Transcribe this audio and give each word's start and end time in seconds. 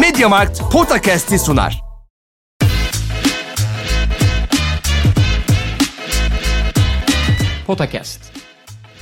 Mediamarkt 0.00 0.60
Podcast'i 0.72 1.38
sunar. 1.38 1.80
Potakast. 7.66 8.20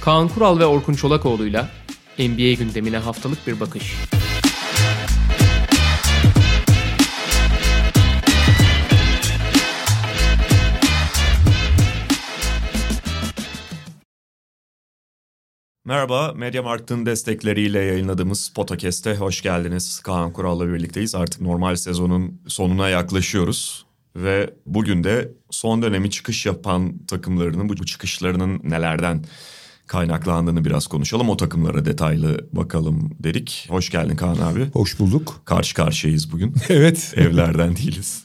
Kaan 0.00 0.28
Kural 0.28 0.58
ve 0.58 0.66
Orkun 0.66 0.94
Çolakoğlu'yla 0.94 1.68
NBA 2.18 2.52
gündemine 2.52 2.98
haftalık 2.98 3.46
bir 3.46 3.60
bakış. 3.60 3.94
Merhaba, 15.84 16.32
Mediamarkt'ın 16.36 17.06
destekleriyle 17.06 17.78
yayınladığımız 17.78 18.48
Podcast'e 18.48 19.14
hoş 19.16 19.42
geldiniz. 19.42 20.00
Kaan 20.00 20.32
Kural'la 20.32 20.68
birlikteyiz. 20.72 21.14
Artık 21.14 21.40
normal 21.40 21.76
sezonun 21.76 22.40
sonuna 22.46 22.88
yaklaşıyoruz. 22.88 23.86
Ve 24.16 24.54
bugün 24.66 25.04
de 25.04 25.32
son 25.50 25.82
dönemi 25.82 26.10
çıkış 26.10 26.46
yapan 26.46 26.98
takımlarının 27.06 27.68
bu 27.68 27.86
çıkışlarının 27.86 28.60
nelerden 28.64 29.24
kaynaklandığını 29.86 30.64
biraz 30.64 30.86
konuşalım. 30.86 31.28
O 31.28 31.36
takımlara 31.36 31.84
detaylı 31.84 32.48
bakalım 32.52 33.10
dedik. 33.18 33.66
Hoş 33.68 33.90
geldin 33.90 34.16
Kaan 34.16 34.36
abi. 34.36 34.70
Hoş 34.72 34.98
bulduk. 34.98 35.42
Karşı 35.44 35.74
karşıyayız 35.74 36.32
bugün. 36.32 36.54
Evet. 36.68 37.12
Evlerden 37.16 37.76
değiliz. 37.76 38.24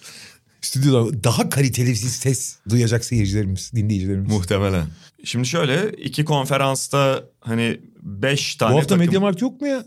Stüdyoda 0.62 1.24
daha 1.24 1.50
kaliteli 1.50 1.90
bir 1.90 1.96
ses 1.96 2.58
duyacak 2.70 3.06
seyircilerimiz, 3.06 3.72
dinleyicilerimiz. 3.76 4.32
Muhtemelen. 4.32 4.86
Şimdi 5.24 5.48
şöyle 5.48 5.92
iki 5.92 6.26
konferansta 6.26 7.24
hani 7.40 7.82
beş 8.02 8.56
tane 8.56 8.74
Bu 8.74 8.78
hafta 8.78 8.88
takım... 8.88 9.06
Mediamarkt 9.06 9.42
yok 9.42 9.62
mu 9.62 9.68
ya? 9.68 9.86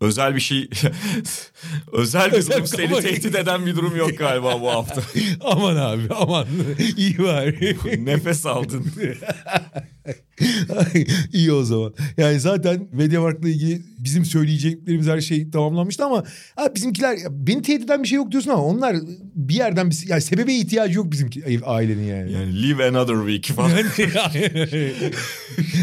Özel 0.00 0.34
bir 0.34 0.40
şey... 0.40 0.70
özel 1.92 2.32
bir 2.32 2.46
durum 2.46 2.66
seni 2.66 3.00
tehdit 3.00 3.34
eden 3.34 3.66
bir 3.66 3.76
durum 3.76 3.96
yok 3.96 4.18
galiba 4.18 4.60
bu 4.60 4.70
hafta. 4.70 5.02
aman 5.40 5.76
abi 5.76 6.02
aman. 6.14 6.46
İyi 6.96 7.18
var. 7.18 7.54
Nefes 7.98 8.46
aldın. 8.46 8.84
İyi 11.32 11.52
o 11.52 11.62
zaman. 11.62 11.94
Yani 12.16 12.40
zaten 12.40 12.88
Mediamarkt'la 12.92 13.48
ilgili 13.48 13.82
bizim 13.98 14.24
söyleyeceklerimiz 14.24 15.06
her 15.06 15.20
şey 15.20 15.50
tamamlanmıştı 15.50 16.04
ama 16.04 16.24
ha, 16.56 16.74
bizimkiler 16.74 17.18
beni 17.30 17.62
tehdit 17.62 17.84
eden 17.84 18.02
bir 18.02 18.08
şey 18.08 18.16
yok 18.16 18.32
diyorsun 18.32 18.50
ama 18.50 18.64
onlar 18.64 18.96
bir 19.34 19.54
yerden 19.54 19.90
bir 19.90 20.04
yani 20.06 20.22
sebebe 20.22 20.54
ihtiyacı 20.54 20.96
yok 20.98 21.12
bizimki 21.12 21.60
ailenin 21.64 22.06
yani. 22.06 22.32
Yani 22.32 22.62
live 22.62 22.88
another 22.88 23.16
week 23.16 23.56
falan. 23.56 23.70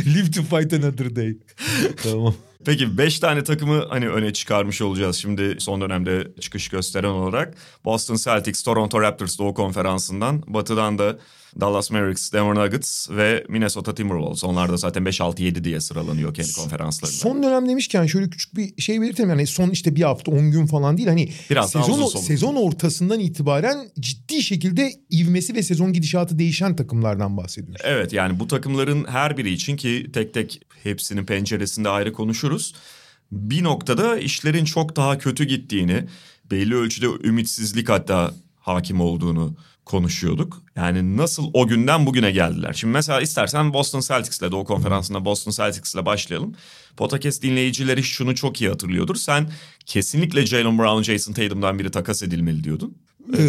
Live 0.06 0.31
to 0.31 0.44
fight 0.44 0.73
another 0.73 1.16
day. 1.16 1.38
tamam. 2.03 2.36
Peki 2.67 2.97
5 2.97 3.19
tane 3.19 3.43
takımı 3.43 3.85
hani 3.89 4.09
öne 4.09 4.33
çıkarmış 4.33 4.81
olacağız 4.81 5.15
şimdi 5.15 5.55
son 5.59 5.81
dönemde 5.81 6.27
çıkış 6.39 6.69
gösteren 6.69 7.09
olarak. 7.09 7.55
Boston 7.85 8.15
Celtics, 8.15 8.63
Toronto 8.63 9.01
Raptors 9.01 9.39
Doğu 9.39 9.53
Konferansı'ndan. 9.53 10.43
Batı'dan 10.47 10.97
da 10.97 11.19
Dallas 11.59 11.92
Mavericks, 11.92 12.34
Denver 12.34 12.56
Nuggets 12.56 13.09
ve 13.09 13.45
Minnesota 13.50 13.95
Timberwolves. 13.95 14.44
Onlar 14.44 14.72
da 14.72 14.78
zaten 14.78 15.06
5, 15.06 15.22
6, 15.22 15.44
7 15.44 15.64
diye 15.64 15.81
sıralanıyor 15.81 16.34
kendi 16.34 16.53
konferanslarında. 16.53 17.17
Son 17.17 17.44
dönem 17.44 17.70
demişken 17.70 18.06
şöyle 18.06 18.30
küçük 18.30 18.56
bir 18.56 18.81
şey 18.81 19.02
belirtelim. 19.02 19.30
Yani 19.30 19.48
son 19.48 19.70
işte 19.70 19.95
bir 19.95 20.02
hafta 20.02 20.31
10 20.31 20.52
gün 20.52 20.66
falan 20.66 20.98
değil. 20.98 21.09
Hani 21.09 21.30
Biraz 21.50 21.72
sezon, 21.72 22.06
sezon 22.06 22.56
ortasından 22.56 23.20
itibaren 23.20 23.90
ciddi 24.00 24.44
şekilde 24.44 24.94
ivmesi 25.12 25.56
ve 25.56 25.64
sezon 25.64 25.94
gidişatı 25.94 26.40
değişen 26.40 26.75
takımlardan 26.75 27.38
bahsediyoruz. 27.38 27.81
Evet 27.86 28.14
yani 28.14 28.40
bu 28.40 28.48
takımların 28.48 29.06
her 29.08 29.38
biri 29.38 29.52
için 29.52 29.78
ki 29.78 30.09
tek 30.14 30.34
tek 30.34 30.62
hepsinin 30.84 31.25
penceresinde 31.25 31.90
ayrı 31.90 32.14
konuşuruz. 32.14 32.73
Bir 33.31 33.64
noktada 33.64 34.18
işlerin 34.18 34.66
çok 34.66 34.95
daha 34.95 35.18
kötü 35.18 35.44
gittiğini, 35.44 36.03
belli 36.52 36.75
ölçüde 36.75 37.06
ümitsizlik 37.23 37.90
hatta 37.90 38.34
hakim 38.59 39.02
olduğunu 39.02 39.56
konuşuyorduk. 39.88 40.63
Yani 40.75 41.17
nasıl 41.17 41.49
o 41.53 41.67
günden 41.67 42.05
bugüne 42.05 42.31
geldiler. 42.31 42.73
Şimdi 42.73 42.93
mesela 42.93 43.21
istersen 43.21 43.73
Boston 43.73 44.00
Celtics'le 44.00 44.51
Doğu 44.51 44.66
Konferansı'nda 44.66 45.25
Boston 45.25 45.51
Celtics'le 45.51 46.06
başlayalım. 46.06 46.56
Podcast 46.97 47.44
dinleyicileri 47.44 48.03
şunu 48.03 48.35
çok 48.35 48.62
iyi 48.62 48.69
hatırlıyordur. 48.69 49.16
Sen 49.16 49.50
kesinlikle 49.85 50.45
Jalen 50.45 50.78
Brown, 50.78 51.01
Jason 51.01 51.34
Tatum'dan 51.34 51.79
biri 51.79 51.91
takas 51.91 52.23
edilmeli 52.23 52.63
diyordun. 52.63 52.97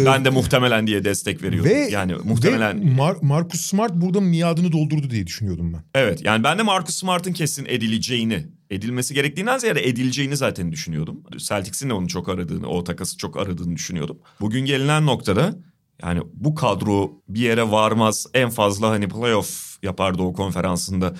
ben 0.05 0.25
de 0.25 0.29
muhtemelen 0.29 0.87
diye 0.87 1.03
destek 1.05 1.43
veriyordum. 1.43 1.71
Ve 1.71 1.89
yani 1.91 2.15
muhtemelen 2.23 2.81
ve 2.81 3.01
Mar- 3.01 3.25
Marcus 3.25 3.61
Smart 3.61 3.93
burada 3.93 4.21
miadını 4.21 4.71
doldurdu 4.71 5.09
diye 5.09 5.27
düşünüyordum 5.27 5.73
ben. 5.73 5.83
Evet 5.95 6.25
yani 6.25 6.43
ben 6.43 6.57
de 6.57 6.63
Marcus 6.63 6.95
Smart'ın 6.95 7.33
kesin 7.33 7.65
edileceğini, 7.65 8.47
edilmesi 8.69 9.13
gerektiğinden 9.13 9.57
ziyade 9.57 9.87
edileceğini 9.87 10.37
zaten 10.37 10.71
düşünüyordum. 10.71 11.23
Celtics'in 11.37 11.89
de 11.89 11.93
onu 11.93 12.07
çok 12.07 12.29
aradığını, 12.29 12.67
o 12.67 12.83
takası 12.83 13.17
çok 13.17 13.37
aradığını 13.37 13.75
düşünüyordum. 13.75 14.17
Bugün 14.41 14.65
gelinen 14.65 15.05
noktada 15.05 15.55
yani 16.03 16.21
bu 16.33 16.55
kadro 16.55 17.11
bir 17.27 17.41
yere 17.41 17.71
varmaz 17.71 18.25
en 18.33 18.49
fazla 18.49 18.89
hani 18.89 19.07
playoff 19.07 19.77
yapardı 19.83 20.21
o 20.21 20.33
konferansında 20.33 21.13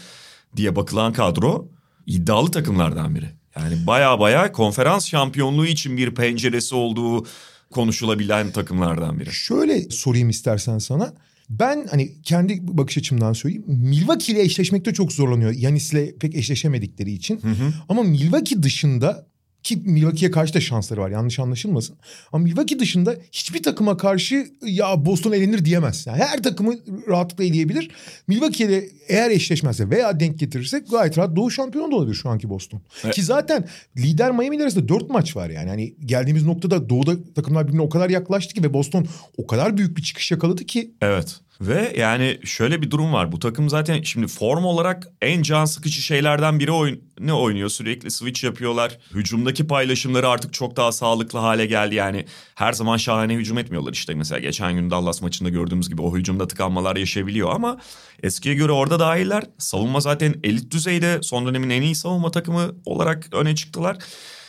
diye 0.55 0.75
bakılan 0.75 1.13
kadro 1.13 1.67
iddialı 2.05 2.51
takımlardan 2.51 3.15
biri. 3.15 3.29
Yani 3.57 3.87
baya 3.87 4.19
baya 4.19 4.51
konferans 4.51 5.07
şampiyonluğu 5.07 5.65
için 5.65 5.97
bir 5.97 6.15
penceresi 6.15 6.75
olduğu 6.75 7.25
konuşulabilen 7.71 8.51
takımlardan 8.51 9.19
biri. 9.19 9.31
Şöyle 9.31 9.89
sorayım 9.89 10.29
istersen 10.29 10.77
sana. 10.77 11.13
Ben 11.49 11.87
hani 11.91 12.21
kendi 12.21 12.59
bakış 12.61 12.97
açımdan 12.97 13.33
söyleyeyim. 13.33 13.63
Milwaukee 13.67 14.33
ile 14.33 14.41
eşleşmekte 14.41 14.93
çok 14.93 15.11
zorlanıyor. 15.11 15.51
Yanis'le 15.51 16.19
pek 16.19 16.35
eşleşemedikleri 16.35 17.11
için. 17.11 17.41
Ama 17.89 18.03
Milwaukee 18.03 18.63
dışında 18.63 19.28
ki 19.69 19.81
Milwaukee'ye 19.85 20.31
karşı 20.31 20.53
da 20.53 20.61
şansları 20.61 21.01
var 21.01 21.09
yanlış 21.09 21.39
anlaşılmasın. 21.39 21.95
Ama 22.31 22.43
Milwaukee 22.43 22.79
dışında 22.79 23.15
hiçbir 23.31 23.63
takıma 23.63 23.97
karşı 23.97 24.47
ya 24.61 25.05
Boston 25.05 25.31
elenir 25.31 25.65
diyemez. 25.65 26.07
Yani 26.07 26.23
her 26.23 26.43
takımı 26.43 26.73
rahatlıkla 27.07 27.43
eleyebilir. 27.43 27.91
Milwaukee'de 28.27 28.89
eğer 29.07 29.31
eşleşmezse 29.31 29.89
veya 29.89 30.19
denk 30.19 30.39
getirirse 30.39 30.79
gayet 30.91 31.17
rahat 31.17 31.35
Doğu 31.35 31.51
şampiyonu 31.51 31.91
da 31.91 31.95
olabilir 31.95 32.15
şu 32.15 32.29
anki 32.29 32.49
Boston. 32.49 32.81
Evet. 33.03 33.15
Ki 33.15 33.23
zaten 33.23 33.67
lider 33.97 34.31
Miami 34.31 34.63
arasında 34.63 34.87
dört 34.87 35.09
maç 35.09 35.35
var 35.35 35.49
yani. 35.49 35.69
Hani 35.69 35.95
geldiğimiz 36.05 36.45
noktada 36.45 36.89
Doğu'da 36.89 37.33
takımlar 37.35 37.67
birbirine 37.67 37.81
o 37.81 37.89
kadar 37.89 38.09
yaklaştı 38.09 38.53
ki 38.53 38.63
ve 38.63 38.73
Boston 38.73 39.07
o 39.37 39.47
kadar 39.47 39.77
büyük 39.77 39.97
bir 39.97 40.01
çıkış 40.03 40.31
yakaladı 40.31 40.63
ki 40.63 40.91
Evet. 41.01 41.39
Ve 41.61 41.93
yani 41.97 42.39
şöyle 42.43 42.81
bir 42.81 42.91
durum 42.91 43.13
var. 43.13 43.31
Bu 43.31 43.39
takım 43.39 43.69
zaten 43.69 44.01
şimdi 44.01 44.27
form 44.27 44.65
olarak 44.65 45.07
en 45.21 45.41
can 45.41 45.65
sıkıcı 45.65 46.01
şeylerden 46.01 46.59
biri 46.59 46.71
oyun 46.71 47.01
ne 47.19 47.33
oynuyor? 47.33 47.69
Sürekli 47.69 48.11
switch 48.11 48.43
yapıyorlar. 48.43 48.97
Hücumdaki 49.13 49.67
paylaşımları 49.67 50.29
artık 50.29 50.53
çok 50.53 50.75
daha 50.75 50.91
sağlıklı 50.91 51.39
hale 51.39 51.65
geldi. 51.65 51.95
Yani 51.95 52.25
her 52.55 52.73
zaman 52.73 52.97
şahane 52.97 53.33
hücum 53.33 53.57
etmiyorlar 53.57 53.93
işte. 53.93 54.13
Mesela 54.13 54.39
geçen 54.39 54.73
gün 54.73 54.91
Dallas 54.91 55.21
maçında 55.21 55.49
gördüğümüz 55.49 55.89
gibi 55.89 56.01
o 56.01 56.17
hücumda 56.17 56.47
tıkanmalar 56.47 56.95
yaşayabiliyor 56.95 57.49
ama 57.55 57.77
eskiye 58.23 58.55
göre 58.55 58.71
orada 58.71 58.99
daha 58.99 59.17
iyiler. 59.17 59.43
Savunma 59.57 59.99
zaten 59.99 60.35
elit 60.43 60.71
düzeyde. 60.71 61.19
Son 61.21 61.47
dönemin 61.47 61.69
en 61.69 61.81
iyi 61.81 61.95
savunma 61.95 62.31
takımı 62.31 62.71
olarak 62.85 63.27
öne 63.33 63.55
çıktılar. 63.55 63.97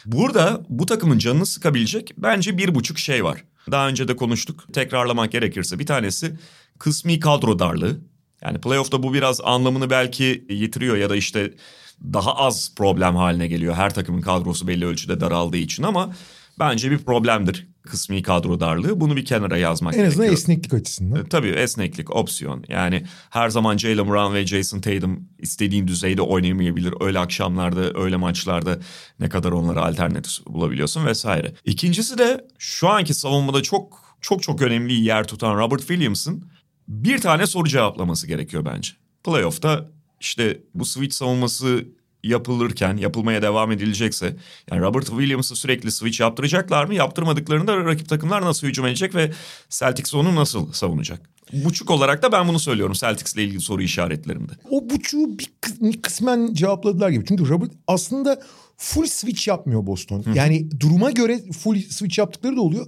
Burada 0.07 0.61
bu 0.69 0.87
takımın 0.87 1.19
canını 1.19 1.47
sıkabilecek 1.47 2.13
bence 2.19 2.59
bir 2.59 2.75
buçuk 2.75 2.99
şey 2.99 3.25
var. 3.25 3.45
Daha 3.71 3.89
önce 3.89 4.09
de 4.09 4.17
konuştuk. 4.17 4.65
Tekrarlamak 4.73 5.33
gerekirse 5.33 5.79
bir 5.79 5.87
tanesi 5.87 6.37
kısmi 6.81 7.21
kadro 7.21 7.59
darlığı. 7.59 8.01
Yani 8.45 8.59
playoff'ta 8.61 9.03
bu 9.03 9.15
biraz 9.15 9.41
anlamını 9.41 9.91
belki 9.91 10.45
yitiriyor 10.49 10.97
ya 10.97 11.11
da 11.11 11.17
işte 11.17 11.55
daha 12.03 12.37
az 12.37 12.75
problem 12.77 13.17
haline 13.17 13.49
geliyor. 13.49 13.75
Her 13.75 13.95
takımın 13.95 14.21
kadrosu 14.21 14.69
belli 14.69 14.87
ölçüde 14.87 15.21
daraldığı 15.21 15.57
için 15.57 15.83
ama 15.83 16.15
bence 16.59 16.91
bir 16.91 16.99
problemdir 16.99 17.69
kısmi 17.83 18.23
kadro 18.23 18.61
darlığı. 18.61 19.01
Bunu 19.01 19.17
bir 19.17 19.25
kenara 19.25 19.59
yazmak 19.59 19.95
en 19.95 19.99
azından 19.99 20.27
gerekiyor. 20.27 20.33
esneklik 20.33 20.75
açısından. 20.75 21.21
E, 21.21 21.29
Tabii 21.29 21.49
esneklik, 21.49 22.17
opsiyon. 22.17 22.65
Yani 22.69 23.05
her 23.31 23.49
zaman 23.49 23.77
Jalen 23.77 24.09
Brown 24.09 24.35
ve 24.35 24.47
Jason 24.47 24.81
Tatum 24.81 25.29
istediğin 25.39 25.89
düzeyde 25.89 26.23
oynayamayabilir. 26.23 26.95
Öyle 27.01 27.19
akşamlarda, 27.19 28.01
öyle 28.01 28.17
maçlarda 28.17 28.79
ne 29.21 29.29
kadar 29.29 29.53
onlara 29.53 29.87
alternatif 29.87 30.47
bulabiliyorsun 30.47 31.07
vesaire. 31.07 31.55
İkincisi 31.65 32.19
de 32.19 32.47
şu 32.59 32.89
anki 32.89 33.15
savunmada 33.15 33.63
çok 33.63 34.11
çok 34.21 34.43
çok 34.43 34.63
önemli 34.63 34.93
yer 34.93 35.27
tutan 35.27 35.57
Robert 35.57 35.81
Williams'ın 35.81 36.45
bir 36.91 37.19
tane 37.19 37.47
soru 37.47 37.69
cevaplaması 37.69 38.27
gerekiyor 38.27 38.65
bence. 38.65 38.93
Playoff'ta 39.25 39.91
işte 40.21 40.61
bu 40.75 40.85
switch 40.85 41.15
savunması 41.15 41.85
yapılırken, 42.23 42.97
yapılmaya 42.97 43.43
devam 43.43 43.73
edilecekse 43.73 44.37
yani 44.71 44.81
Robert 44.81 45.07
Williams'ı 45.07 45.57
sürekli 45.57 45.93
switch 45.93 46.21
yaptıracaklar 46.21 46.85
mı? 46.85 46.95
Yaptırmadıklarında 46.95 47.77
rakip 47.77 48.09
takımlar 48.09 48.43
nasıl 48.43 48.67
hücum 48.67 48.87
edecek 48.87 49.15
ve 49.15 49.33
Celtics 49.69 50.15
onu 50.15 50.35
nasıl 50.35 50.73
savunacak? 50.73 51.31
Buçuk 51.53 51.91
olarak 51.91 52.23
da 52.23 52.33
ben 52.33 52.49
bunu 52.49 52.59
söylüyorum 52.59 52.95
Celtics'le 52.95 53.37
ilgili 53.37 53.61
soru 53.61 53.83
işaretlerimde. 53.83 54.53
O 54.71 54.91
buçuğu 54.91 55.39
bir 55.39 55.51
kı- 55.63 56.01
kısmen 56.03 56.55
cevapladılar 56.55 57.11
gibi. 57.11 57.25
Çünkü 57.29 57.49
Robert 57.49 57.73
aslında 57.87 58.43
full 58.77 59.07
switch 59.07 59.49
yapmıyor 59.49 59.87
Boston. 59.87 60.25
Yani 60.35 60.81
duruma 60.81 61.11
göre 61.11 61.41
full 61.53 61.81
switch 61.81 62.19
yaptıkları 62.19 62.57
da 62.57 62.61
oluyor. 62.61 62.87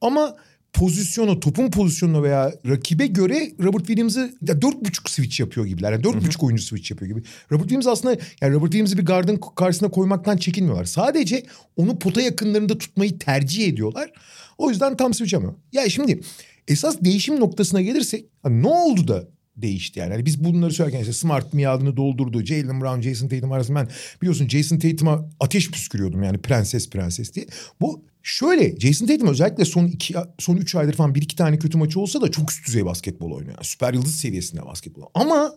Ama 0.00 0.36
pozisyonu, 0.72 1.40
topun 1.40 1.70
pozisyonuna 1.70 2.22
veya 2.22 2.54
rakibe 2.68 3.06
göre 3.06 3.52
Robert 3.62 3.86
Williams'ı 3.86 4.34
dört 4.46 4.84
buçuk 4.84 5.10
switch 5.10 5.40
yapıyor 5.40 5.66
gibiler. 5.66 5.92
Yani 5.92 6.04
dört 6.04 6.26
buçuk 6.26 6.42
oyuncu 6.42 6.62
switch 6.62 6.90
yapıyor 6.90 7.10
gibi. 7.10 7.22
Robert 7.52 7.68
Williams 7.68 7.86
aslında 7.86 8.16
yani 8.40 8.54
Robert 8.54 8.72
Williams'ı 8.72 8.98
bir 8.98 9.04
gardın 9.04 9.40
karşısına 9.56 9.90
koymaktan 9.90 10.36
çekinmiyorlar. 10.36 10.84
Sadece 10.84 11.42
onu 11.76 11.98
pota 11.98 12.20
yakınlarında 12.20 12.78
tutmayı 12.78 13.18
tercih 13.18 13.68
ediyorlar. 13.68 14.10
O 14.58 14.70
yüzden 14.70 14.96
tam 14.96 15.14
switch 15.14 15.32
yapmıyor. 15.32 15.54
Ya 15.72 15.88
şimdi 15.88 16.20
esas 16.68 16.96
değişim 17.00 17.40
noktasına 17.40 17.80
gelirsek 17.80 18.24
ne 18.44 18.68
oldu 18.68 19.08
da 19.08 19.28
değişti 19.56 20.00
yani. 20.00 20.12
yani 20.12 20.26
biz 20.26 20.44
bunları 20.44 20.72
söylerken 20.72 21.00
işte 21.00 21.12
Smart 21.12 21.54
miadını 21.54 21.96
doldurdu. 21.96 22.44
Jalen 22.44 22.80
Brown, 22.80 23.00
Jason 23.00 23.28
Tatum 23.28 23.52
arasında 23.52 23.78
ben 23.80 23.88
biliyorsun 24.22 24.48
Jason 24.48 24.78
Tatum'a 24.78 25.28
ateş 25.40 25.70
püskürüyordum 25.70 26.22
yani 26.22 26.38
prenses 26.38 26.90
prenses 26.90 27.34
diye. 27.34 27.46
Bu 27.80 28.04
şöyle 28.22 28.80
Jason 28.80 29.06
Tatum 29.06 29.28
özellikle 29.28 29.64
son 29.64 29.86
iki 29.86 30.14
son 30.38 30.56
üç 30.56 30.74
aydır 30.74 30.94
falan 30.94 31.14
bir 31.14 31.22
iki 31.22 31.36
tane 31.36 31.58
kötü 31.58 31.78
maçı 31.78 32.00
olsa 32.00 32.20
da 32.20 32.30
çok 32.30 32.50
üst 32.50 32.66
düzey 32.66 32.84
basketbol 32.84 33.30
oynuyor. 33.30 33.54
Yani 33.54 33.64
süper 33.64 33.94
yıldız 33.94 34.14
seviyesinde 34.14 34.66
basketbol. 34.66 35.02
Ama 35.14 35.52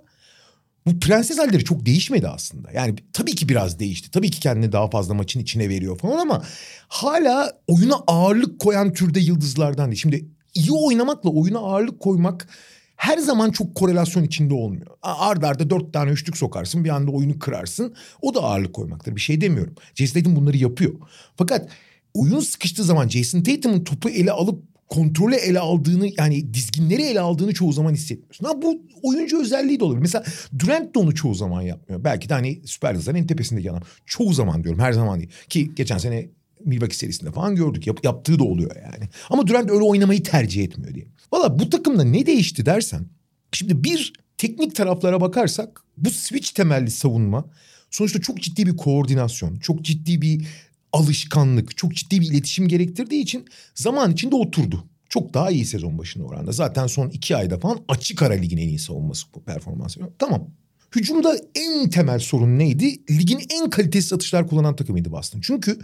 bu 0.85 0.99
prenses 0.99 1.37
halleri 1.37 1.63
çok 1.63 1.85
değişmedi 1.85 2.27
aslında. 2.27 2.71
Yani 2.71 2.95
tabii 3.13 3.35
ki 3.35 3.49
biraz 3.49 3.79
değişti. 3.79 4.11
Tabii 4.11 4.31
ki 4.31 4.39
kendini 4.39 4.71
daha 4.71 4.89
fazla 4.89 5.13
maçın 5.13 5.39
içine 5.39 5.69
veriyor 5.69 5.97
falan 5.97 6.17
ama 6.17 6.43
hala 6.87 7.61
oyuna 7.67 7.95
ağırlık 8.07 8.59
koyan 8.59 8.93
türde 8.93 9.19
yıldızlardan 9.19 9.91
değil. 9.91 10.01
Şimdi 10.01 10.25
iyi 10.53 10.71
oynamakla 10.71 11.29
oyuna 11.29 11.59
ağırlık 11.59 11.99
koymak 11.99 12.47
her 12.95 13.17
zaman 13.17 13.51
çok 13.51 13.75
korelasyon 13.75 14.23
içinde 14.23 14.53
olmuyor. 14.53 14.87
Arda 15.01 15.47
arda 15.47 15.69
dört 15.69 15.93
tane 15.93 16.11
üçlük 16.11 16.37
sokarsın 16.37 16.83
bir 16.83 16.89
anda 16.89 17.11
oyunu 17.11 17.39
kırarsın. 17.39 17.95
O 18.21 18.33
da 18.33 18.41
ağırlık 18.43 18.73
koymaktır 18.73 19.15
bir 19.15 19.21
şey 19.21 19.41
demiyorum. 19.41 19.75
Jason 19.95 20.19
Tatum 20.19 20.35
bunları 20.35 20.57
yapıyor. 20.57 20.93
Fakat 21.37 21.69
oyun 22.13 22.39
sıkıştığı 22.39 22.83
zaman 22.83 23.07
Jason 23.07 23.41
Tatum'un 23.41 23.83
topu 23.83 24.09
ele 24.09 24.31
alıp 24.31 24.63
kontrolü 24.87 25.35
ele 25.35 25.59
aldığını 25.59 26.09
yani 26.17 26.53
dizginleri 26.53 27.01
ele 27.01 27.19
aldığını 27.19 27.53
çoğu 27.53 27.73
zaman 27.73 27.93
hissetmiyorsun. 27.93 28.45
Ha 28.45 28.61
bu 28.61 28.81
oyuncu 29.03 29.41
özelliği 29.41 29.79
de 29.79 29.83
olabilir. 29.83 30.01
Mesela 30.01 30.23
Durant 30.59 30.95
de 30.95 30.99
onu 30.99 31.15
çoğu 31.15 31.35
zaman 31.35 31.61
yapmıyor. 31.61 32.03
Belki 32.03 32.29
de 32.29 32.33
hani 32.33 32.61
süper 32.65 32.91
yıldızların 32.91 33.17
en 33.17 33.27
tepesindeki 33.27 33.71
adam. 33.71 33.81
Çoğu 34.05 34.33
zaman 34.33 34.63
diyorum 34.63 34.79
her 34.79 34.93
zaman 34.93 35.19
değil. 35.19 35.31
Ki 35.49 35.75
geçen 35.75 35.97
sene 35.97 36.29
Milwaukee 36.65 36.97
serisinde 36.97 37.31
falan 37.31 37.55
gördük. 37.55 37.87
Yap, 37.87 37.99
yaptığı 38.03 38.39
da 38.39 38.43
oluyor 38.43 38.75
yani. 38.75 39.09
Ama 39.29 39.47
Durant 39.47 39.71
öyle 39.71 39.83
oynamayı 39.83 40.23
tercih 40.23 40.63
etmiyor 40.63 40.95
diye. 40.95 41.05
Valla 41.31 41.59
bu 41.59 41.69
takımda 41.69 42.03
ne 42.03 42.25
değişti 42.25 42.65
dersen. 42.65 43.05
Şimdi 43.51 43.83
bir 43.83 44.13
teknik 44.37 44.75
taraflara 44.75 45.21
bakarsak 45.21 45.81
bu 45.97 46.09
switch 46.11 46.53
temelli 46.53 46.91
savunma 46.91 47.45
sonuçta 47.91 48.21
çok 48.21 48.41
ciddi 48.41 48.65
bir 48.65 48.77
koordinasyon, 48.77 49.59
çok 49.59 49.81
ciddi 49.81 50.21
bir 50.21 50.47
alışkanlık, 50.93 51.77
çok 51.77 51.95
ciddi 51.95 52.21
bir 52.21 52.27
iletişim 52.31 52.67
gerektirdiği 52.67 53.21
için 53.21 53.45
zaman 53.75 54.11
içinde 54.11 54.35
oturdu. 54.35 54.83
Çok 55.09 55.33
daha 55.33 55.51
iyi 55.51 55.65
sezon 55.65 55.97
başında 55.97 56.23
oranda. 56.23 56.51
Zaten 56.51 56.87
son 56.87 57.09
iki 57.09 57.35
ayda 57.35 57.59
falan 57.59 57.79
açık 57.87 58.21
ara 58.21 58.33
ligin 58.33 58.57
en 58.57 58.67
iyi 58.67 58.79
savunması 58.79 59.27
performansı. 59.45 59.99
Tamam. 60.19 60.49
Hücumda 60.95 61.37
en 61.55 61.89
temel 61.89 62.19
sorun 62.19 62.59
neydi? 62.59 63.01
Ligin 63.09 63.39
en 63.49 63.69
kalitesiz 63.69 64.13
atışlar 64.13 64.47
kullanan 64.47 64.75
takımıydı 64.75 65.11
Boston. 65.11 65.41
Çünkü 65.41 65.79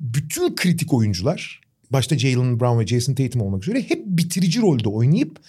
bütün 0.00 0.54
kritik 0.54 0.92
oyuncular 0.92 1.60
başta 1.90 2.18
Jalen 2.18 2.60
Brown 2.60 2.78
ve 2.78 2.86
Jason 2.86 3.14
Tatum 3.14 3.40
olmak 3.40 3.62
üzere 3.62 3.82
hep 3.82 4.02
bitirici 4.06 4.60
rolde 4.60 4.88
oynayıp 4.88 5.40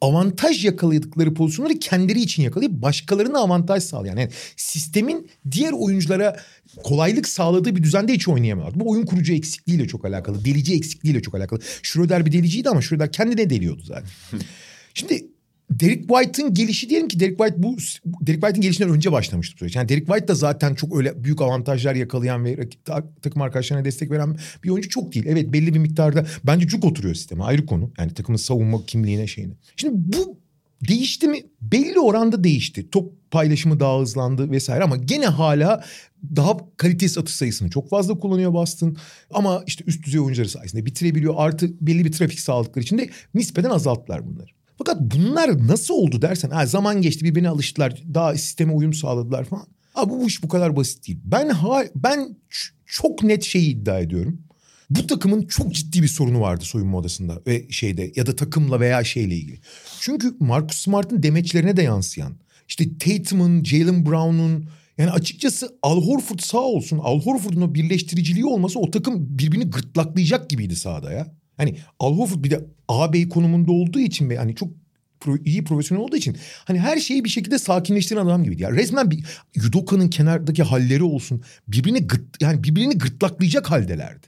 avantaj 0.00 0.64
yakaladıkları 0.64 1.34
pozisyonları 1.34 1.78
kendileri 1.78 2.20
için 2.20 2.42
yakalayıp 2.42 2.72
başkalarına 2.72 3.38
avantaj 3.38 3.82
sağlayan. 3.82 4.16
Yani 4.16 4.30
sistemin 4.56 5.30
diğer 5.50 5.72
oyunculara 5.72 6.36
kolaylık 6.82 7.28
sağladığı 7.28 7.76
bir 7.76 7.82
düzende 7.82 8.12
hiç 8.12 8.28
oynayamıyorlar. 8.28 8.80
Bu 8.80 8.90
oyun 8.90 9.06
kurucu 9.06 9.32
eksikliğiyle 9.32 9.88
çok 9.88 10.04
alakalı. 10.04 10.44
Delici 10.44 10.74
eksikliğiyle 10.74 11.22
çok 11.22 11.34
alakalı. 11.34 11.60
Schroeder 11.82 12.26
bir 12.26 12.32
deliciydi 12.32 12.68
ama 12.68 12.82
Schroeder 12.82 13.12
kendine 13.12 13.50
deliyordu 13.50 13.82
zaten. 13.84 14.10
Şimdi 14.94 15.26
Derek 15.70 16.08
White'ın 16.08 16.54
gelişi 16.54 16.90
diyelim 16.90 17.08
ki 17.08 17.20
Derek 17.20 17.38
White 17.38 17.62
bu 17.62 17.76
Derek 18.20 18.40
White'ın 18.40 18.60
gelişinden 18.60 18.90
önce 18.90 19.12
başlamıştı 19.12 19.58
süreç. 19.58 19.76
Yani 19.76 19.88
Derek 19.88 20.06
White 20.06 20.28
da 20.28 20.34
zaten 20.34 20.74
çok 20.74 20.96
öyle 20.96 21.24
büyük 21.24 21.40
avantajlar 21.40 21.94
yakalayan 21.94 22.44
ve 22.44 22.68
takım 23.22 23.42
arkadaşlarına 23.42 23.84
destek 23.84 24.10
veren 24.10 24.36
bir 24.64 24.68
oyuncu 24.68 24.88
çok 24.88 25.14
değil. 25.14 25.26
Evet 25.28 25.52
belli 25.52 25.74
bir 25.74 25.78
miktarda 25.78 26.26
bence 26.44 26.66
cuk 26.66 26.84
oturuyor 26.84 27.14
sisteme 27.14 27.44
ayrı 27.44 27.66
konu. 27.66 27.92
Yani 27.98 28.14
takımın 28.14 28.36
savunma 28.36 28.86
kimliğine 28.86 29.26
şeyine. 29.26 29.52
Şimdi 29.76 29.94
bu 29.96 30.38
değişti 30.88 31.28
mi? 31.28 31.38
Belli 31.62 32.00
oranda 32.00 32.44
değişti. 32.44 32.90
Top 32.90 33.12
paylaşımı 33.30 33.80
daha 33.80 34.00
hızlandı 34.00 34.50
vesaire 34.50 34.84
ama 34.84 34.96
gene 34.96 35.26
hala 35.26 35.84
daha 36.36 36.56
kalitesiz 36.76 37.18
atış 37.18 37.34
sayısını 37.34 37.70
çok 37.70 37.90
fazla 37.90 38.18
kullanıyor 38.18 38.52
Boston. 38.52 38.96
Ama 39.30 39.62
işte 39.66 39.84
üst 39.86 40.06
düzey 40.06 40.20
oyuncuları 40.20 40.48
sayesinde 40.48 40.86
bitirebiliyor. 40.86 41.34
Artı 41.36 41.70
belli 41.80 42.04
bir 42.04 42.12
trafik 42.12 42.40
sağladıkları 42.40 42.84
için 42.84 42.98
de 42.98 43.10
nispeten 43.34 43.70
azalttılar 43.70 44.26
bunları. 44.26 44.59
Fakat 44.84 45.00
bunlar 45.00 45.68
nasıl 45.68 45.94
oldu 45.94 46.22
dersen 46.22 46.50
ha, 46.50 46.66
zaman 46.66 47.02
geçti 47.02 47.24
birbirine 47.24 47.48
alıştılar 47.48 48.02
daha 48.14 48.34
sisteme 48.34 48.72
uyum 48.72 48.94
sağladılar 48.94 49.44
falan. 49.44 49.66
Abi 49.94 50.10
bu 50.10 50.26
iş 50.26 50.42
bu 50.42 50.48
kadar 50.48 50.76
basit 50.76 51.08
değil. 51.08 51.18
Ben 51.24 51.48
ha, 51.48 51.84
ben 51.94 52.36
çok 52.86 53.22
net 53.22 53.44
şeyi 53.44 53.70
iddia 53.70 53.98
ediyorum. 53.98 54.42
Bu 54.90 55.06
takımın 55.06 55.46
çok 55.46 55.74
ciddi 55.74 56.02
bir 56.02 56.08
sorunu 56.08 56.40
vardı 56.40 56.64
soyunma 56.64 56.98
odasında 56.98 57.42
ve 57.46 57.70
şeyde 57.70 58.12
ya 58.16 58.26
da 58.26 58.36
takımla 58.36 58.80
veya 58.80 59.04
şeyle 59.04 59.34
ilgili. 59.34 59.60
Çünkü 60.00 60.36
Marcus 60.40 60.78
Smart'ın 60.78 61.22
demeçlerine 61.22 61.76
de 61.76 61.82
yansıyan 61.82 62.32
işte 62.68 62.98
Tatum'un, 62.98 63.64
Jalen 63.64 64.06
Brown'un 64.06 64.68
yani 64.98 65.10
açıkçası 65.10 65.78
Al 65.82 66.02
Horford 66.02 66.38
sağ 66.38 66.58
olsun. 66.58 66.98
Al 67.02 67.20
Horford'un 67.20 67.60
o 67.60 67.74
birleştiriciliği 67.74 68.46
olması 68.46 68.78
o 68.78 68.90
takım 68.90 69.38
birbirini 69.38 69.70
gırtlaklayacak 69.70 70.50
gibiydi 70.50 70.76
sahada 70.76 71.12
ya. 71.12 71.39
Hani 71.60 71.76
Al 71.98 72.16
Horford 72.16 72.44
bir 72.44 72.50
de 72.50 72.64
ağabey 72.88 73.28
konumunda 73.28 73.72
olduğu 73.72 74.00
için 74.00 74.30
ve 74.30 74.36
hani 74.36 74.54
çok 74.54 74.68
pro, 75.20 75.36
iyi 75.44 75.64
profesyonel 75.64 76.04
olduğu 76.04 76.16
için 76.16 76.36
hani 76.64 76.78
her 76.78 76.98
şeyi 76.98 77.24
bir 77.24 77.28
şekilde 77.28 77.58
sakinleştiren 77.58 78.20
adam 78.20 78.44
gibiydi. 78.44 78.62
Yani 78.62 78.76
resmen 78.76 79.10
bir 79.10 79.24
Yudoka'nın 79.54 80.08
kenardaki 80.08 80.62
halleri 80.62 81.02
olsun 81.02 81.42
birbirini 81.68 82.06
gırt, 82.06 82.42
yani 82.42 82.64
birbirini 82.64 82.98
gırtlaklayacak 82.98 83.70
haldelerdi. 83.70 84.26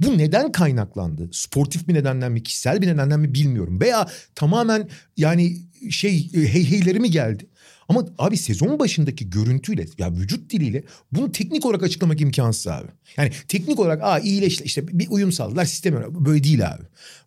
Bu 0.00 0.18
neden 0.18 0.52
kaynaklandı? 0.52 1.28
Sportif 1.32 1.88
bir 1.88 1.94
nedenden 1.94 2.32
mi, 2.32 2.42
kişisel 2.42 2.82
bir 2.82 2.86
nedenden 2.86 3.20
mi 3.20 3.34
bilmiyorum. 3.34 3.80
Veya 3.80 4.08
tamamen 4.34 4.88
yani 5.16 5.56
şey 5.90 6.32
hey 6.32 6.70
heyleri 6.70 7.00
mi 7.00 7.10
geldi? 7.10 7.46
Ama 7.92 8.06
abi 8.18 8.36
sezon 8.36 8.78
başındaki 8.78 9.30
görüntüyle 9.30 9.86
ya 9.98 10.12
vücut 10.12 10.50
diliyle 10.50 10.82
bunu 11.12 11.32
teknik 11.32 11.66
olarak 11.66 11.82
açıklamak 11.82 12.20
imkansız 12.20 12.66
abi. 12.66 12.88
Yani 13.16 13.30
teknik 13.48 13.80
olarak 13.80 14.02
aa 14.02 14.18
iyileşti 14.18 14.64
işte 14.64 14.88
bir 14.88 15.06
uyum 15.10 15.32
sağladılar 15.32 15.64
sistem 15.64 16.14
böyle 16.14 16.44
değil 16.44 16.68
abi. 16.68 16.82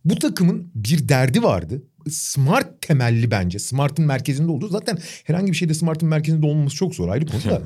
Bu 0.06 0.20
takımın 0.20 0.72
bir 0.76 1.10
derdi 1.10 1.44
vardı. 1.44 1.84
Smart 2.10 2.82
temelli 2.82 3.32
bence. 3.32 3.60
Smart'ın 3.60 4.06
merkezinde 4.06 4.52
olduğu 4.52 4.68
zaten 4.68 4.98
herhangi 5.24 5.52
bir 5.52 5.58
şeyde 5.58 5.74
Smart'ın 5.74 6.10
merkezinde 6.10 6.46
olmaması 6.46 6.76
çok 6.76 6.96
zor 6.96 7.10
ayrı 7.10 7.26
konu 7.26 7.44
da. 7.44 7.62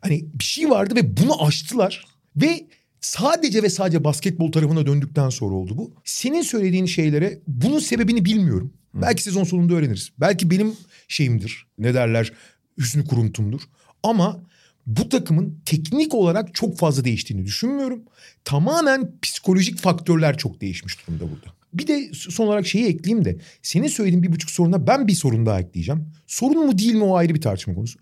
hani 0.00 0.24
bir 0.34 0.44
şey 0.44 0.70
vardı 0.70 0.96
ve 0.96 1.16
bunu 1.16 1.46
aştılar 1.46 2.04
ve 2.36 2.66
sadece 3.00 3.62
ve 3.62 3.70
sadece 3.70 4.04
basketbol 4.04 4.52
tarafına 4.52 4.86
döndükten 4.86 5.28
sonra 5.28 5.54
oldu 5.54 5.76
bu. 5.76 5.94
Senin 6.04 6.42
söylediğin 6.42 6.86
şeylere 6.86 7.38
bunun 7.46 7.78
sebebini 7.78 8.24
bilmiyorum. 8.24 8.72
Belki 8.94 9.22
sezon 9.22 9.44
sonunda 9.44 9.74
öğreniriz. 9.74 10.10
Belki 10.20 10.50
benim 10.50 10.72
şeyimdir. 11.10 11.66
Ne 11.78 11.94
derler? 11.94 12.32
Hüsnü 12.78 13.04
kuruntumdur. 13.04 13.60
Ama 14.02 14.42
bu 14.86 15.08
takımın 15.08 15.60
teknik 15.66 16.14
olarak 16.14 16.54
çok 16.54 16.78
fazla 16.78 17.04
değiştiğini 17.04 17.46
düşünmüyorum. 17.46 18.02
Tamamen 18.44 19.12
psikolojik 19.22 19.78
faktörler 19.78 20.38
çok 20.38 20.60
değişmiş 20.60 21.06
durumda 21.06 21.24
burada. 21.24 21.54
Bir 21.74 21.86
de 21.86 22.10
son 22.12 22.46
olarak 22.46 22.66
şeyi 22.66 22.86
ekleyeyim 22.86 23.24
de 23.24 23.38
senin 23.62 23.88
söylediğin 23.88 24.22
bir 24.22 24.32
buçuk 24.32 24.50
soruna 24.50 24.86
ben 24.86 25.08
bir 25.08 25.14
sorun 25.14 25.46
daha 25.46 25.60
ekleyeceğim. 25.60 26.06
Sorun 26.26 26.66
mu 26.66 26.78
değil 26.78 26.94
mi 26.94 27.04
o 27.04 27.16
ayrı 27.16 27.34
bir 27.34 27.40
tartışma 27.40 27.74
konusu. 27.74 27.98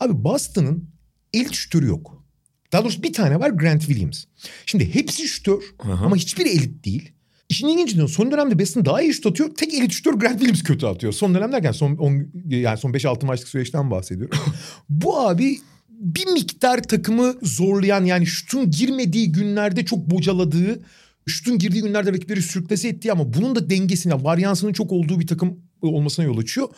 Abi 0.00 0.24
Boston'ın 0.24 0.88
ilk 1.32 1.54
şütörü 1.54 1.86
yok. 1.86 2.24
Daha 2.72 2.82
doğrusu 2.82 3.02
bir 3.02 3.12
tane 3.12 3.40
var 3.40 3.50
Grant 3.50 3.80
Williams. 3.80 4.24
Şimdi 4.66 4.94
hepsi 4.94 5.28
şütör 5.28 5.62
ama 5.78 6.16
hiçbir 6.16 6.46
elit 6.46 6.84
değil. 6.84 7.12
İşin 7.52 7.68
ilginci 7.68 8.08
son 8.08 8.30
dönemde 8.30 8.58
Boston 8.58 8.84
daha 8.84 9.02
iyi 9.02 9.14
şut 9.14 9.26
atıyor. 9.26 9.50
Tek 9.56 9.74
elit 9.74 9.92
şutör 9.92 10.12
Grant 10.12 10.38
Williams 10.38 10.62
kötü 10.62 10.86
atıyor. 10.86 11.12
Son 11.12 11.34
dönem 11.34 11.52
derken 11.52 11.72
son 11.72 11.96
10 11.96 12.26
yani 12.48 12.78
son 12.78 12.92
5-6 12.92 13.26
maçlık 13.26 13.48
süreçten 13.48 13.90
bahsediyorum. 13.90 14.38
Bu 14.88 15.18
abi 15.18 15.58
bir 15.88 16.26
miktar 16.26 16.82
takımı 16.82 17.34
zorlayan 17.42 18.04
yani 18.04 18.26
şutun 18.26 18.70
girmediği 18.70 19.32
günlerde 19.32 19.84
çok 19.84 20.10
bocaladığı 20.10 20.80
şutun 21.26 21.58
girdiği 21.58 21.82
günlerde 21.82 22.12
rakipleri 22.12 22.42
sürüklese 22.42 22.88
ettiği 22.88 23.12
ama 23.12 23.34
bunun 23.34 23.54
da 23.54 23.70
dengesine, 23.70 24.24
varyansının 24.24 24.72
çok 24.72 24.92
olduğu 24.92 25.20
bir 25.20 25.26
takım 25.26 25.58
olmasına 25.82 26.24
yol 26.24 26.38
açıyor. 26.38 26.68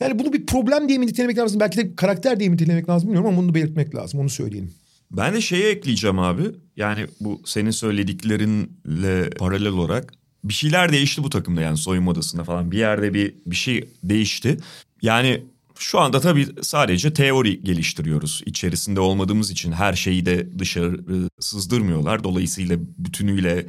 Yani 0.00 0.18
bunu 0.18 0.32
bir 0.32 0.46
problem 0.46 0.88
diye 0.88 0.98
mi 0.98 1.06
nitelemek 1.06 1.38
lazım? 1.38 1.60
Belki 1.60 1.78
de 1.78 1.94
karakter 1.94 2.40
diye 2.40 2.48
mi 2.48 2.54
nitelemek 2.54 2.88
lazım 2.88 3.08
bilmiyorum 3.08 3.30
ama 3.30 3.42
bunu 3.42 3.54
belirtmek 3.54 3.94
lazım. 3.94 4.20
Onu 4.20 4.30
söyleyelim. 4.30 4.70
Ben 5.10 5.34
de 5.34 5.40
şeye 5.40 5.70
ekleyeceğim 5.70 6.18
abi. 6.18 6.42
Yani 6.76 7.06
bu 7.20 7.42
senin 7.44 7.70
söylediklerinle 7.70 9.30
paralel 9.30 9.72
olarak 9.72 10.12
bir 10.44 10.54
şeyler 10.54 10.92
değişti 10.92 11.22
bu 11.24 11.30
takımda 11.30 11.60
yani 11.60 11.76
soyunma 11.76 12.10
odasında 12.10 12.44
falan. 12.44 12.70
Bir 12.70 12.78
yerde 12.78 13.14
bir 13.14 13.34
bir 13.46 13.56
şey 13.56 13.88
değişti. 14.02 14.58
Yani 15.02 15.42
şu 15.78 16.00
anda 16.00 16.20
tabii 16.20 16.46
sadece 16.62 17.12
teori 17.12 17.62
geliştiriyoruz. 17.62 18.42
İçerisinde 18.46 19.00
olmadığımız 19.00 19.50
için 19.50 19.72
her 19.72 19.92
şeyi 19.92 20.26
de 20.26 20.58
dışarı 20.58 21.28
sızdırmıyorlar. 21.40 22.24
Dolayısıyla 22.24 22.76
bütünüyle 22.98 23.66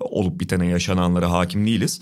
olup 0.00 0.40
bitene 0.40 0.66
yaşananlara 0.66 1.30
hakim 1.30 1.66
değiliz. 1.66 2.00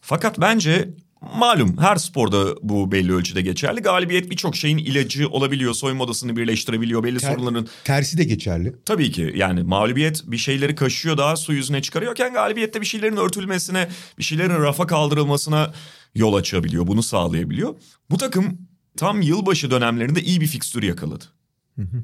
Fakat 0.00 0.40
bence 0.40 0.88
malum 1.20 1.78
her 1.78 1.96
sporda 1.96 2.54
bu 2.62 2.92
belli 2.92 3.14
ölçüde 3.14 3.42
geçerli. 3.42 3.80
Galibiyet 3.80 4.30
birçok 4.30 4.56
şeyin 4.56 4.78
ilacı 4.78 5.28
olabiliyor. 5.28 5.74
Soyunma 5.74 6.04
odasını 6.04 6.36
birleştirebiliyor. 6.36 7.04
Belli 7.04 7.18
Ter- 7.18 7.34
sorunların 7.34 7.68
Tersi 7.84 8.18
de 8.18 8.24
geçerli. 8.24 8.74
Tabii 8.84 9.10
ki 9.10 9.32
yani 9.36 9.62
mağlubiyet 9.62 10.22
bir 10.26 10.38
şeyleri 10.38 10.74
kaşıyor 10.74 11.18
daha 11.18 11.36
su 11.36 11.52
yüzüne 11.52 11.82
çıkarıyorken 11.82 12.32
galibiyette 12.32 12.80
bir 12.80 12.86
şeylerin 12.86 13.16
örtülmesine, 13.16 13.88
bir 14.18 14.24
şeylerin 14.24 14.62
rafa 14.62 14.86
kaldırılmasına 14.86 15.72
yol 16.14 16.34
açabiliyor. 16.34 16.86
Bunu 16.86 17.02
sağlayabiliyor. 17.02 17.74
Bu 18.10 18.16
takım 18.16 18.58
tam 18.96 19.22
yılbaşı 19.22 19.70
dönemlerinde 19.70 20.22
iyi 20.22 20.40
bir 20.40 20.46
fikstür 20.46 20.82
yakaladı. 20.82 21.24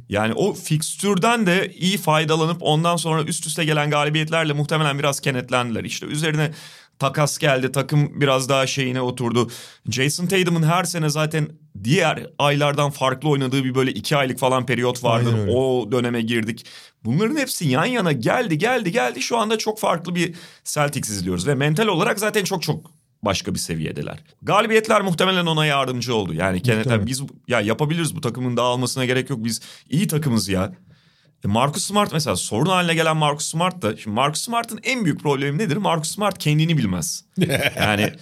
Yani 0.08 0.34
o 0.34 0.54
fikstürden 0.54 1.46
de 1.46 1.72
iyi 1.78 1.98
faydalanıp 1.98 2.56
ondan 2.60 2.96
sonra 2.96 3.24
üst 3.24 3.46
üste 3.46 3.64
gelen 3.64 3.90
galibiyetlerle 3.90 4.52
muhtemelen 4.52 4.98
biraz 4.98 5.20
kenetlendiler. 5.20 5.84
İşte 5.84 6.06
üzerine 6.06 6.50
takas 6.98 7.38
geldi 7.38 7.72
takım 7.72 8.20
biraz 8.20 8.48
daha 8.48 8.66
şeyine 8.66 9.00
oturdu. 9.00 9.50
Jason 9.90 10.26
Tatum'un 10.26 10.62
her 10.62 10.84
sene 10.84 11.08
zaten 11.10 11.48
diğer 11.84 12.26
aylardan 12.38 12.90
farklı 12.90 13.28
oynadığı 13.28 13.64
bir 13.64 13.74
böyle 13.74 13.90
iki 13.92 14.16
aylık 14.16 14.38
falan 14.38 14.66
periyot 14.66 15.04
öyle. 15.04 15.52
O 15.52 15.92
döneme 15.92 16.22
girdik. 16.22 16.66
Bunların 17.04 17.36
hepsi 17.36 17.68
yan 17.68 17.84
yana 17.84 18.12
geldi 18.12 18.58
geldi 18.58 18.92
geldi. 18.92 19.22
Şu 19.22 19.38
anda 19.38 19.58
çok 19.58 19.78
farklı 19.78 20.14
bir 20.14 20.34
Celtics 20.64 21.10
izliyoruz. 21.10 21.46
Ve 21.46 21.54
mental 21.54 21.86
olarak 21.86 22.18
zaten 22.18 22.44
çok 22.44 22.62
çok 22.62 22.90
başka 23.22 23.54
bir 23.54 23.58
seviyedeler. 23.58 24.18
Galibiyetler 24.42 25.02
muhtemelen 25.02 25.46
ona 25.46 25.66
yardımcı 25.66 26.14
oldu. 26.14 26.34
Yani 26.34 26.56
Muhtemelen. 26.56 27.06
biz 27.06 27.22
ya 27.48 27.60
yapabiliriz 27.60 28.16
bu 28.16 28.20
takımın 28.20 28.56
dağılmasına 28.56 29.04
gerek 29.04 29.30
yok. 29.30 29.44
Biz 29.44 29.60
iyi 29.90 30.06
takımız 30.08 30.48
ya. 30.48 30.72
E 31.44 31.48
Marcus 31.48 31.84
Smart 31.84 32.12
mesela 32.12 32.36
sorun 32.36 32.66
haline 32.66 32.94
gelen 32.94 33.16
Marcus 33.16 33.46
Smart 33.46 33.82
da 33.82 33.96
şimdi 33.96 34.14
Marcus 34.14 34.42
Smart'ın 34.42 34.80
en 34.82 35.04
büyük 35.04 35.20
problemi 35.20 35.58
nedir? 35.58 35.76
Marcus 35.76 36.14
Smart 36.14 36.38
kendini 36.38 36.78
bilmez. 36.78 37.24
Yani 37.76 38.12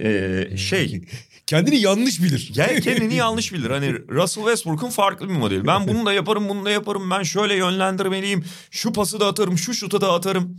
e, 0.00 0.56
şey 0.56 1.02
Kendini 1.50 1.76
yanlış 1.76 2.22
bilir. 2.22 2.50
Gel 2.54 2.82
kendini 2.82 3.14
yanlış 3.14 3.52
bilir. 3.52 3.70
Hani 3.70 3.92
Russell 3.92 4.44
Westbrook'un 4.44 4.90
farklı 4.90 5.28
bir 5.28 5.34
modeli. 5.34 5.66
Ben 5.66 5.88
bunu 5.88 6.06
da 6.06 6.12
yaparım, 6.12 6.48
bunu 6.48 6.64
da 6.64 6.70
yaparım. 6.70 7.10
Ben 7.10 7.22
şöyle 7.22 7.54
yönlendirmeliyim. 7.54 8.44
Şu 8.70 8.92
pası 8.92 9.20
da 9.20 9.26
atarım, 9.26 9.58
şu 9.58 9.74
şutu 9.74 10.00
da 10.00 10.12
atarım. 10.12 10.56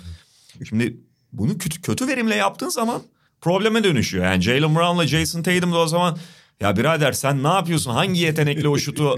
Şimdi 0.69 0.97
bunu 1.33 1.57
kötü, 1.57 1.81
kötü 1.81 2.07
verimle 2.07 2.35
yaptığın 2.35 2.69
zaman 2.69 3.01
probleme 3.41 3.83
dönüşüyor. 3.83 4.25
Yani 4.25 4.41
Jalen 4.41 4.75
Brown'la 4.75 5.07
Jason 5.07 5.43
Tatum 5.43 5.71
da 5.71 5.77
o 5.77 5.87
zaman 5.87 6.17
ya 6.61 6.77
birader 6.77 7.11
sen 7.11 7.43
ne 7.43 7.47
yapıyorsun? 7.47 7.91
Hangi 7.91 8.19
yetenekle 8.19 8.67
o 8.67 8.77
şutu 8.77 9.15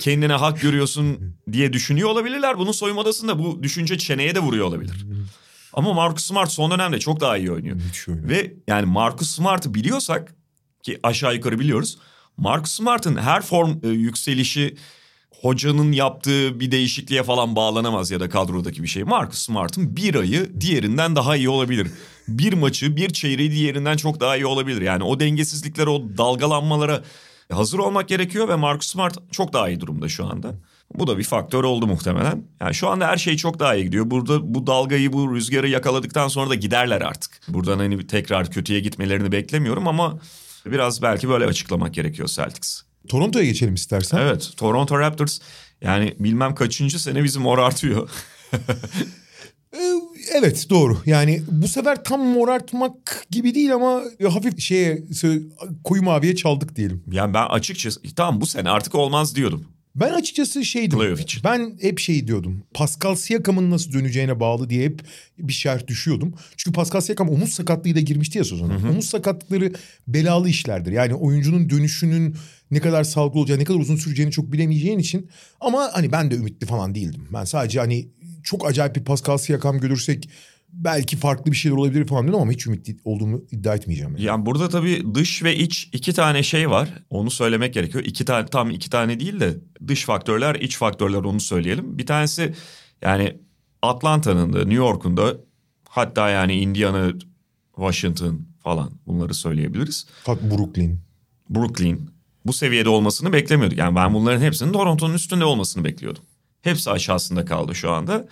kendine 0.00 0.32
hak 0.32 0.60
görüyorsun 0.60 1.36
diye 1.52 1.72
düşünüyor 1.72 2.08
olabilirler. 2.08 2.58
Bunun 2.58 2.72
soyunma 2.72 3.00
odasında 3.00 3.38
bu 3.38 3.62
düşünce 3.62 3.98
çeneye 3.98 4.34
de 4.34 4.40
vuruyor 4.40 4.66
olabilir. 4.66 5.06
Ama 5.72 5.92
Marcus 5.92 6.24
Smart 6.24 6.52
son 6.52 6.70
dönemde 6.70 6.98
çok 6.98 7.20
daha 7.20 7.36
iyi 7.36 7.52
oynuyor. 7.52 7.76
Ve 8.08 8.54
yani 8.68 8.86
Marcus 8.86 9.30
Smart'ı 9.30 9.74
biliyorsak 9.74 10.34
ki 10.82 11.00
aşağı 11.02 11.34
yukarı 11.34 11.58
biliyoruz. 11.58 11.98
Marcus 12.36 12.72
Smart'ın 12.72 13.16
her 13.16 13.42
form 13.42 13.78
e, 13.82 13.88
yükselişi 13.88 14.76
hocanın 15.40 15.92
yaptığı 15.92 16.60
bir 16.60 16.70
değişikliğe 16.70 17.22
falan 17.22 17.56
bağlanamaz 17.56 18.10
ya 18.10 18.20
da 18.20 18.28
kadrodaki 18.28 18.82
bir 18.82 18.88
şey. 18.88 19.04
Marcus 19.04 19.38
Smart'ın 19.38 19.96
bir 19.96 20.14
ayı 20.14 20.60
diğerinden 20.60 21.16
daha 21.16 21.36
iyi 21.36 21.48
olabilir. 21.48 21.88
Bir 22.28 22.52
maçı, 22.52 22.96
bir 22.96 23.10
çeyreği 23.10 23.50
diğerinden 23.50 23.96
çok 23.96 24.20
daha 24.20 24.36
iyi 24.36 24.46
olabilir. 24.46 24.82
Yani 24.82 25.04
o 25.04 25.20
dengesizliklere, 25.20 25.90
o 25.90 26.02
dalgalanmalara 26.18 27.02
hazır 27.52 27.78
olmak 27.78 28.08
gerekiyor 28.08 28.48
ve 28.48 28.56
Marcus 28.56 28.88
Smart 28.88 29.32
çok 29.32 29.52
daha 29.52 29.68
iyi 29.68 29.80
durumda 29.80 30.08
şu 30.08 30.26
anda. 30.26 30.54
Bu 30.94 31.06
da 31.06 31.18
bir 31.18 31.24
faktör 31.24 31.64
oldu 31.64 31.86
muhtemelen. 31.86 32.44
Yani 32.60 32.74
şu 32.74 32.88
anda 32.88 33.08
her 33.08 33.16
şey 33.16 33.36
çok 33.36 33.58
daha 33.58 33.74
iyi 33.74 33.84
gidiyor. 33.84 34.10
Burada 34.10 34.54
bu 34.54 34.66
dalgayı, 34.66 35.12
bu 35.12 35.34
rüzgarı 35.34 35.68
yakaladıktan 35.68 36.28
sonra 36.28 36.50
da 36.50 36.54
giderler 36.54 37.00
artık. 37.00 37.40
Buradan 37.48 37.78
hani 37.78 38.06
tekrar 38.06 38.50
kötüye 38.50 38.80
gitmelerini 38.80 39.32
beklemiyorum 39.32 39.88
ama 39.88 40.18
biraz 40.66 41.02
belki 41.02 41.28
böyle 41.28 41.44
açıklamak 41.44 41.94
gerekiyor 41.94 42.28
Celtics. 42.28 42.85
Toronto'ya 43.06 43.44
geçelim 43.44 43.74
istersen. 43.74 44.18
Evet, 44.18 44.50
Toronto 44.56 44.98
Raptors 44.98 45.38
yani 45.80 46.14
bilmem 46.18 46.54
kaçıncı 46.54 47.02
sene 47.02 47.24
bizim 47.24 47.42
mor 47.42 47.58
artıyor. 47.58 48.10
Ee, 49.74 49.92
Evet 50.34 50.66
doğru. 50.70 50.98
Yani 51.06 51.42
bu 51.50 51.68
sefer 51.68 52.04
tam 52.04 52.20
morartmak 52.26 53.26
gibi 53.30 53.54
değil 53.54 53.74
ama 53.74 54.02
hafif 54.30 54.60
şeye 54.60 55.04
koyu 55.84 56.02
maviye 56.02 56.36
çaldık 56.36 56.76
diyelim. 56.76 57.04
yani 57.12 57.34
ben 57.34 57.46
açıkçası 57.46 58.00
tamam 58.16 58.40
bu 58.40 58.46
sene 58.46 58.70
artık 58.70 58.94
olmaz 58.94 59.36
diyordum. 59.36 59.64
Ben 60.00 60.12
açıkçası 60.12 60.64
şeydim. 60.64 60.98
Playoff 60.98 61.20
için. 61.20 61.40
Ben 61.44 61.78
hep 61.80 61.98
şey 61.98 62.26
diyordum. 62.26 62.62
Pascal 62.74 63.14
Siakam'ın 63.14 63.70
nasıl 63.70 63.92
döneceğine 63.92 64.40
bağlı 64.40 64.70
diye 64.70 64.84
hep 64.84 65.02
bir 65.38 65.52
şerh 65.52 65.86
düşüyordum. 65.86 66.34
Çünkü 66.56 66.74
Pascal 66.74 67.00
Siakam 67.00 67.28
omuz 67.28 67.52
sakatlığıyla 67.52 68.00
girmişti 68.00 68.38
ya 68.38 68.44
sezona. 68.44 68.76
Omuz 68.90 69.06
sakatlıkları 69.06 69.72
belalı 70.08 70.48
işlerdir. 70.48 70.92
Yani 70.92 71.14
oyuncunun 71.14 71.70
dönüşünün 71.70 72.36
ne 72.70 72.80
kadar 72.80 73.04
sağlıklı 73.04 73.40
olacağı, 73.40 73.58
ne 73.58 73.64
kadar 73.64 73.78
uzun 73.78 73.96
süreceğini 73.96 74.32
çok 74.32 74.52
bilemeyeceğin 74.52 74.98
için. 74.98 75.30
Ama 75.60 75.90
hani 75.92 76.12
ben 76.12 76.30
de 76.30 76.34
ümitli 76.34 76.66
falan 76.66 76.94
değildim. 76.94 77.28
Ben 77.32 77.44
sadece 77.44 77.78
hani 77.78 78.08
çok 78.44 78.66
acayip 78.66 78.96
bir 78.96 79.04
Pascal 79.04 79.38
Siakam 79.38 79.80
görürsek 79.80 80.28
belki 80.72 81.16
farklı 81.16 81.52
bir 81.52 81.56
şeyler 81.56 81.76
olabilir 81.76 82.06
falan 82.06 82.28
dedim 82.28 82.38
ama 82.38 82.52
hiç 82.52 82.66
ümitli 82.66 82.96
olduğumu 83.04 83.42
iddia 83.50 83.74
etmeyeceğim. 83.74 84.12
Yani. 84.12 84.24
Yani 84.24 84.46
burada 84.46 84.68
tabii 84.68 85.14
dış 85.14 85.42
ve 85.42 85.56
iç 85.56 85.88
iki 85.92 86.12
tane 86.12 86.42
şey 86.42 86.70
var. 86.70 86.88
Onu 87.10 87.30
söylemek 87.30 87.74
gerekiyor. 87.74 88.04
İki 88.04 88.24
tane 88.24 88.46
tam 88.46 88.70
iki 88.70 88.90
tane 88.90 89.20
değil 89.20 89.40
de 89.40 89.56
dış 89.88 90.04
faktörler, 90.04 90.54
iç 90.54 90.76
faktörler 90.76 91.18
onu 91.18 91.40
söyleyelim. 91.40 91.98
Bir 91.98 92.06
tanesi 92.06 92.54
yani 93.02 93.36
Atlanta'nın 93.82 94.52
da 94.52 94.58
New 94.58 94.74
York'un 94.74 95.16
da 95.16 95.36
hatta 95.88 96.30
yani 96.30 96.54
Indiana, 96.54 97.12
Washington 97.76 98.46
falan 98.62 98.90
bunları 99.06 99.34
söyleyebiliriz. 99.34 100.06
Bak 100.26 100.42
Brooklyn. 100.42 100.98
Brooklyn 101.50 102.10
bu 102.46 102.52
seviyede 102.52 102.88
olmasını 102.88 103.32
beklemiyorduk. 103.32 103.78
Yani 103.78 103.96
ben 103.96 104.14
bunların 104.14 104.40
hepsinin 104.40 104.72
Toronto'nun 104.72 105.14
üstünde 105.14 105.44
olmasını 105.44 105.84
bekliyordum. 105.84 106.22
Hepsi 106.62 106.90
aşağısında 106.90 107.44
kaldı 107.44 107.74
şu 107.74 107.90
anda. 107.90 108.28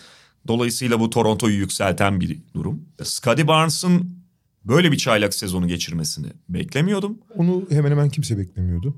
Dolayısıyla 0.48 1.00
bu 1.00 1.10
Toronto'yu 1.10 1.56
yükselten 1.56 2.20
bir 2.20 2.38
durum. 2.54 2.82
Scottie 3.02 3.48
Barnes'ın 3.48 4.24
böyle 4.64 4.92
bir 4.92 4.96
çaylak 4.96 5.34
sezonu 5.34 5.68
geçirmesini 5.68 6.26
beklemiyordum. 6.48 7.18
Onu 7.36 7.64
hemen 7.70 7.90
hemen 7.90 8.08
kimse 8.08 8.38
beklemiyordu. 8.38 8.96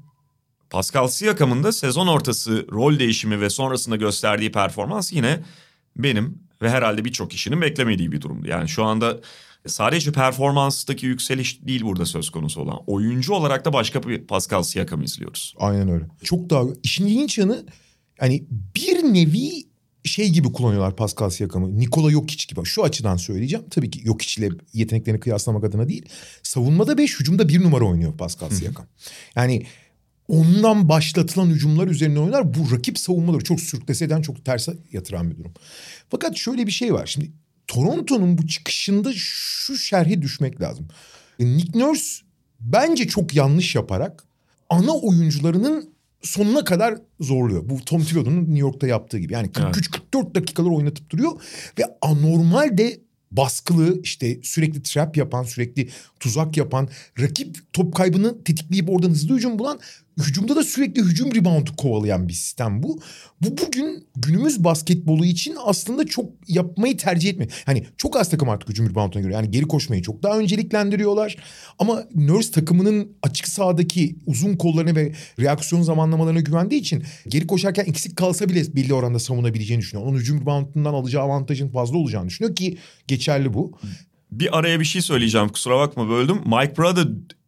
Pascal 0.71 1.09
Siakam'ın 1.09 1.63
da 1.63 1.73
sezon 1.73 2.07
ortası 2.07 2.67
rol 2.73 2.99
değişimi 2.99 3.41
ve 3.41 3.51
sonrasında 3.51 3.97
gösterdiği 3.97 4.53
performans 4.53 5.13
yine 5.13 5.41
benim 5.97 6.39
ve 6.63 6.71
herhalde 6.71 7.05
birçok 7.05 7.31
kişinin 7.31 7.61
beklemediği 7.61 8.13
bir 8.13 8.21
durumdu. 8.21 8.49
Yani 8.49 8.69
şu 8.69 8.85
anda 8.85 9.21
sadece 9.67 10.13
performanstaki 10.13 11.07
yükseliş 11.07 11.67
değil 11.67 11.83
burada 11.83 12.07
söz 12.07 12.31
konusu 12.31 12.61
olan. 12.61 12.79
Oyuncu 12.87 13.35
olarak 13.35 13.65
da 13.65 13.73
başka 13.73 14.03
bir 14.03 14.27
Pascal 14.27 14.63
Siakam'ı 14.63 15.05
izliyoruz. 15.05 15.55
Aynen 15.59 15.89
öyle. 15.89 16.05
Çok 16.23 16.51
daha 16.51 16.65
işin 16.83 17.07
ilginç 17.07 17.39
yanı 17.39 17.67
yani 18.21 18.45
bir 18.51 19.03
nevi 19.15 19.51
şey 20.09 20.29
gibi 20.29 20.53
kullanıyorlar 20.53 20.97
Pascal 20.97 21.31
Siakam'ı. 21.31 21.79
Nikola 21.79 22.11
Jokic 22.11 22.47
gibi. 22.49 22.65
Şu 22.65 22.85
açıdan 22.85 23.17
söyleyeceğim. 23.17 23.65
Tabii 23.71 23.91
ki 23.91 24.03
Jokic 24.05 24.41
ile 24.41 24.55
yeteneklerini 24.73 25.21
kıyaslamak 25.21 25.65
adına 25.65 25.89
değil. 25.89 26.07
Savunmada 26.43 26.99
5, 26.99 27.21
hücumda 27.21 27.49
bir 27.49 27.63
numara 27.63 27.85
oynuyor 27.85 28.17
Pascal 28.17 28.51
Siakam. 28.51 28.87
Yani 29.37 29.67
ondan 30.29 30.89
başlatılan 30.89 31.47
hücumlar 31.47 31.89
üzerine 31.89 32.19
oynar. 32.21 32.55
Bu 32.55 32.73
rakip 32.73 32.99
savunmaları 32.99 33.45
çok 33.45 33.61
sürklese 33.61 34.05
eden, 34.05 34.23
çok 34.23 34.45
terse 34.45 34.77
yatıran 34.93 35.31
bir 35.31 35.37
durum. 35.37 35.53
Fakat 36.11 36.37
şöyle 36.37 36.67
bir 36.67 36.73
şey 36.73 36.95
var. 36.95 37.07
Şimdi 37.07 37.33
Toronto'nun 37.67 38.39
bu 38.39 38.47
çıkışında 38.47 39.13
şu 39.17 39.79
şerhe 39.79 40.23
düşmek 40.23 40.61
lazım. 40.61 40.89
Nick 41.39 41.79
Nurse 41.79 42.25
bence 42.61 43.09
çok 43.09 43.35
yanlış 43.35 43.75
yaparak 43.75 44.25
ana 44.71 44.93
oyuncularının 44.93 45.96
sonuna 46.27 46.65
kadar 46.65 46.95
zorluyor. 47.21 47.69
Bu 47.69 47.85
Tom 47.85 48.05
Thibodeau'nun 48.05 48.41
New 48.41 48.59
York'ta 48.59 48.87
yaptığı 48.87 49.19
gibi. 49.19 49.33
Yani 49.33 49.49
43-44 49.49 50.35
dakikalar 50.35 50.71
oynatıp 50.71 51.11
duruyor 51.11 51.33
ve 51.79 51.83
anormal 52.03 52.79
de 52.79 53.01
baskılı 53.31 54.01
işte 54.03 54.39
sürekli 54.43 54.83
trap 54.83 55.17
yapan, 55.17 55.43
sürekli 55.43 55.89
tuzak 56.21 56.57
yapan, 56.57 56.89
rakip 57.21 57.73
top 57.73 57.95
kaybını 57.95 58.45
tetikleyip 58.45 58.91
oradan 58.91 59.11
hızlı 59.11 59.37
hücum 59.37 59.59
bulan, 59.59 59.79
hücumda 60.19 60.57
da 60.57 60.65
sürekli 60.65 61.03
hücum 61.03 61.35
reboundu 61.35 61.77
kovalayan 61.77 62.29
bir 62.29 62.33
sistem 62.33 62.83
bu. 62.83 63.01
Bu 63.43 63.59
bugün 63.59 64.07
günümüz 64.17 64.65
basketbolu 64.65 65.25
için 65.25 65.57
aslında 65.65 66.07
çok 66.07 66.31
yapmayı 66.49 66.97
tercih 66.97 67.31
etmiyor. 67.31 67.63
Hani 67.67 67.87
çok 67.97 68.17
az 68.17 68.31
takım 68.31 68.49
artık 68.49 68.69
hücum 68.69 68.91
rebounduna 68.91 69.23
göre. 69.23 69.33
Yani 69.33 69.51
geri 69.51 69.65
koşmayı 69.65 70.03
çok 70.03 70.23
daha 70.23 70.39
önceliklendiriyorlar. 70.39 71.37
Ama 71.79 72.05
Nurse 72.15 72.53
takımının 72.53 73.13
açık 73.23 73.49
sahadaki 73.49 74.17
uzun 74.27 74.57
kollarına 74.57 74.97
ve 74.97 75.13
reaksiyon 75.41 75.83
zamanlamalarına 75.83 76.41
güvendiği 76.41 76.81
için 76.81 77.05
geri 77.29 77.47
koşarken 77.47 77.85
eksik 77.85 78.17
kalsa 78.17 78.49
bile 78.49 78.77
belli 78.77 78.95
oranda 78.95 79.19
savunabileceğini 79.19 79.81
düşünüyor. 79.81 80.09
Onun 80.09 80.19
hücum 80.19 80.41
reboundundan 80.41 80.95
alacağı 80.95 81.23
avantajın 81.23 81.69
fazla 81.69 81.99
olacağını 81.99 82.29
düşünüyor 82.29 82.57
ki 82.57 82.79
geçerli 83.07 83.55
bu. 83.55 83.79
Bir 84.33 84.59
araya 84.59 84.81
bir 84.81 84.85
şey 84.85 85.03
söyleyeceğim 85.03 85.49
kusura 85.49 85.79
bakma 85.79 86.09
böldüm. 86.09 86.37
Mike 86.37 86.77
Brother 86.77 87.07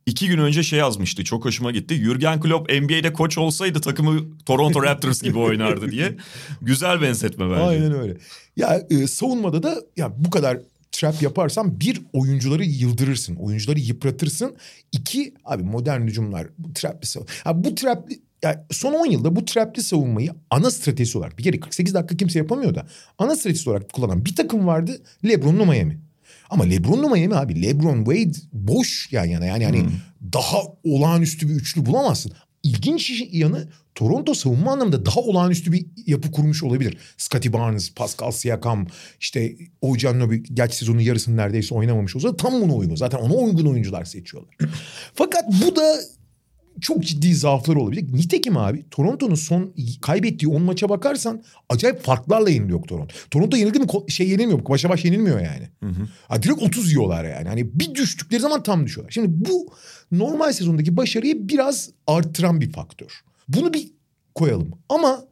iki 0.08 0.28
gün 0.28 0.38
önce 0.38 0.62
şey 0.62 0.78
yazmıştı 0.78 1.24
çok 1.24 1.44
hoşuma 1.44 1.70
gitti. 1.70 1.94
Jürgen 1.94 2.40
Klopp 2.40 2.72
NBA'de 2.72 3.12
koç 3.12 3.38
olsaydı 3.38 3.80
takımı 3.80 4.38
Toronto 4.46 4.82
Raptors 4.82 5.22
gibi 5.22 5.38
oynardı 5.38 5.90
diye. 5.90 6.16
Güzel 6.62 7.02
benzetme 7.02 7.50
bence. 7.50 7.62
Aynen 7.62 7.92
öyle. 7.92 8.16
Ya 8.56 8.86
e, 8.90 9.06
savunmada 9.06 9.62
da 9.62 9.82
ya 9.96 10.12
bu 10.18 10.30
kadar 10.30 10.58
trap 10.92 11.22
yaparsan 11.22 11.80
bir 11.80 12.02
oyuncuları 12.12 12.64
yıldırırsın. 12.64 13.36
Oyuncuları 13.36 13.78
yıpratırsın. 13.78 14.56
İki 14.92 15.34
abi 15.44 15.62
modern 15.62 16.00
hücumlar 16.00 16.46
bu 16.58 16.72
trapli 16.72 17.06
savunma. 17.06 17.32
Ha, 17.44 17.64
bu 17.64 17.74
trapli 17.74 18.20
yani 18.42 18.56
son 18.70 18.92
10 18.92 19.06
yılda 19.06 19.36
bu 19.36 19.44
trapli 19.44 19.82
savunmayı 19.82 20.34
ana 20.50 20.70
stratejisi 20.70 21.18
olarak 21.18 21.38
bir 21.38 21.42
kere 21.42 21.60
48 21.60 21.94
dakika 21.94 22.16
kimse 22.16 22.38
yapamıyor 22.38 22.74
da 22.74 22.86
ana 23.18 23.36
stratejisi 23.36 23.70
olarak 23.70 23.92
kullanan 23.92 24.24
bir 24.24 24.36
takım 24.36 24.66
vardı. 24.66 25.02
LeBron'lu 25.24 25.66
Miami. 25.66 26.07
Ama 26.50 26.64
LeBron'lu 26.64 27.10
Miami 27.10 27.34
abi 27.34 27.62
LeBron 27.62 28.04
Wade 28.04 28.38
boş 28.52 29.12
yan 29.12 29.24
yana 29.24 29.46
yani 29.46 29.62
yani 29.62 29.86
daha 30.32 30.58
olağanüstü 30.84 31.48
bir 31.48 31.54
üçlü 31.54 31.86
bulamazsın. 31.86 32.32
İlginç 32.62 33.22
yanı 33.32 33.68
Toronto 33.94 34.34
savunma 34.34 34.72
anlamında 34.72 35.06
daha 35.06 35.20
olağanüstü 35.20 35.72
bir 35.72 35.86
yapı 36.06 36.32
kurmuş 36.32 36.62
olabilir. 36.62 36.96
Scottie 37.16 37.52
Barnes, 37.52 37.94
Pascal 37.94 38.30
Siakam, 38.30 38.86
işte 39.20 39.56
Ojannobi 39.80 40.42
gerçi 40.54 40.76
sezonun 40.76 41.00
yarısını 41.00 41.36
neredeyse 41.36 41.74
oynamamış 41.74 42.16
olsa 42.16 42.36
tam 42.36 42.52
buna 42.60 42.74
uygun. 42.74 42.96
Zaten 42.96 43.18
ona 43.18 43.34
uygun 43.34 43.66
oyuncular 43.66 44.04
seçiyorlar. 44.04 44.56
Fakat 45.14 45.44
bu 45.64 45.76
da 45.76 46.00
çok 46.80 47.02
ciddi 47.02 47.34
zaafları 47.34 47.80
olabilir. 47.80 48.12
Nitekim 48.12 48.56
abi 48.56 48.84
Toronto'nun 48.90 49.34
son 49.34 49.74
kaybettiği 50.02 50.52
10 50.52 50.62
maça 50.62 50.88
bakarsan 50.88 51.42
acayip 51.68 52.02
farklarla 52.02 52.50
yeniliyor 52.50 52.82
Toronto. 52.82 53.14
Toronto 53.30 53.56
yenildi 53.56 53.78
mi 53.78 53.86
şey 54.08 54.28
yenilmiyor. 54.28 54.66
Başa 54.68 54.88
baş 54.88 55.04
yenilmiyor 55.04 55.40
yani. 55.40 55.68
Ha, 56.28 56.42
direkt 56.42 56.62
30 56.62 56.90
yiyorlar 56.90 57.24
yani. 57.24 57.48
Hani 57.48 57.78
bir 57.80 57.94
düştükleri 57.94 58.40
zaman 58.40 58.62
tam 58.62 58.86
düşüyorlar. 58.86 59.10
Şimdi 59.10 59.28
bu 59.30 59.72
normal 60.12 60.52
sezondaki 60.52 60.96
başarıyı 60.96 61.48
biraz 61.48 61.90
artıran 62.06 62.60
bir 62.60 62.72
faktör. 62.72 63.20
Bunu 63.48 63.74
bir 63.74 63.88
koyalım. 64.34 64.70
Ama 64.88 65.24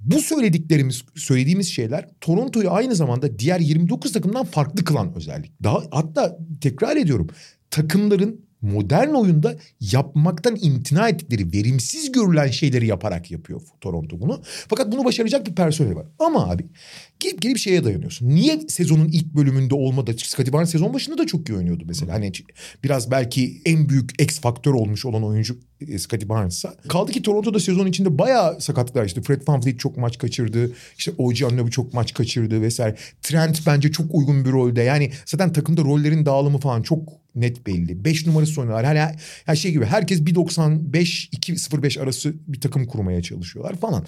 bu 0.00 0.20
söylediklerimiz, 0.20 1.02
söylediğimiz 1.14 1.68
şeyler 1.68 2.08
Toronto'yu 2.20 2.70
aynı 2.70 2.94
zamanda 2.94 3.38
diğer 3.38 3.60
29 3.60 4.12
takımdan 4.12 4.44
farklı 4.44 4.84
kılan 4.84 5.14
özellik. 5.14 5.62
Daha 5.62 5.82
hatta 5.90 6.38
tekrar 6.60 6.96
ediyorum. 6.96 7.26
Takımların 7.70 8.40
modern 8.62 9.14
oyunda 9.14 9.56
yapmaktan 9.80 10.58
imtina 10.62 11.08
ettikleri 11.08 11.52
verimsiz 11.52 12.12
görülen 12.12 12.50
şeyleri 12.50 12.86
yaparak 12.86 13.30
yapıyor 13.30 13.60
Toronto 13.80 14.20
bunu. 14.20 14.42
Fakat 14.68 14.92
bunu 14.92 15.04
başaracak 15.04 15.46
bir 15.46 15.54
personel 15.54 15.94
var. 15.94 16.06
Ama 16.18 16.50
abi 16.50 16.66
gelip 17.20 17.42
gelip 17.42 17.58
şeye 17.58 17.84
dayanıyorsun. 17.84 18.28
Niye 18.28 18.60
sezonun 18.68 19.08
ilk 19.08 19.34
bölümünde 19.34 19.74
olmadı? 19.74 20.14
Scottie 20.18 20.52
Barnes 20.52 20.70
sezon 20.70 20.94
başında 20.94 21.18
da 21.18 21.26
çok 21.26 21.48
iyi 21.48 21.54
oynuyordu 21.54 21.84
mesela. 21.86 22.12
Hani 22.12 22.32
biraz 22.84 23.10
belki 23.10 23.62
en 23.64 23.88
büyük 23.88 24.22
X 24.22 24.40
faktör 24.40 24.74
olmuş 24.74 25.04
olan 25.04 25.24
oyuncu 25.24 25.58
e, 25.88 25.98
Scottie 25.98 26.28
Barnes'a. 26.28 26.74
Kaldı 26.88 27.12
ki 27.12 27.22
Toronto'da 27.22 27.60
sezon 27.60 27.86
içinde 27.86 28.18
bayağı 28.18 28.60
sakatlıklar 28.60 29.04
işte. 29.04 29.22
Fred 29.22 29.42
VanVleet 29.48 29.80
çok 29.80 29.96
maç 29.96 30.18
kaçırdı. 30.18 30.72
İşte 30.98 31.12
OG 31.18 31.42
Anunoby 31.42 31.70
çok 31.70 31.94
maç 31.94 32.14
kaçırdı 32.14 32.62
vesaire. 32.62 32.96
Trent 33.22 33.66
bence 33.66 33.92
çok 33.92 34.14
uygun 34.14 34.44
bir 34.44 34.50
rolde. 34.52 34.82
Yani 34.82 35.10
zaten 35.26 35.52
takımda 35.52 35.82
rollerin 35.82 36.26
dağılımı 36.26 36.58
falan 36.58 36.82
çok 36.82 37.21
net 37.34 37.66
belli. 37.66 38.04
5 38.04 38.26
numarası 38.26 38.60
oynuyorlar. 38.60 38.86
Hani 38.86 39.16
her 39.46 39.56
şey 39.56 39.72
gibi 39.72 39.84
herkes 39.84 40.20
1.95 40.20 41.30
2.05 41.30 42.00
arası 42.00 42.34
bir 42.46 42.60
takım 42.60 42.86
kurmaya 42.86 43.22
çalışıyorlar 43.22 43.76
falan. 43.76 44.06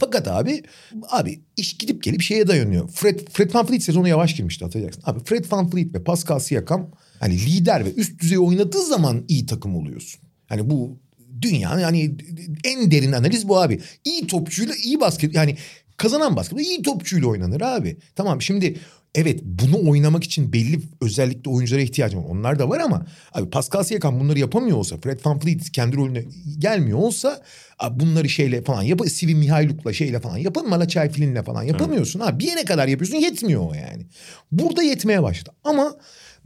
Fakat 0.00 0.28
abi 0.28 0.62
abi 1.10 1.40
iş 1.56 1.78
gidip 1.78 2.02
gelip 2.02 2.22
şeye 2.22 2.48
dayanıyor. 2.48 2.88
Fred 2.88 3.20
Fred 3.32 3.54
VanVleet 3.54 3.82
sezonu 3.82 4.08
yavaş 4.08 4.36
girmişti 4.36 4.64
hatırlayacaksın. 4.64 5.02
Abi 5.06 5.24
Fred 5.24 5.44
VanVleet 5.50 5.94
ve 5.94 6.04
Pascal 6.04 6.38
Siakam 6.38 6.90
hani 7.20 7.34
lider 7.46 7.84
ve 7.84 7.94
üst 7.94 8.20
düzey 8.20 8.38
oynadığı 8.38 8.82
zaman 8.82 9.24
iyi 9.28 9.46
takım 9.46 9.76
oluyorsun. 9.76 10.20
Hani 10.46 10.70
bu 10.70 10.98
dünyanın 11.42 11.80
yani 11.80 12.16
en 12.64 12.90
derin 12.90 13.12
analiz 13.12 13.48
bu 13.48 13.60
abi. 13.60 13.80
İyi 14.04 14.26
topçuyla 14.26 14.74
iyi 14.84 15.00
basket 15.00 15.34
yani 15.34 15.56
kazanan 15.96 16.36
basketbol 16.36 16.62
iyi 16.62 16.82
topçuyla 16.82 17.28
oynanır 17.28 17.60
abi. 17.60 17.96
Tamam 18.16 18.42
şimdi 18.42 18.78
evet 19.14 19.40
bunu 19.44 19.90
oynamak 19.90 20.24
için 20.24 20.52
belli 20.52 20.80
özellikle 21.00 21.50
oyunculara 21.50 21.82
ihtiyacım 21.82 22.20
var. 22.20 22.28
Onlar 22.28 22.58
da 22.58 22.68
var 22.68 22.80
ama 22.80 23.06
abi 23.32 23.50
Pascal 23.50 23.82
Siakam 23.84 24.20
bunları 24.20 24.38
yapamıyor 24.38 24.76
olsa 24.76 24.96
Fred 24.96 25.20
VanVleet 25.24 25.72
kendi 25.72 25.96
rolüne 25.96 26.24
gelmiyor 26.58 26.98
olsa 26.98 27.42
abi 27.78 28.00
bunları 28.00 28.28
şeyle 28.28 28.62
falan 28.62 28.82
yap 28.82 29.00
Sivi 29.10 29.34
Mihailuk'la 29.34 29.92
şeyle 29.92 30.20
falan 30.20 30.36
yapın 30.38 30.68
Malachi 30.68 31.08
Flynn'le 31.08 31.42
falan 31.42 31.62
yapamıyorsun. 31.62 32.20
Abi 32.20 32.38
bir 32.38 32.46
yere 32.46 32.64
kadar 32.64 32.88
yapıyorsun 32.88 33.16
yetmiyor 33.16 33.70
o 33.70 33.74
yani. 33.74 34.06
Burada 34.52 34.82
yetmeye 34.82 35.22
başladı. 35.22 35.50
Ama 35.64 35.96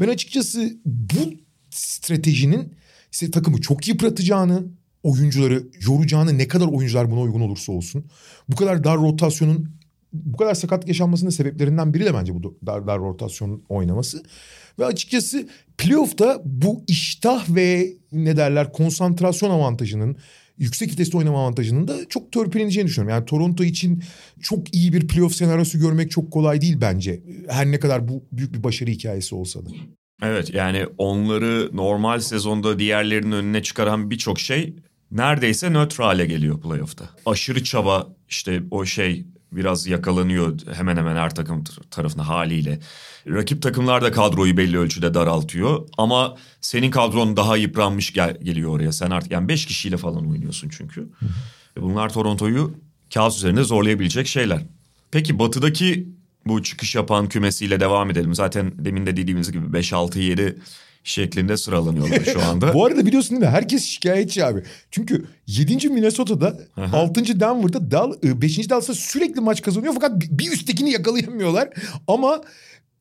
ben 0.01 0.09
açıkçası 0.09 0.77
bu 0.85 1.35
stratejinin 1.71 2.75
size 3.11 3.31
takımı 3.31 3.61
çok 3.61 3.89
yıpratacağını, 3.89 4.65
oyuncuları 5.03 5.67
yoracağını 5.87 6.39
ne 6.39 6.49
kadar 6.49 6.67
oyuncular 6.67 7.11
buna 7.11 7.21
uygun 7.21 7.41
olursa 7.41 7.73
olsun. 7.73 8.05
Bu 8.49 8.57
kadar 8.57 8.85
dar 8.85 8.99
rotasyonun 8.99 9.82
bu 10.13 10.37
kadar 10.37 10.55
sakat 10.55 10.89
yaşanmasının 10.89 11.31
sebeplerinden 11.31 11.95
biri 11.95 12.05
de 12.05 12.15
bence 12.15 12.35
bu 12.35 12.59
dar, 12.67 12.87
dar 12.87 12.99
rotasyonun 12.99 13.65
oynaması. 13.69 14.23
Ve 14.79 14.85
açıkçası 14.85 15.49
playoff'ta 15.79 16.43
bu 16.45 16.85
iştah 16.87 17.55
ve 17.55 17.93
ne 18.13 18.37
derler 18.37 18.73
konsantrasyon 18.73 19.51
avantajının 19.51 20.17
yüksek 20.59 20.93
vitesli 20.93 21.19
oynama 21.19 21.43
avantajının 21.43 21.89
da 21.89 22.09
çok 22.09 22.33
törpüleneceğini 22.33 22.89
düşünüyorum. 22.89 23.15
Yani 23.17 23.25
Toronto 23.25 23.65
için 23.65 24.03
çok 24.41 24.75
iyi 24.75 24.93
bir 24.93 25.09
playoff 25.09 25.35
senaryosu 25.35 25.79
görmek 25.79 26.11
çok 26.11 26.31
kolay 26.31 26.61
değil 26.61 26.77
bence. 26.81 27.23
Her 27.49 27.67
ne 27.67 27.81
kadar 27.81 28.09
bu 28.09 28.25
büyük 28.33 28.55
bir 28.55 28.63
başarı 28.63 28.91
hikayesi 28.91 29.35
olsa 29.35 29.67
da. 29.67 29.71
Evet 30.23 30.55
yani 30.55 30.87
onları 30.99 31.71
normal 31.73 32.21
sezonda 32.21 32.79
diğerlerinin 32.79 33.33
önüne 33.33 33.63
çıkaran 33.63 34.11
birçok 34.11 34.41
şey 34.41 34.75
neredeyse 35.11 35.71
nötr 35.71 36.03
hale 36.03 36.27
geliyor 36.27 36.61
playoff'ta. 36.61 37.11
Aşırı 37.27 37.65
çaba 37.65 38.09
işte 38.29 38.63
o 38.71 38.85
şey 38.85 39.27
biraz 39.53 39.87
yakalanıyor 39.87 40.59
hemen 40.75 40.97
hemen 40.97 41.17
her 41.17 41.35
takım 41.35 41.65
tarafına 41.91 42.29
haliyle. 42.29 42.81
Rakip 43.29 43.63
takımlar 43.63 44.03
da 44.03 44.13
kadroyu 44.13 44.57
belli 44.57 44.79
ölçüde 44.79 45.15
daraltıyor 45.15 45.89
ama 45.99 46.37
senin 46.61 46.91
kadron 46.91 47.37
daha 47.37 47.57
yıpranmış 47.57 48.13
gel- 48.13 48.39
geliyor 48.43 48.71
oraya. 48.71 48.93
Sen 48.93 49.11
artık 49.11 49.33
yani 49.33 49.49
5 49.49 49.67
kişiyle 49.67 49.97
falan 49.97 50.31
oynuyorsun 50.31 50.69
çünkü. 50.69 51.09
Bunlar 51.81 52.13
Toronto'yu 52.13 52.75
kağıt 53.15 53.35
üzerinde 53.37 53.63
zorlayabilecek 53.63 54.27
şeyler. 54.27 54.63
Peki 55.11 55.39
batıdaki 55.39 56.09
bu 56.47 56.63
çıkış 56.63 56.95
yapan 56.95 57.29
kümesiyle 57.29 57.81
devam 57.81 58.11
edelim. 58.11 58.35
Zaten 58.35 58.73
demin 58.79 59.07
de 59.07 59.17
dediğimiz 59.17 59.53
gibi 59.53 59.73
5 59.73 59.93
6 59.93 60.19
7 60.21 60.59
şeklinde 61.05 61.57
sıralanıyorlar 61.57 62.25
şu 62.25 62.43
anda. 62.43 62.75
Bu 62.75 62.85
arada 62.85 63.07
biliyorsun 63.07 63.31
değil 63.31 63.43
mi? 63.43 63.49
Herkes 63.57 63.85
şikayetçi 63.85 64.45
abi. 64.45 64.63
Çünkü 64.91 65.25
7. 65.47 65.89
Minnesota'da, 65.89 66.59
6. 66.93 67.41
Denver'da, 67.41 67.91
Dal, 67.91 68.13
5. 68.23 68.71
Dallas'ta 68.71 68.95
sürekli 68.95 69.41
maç 69.41 69.63
kazanıyor 69.63 69.95
fakat 69.95 70.21
bir 70.31 70.53
üsttekini 70.53 70.91
yakalayamıyorlar. 70.91 71.69
Ama 72.09 72.41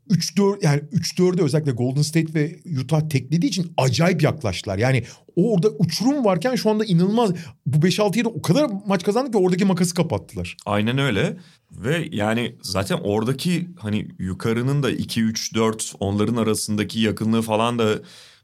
3-4 0.10 0.66
yani 0.66 0.82
3-4'e 0.82 1.44
özellikle 1.44 1.72
Golden 1.72 2.02
State 2.02 2.34
ve 2.34 2.60
Utah 2.82 3.10
teklediği 3.10 3.50
için 3.50 3.74
acayip 3.78 4.24
yaklaştılar. 4.24 4.78
Yani 4.78 5.04
orada 5.36 5.70
uçurum 5.70 6.26
varken 6.26 6.56
şu 6.56 6.70
anda 6.70 6.86
inanılmaz. 6.86 7.32
Bu 7.66 7.88
5-6'ya 7.88 8.26
da 8.26 8.30
o 8.30 8.42
kadar 8.42 8.72
maç 8.88 9.04
kazandı 9.04 9.32
ki 9.32 9.38
oradaki 9.38 9.66
makası 9.66 9.96
kapattılar. 9.96 10.58
Aynen 10.66 10.98
öyle. 10.98 11.38
Ve 11.72 12.10
yani 12.12 12.56
zaten 12.62 12.98
oradaki 13.04 13.70
hani 13.80 14.08
yukarının 14.20 14.84
da 14.84 14.92
2-3-4 14.92 15.96
onların 16.00 16.36
arasındaki 16.36 17.00
yakınlığı 17.00 17.42
falan 17.42 17.80
da 17.80 18.00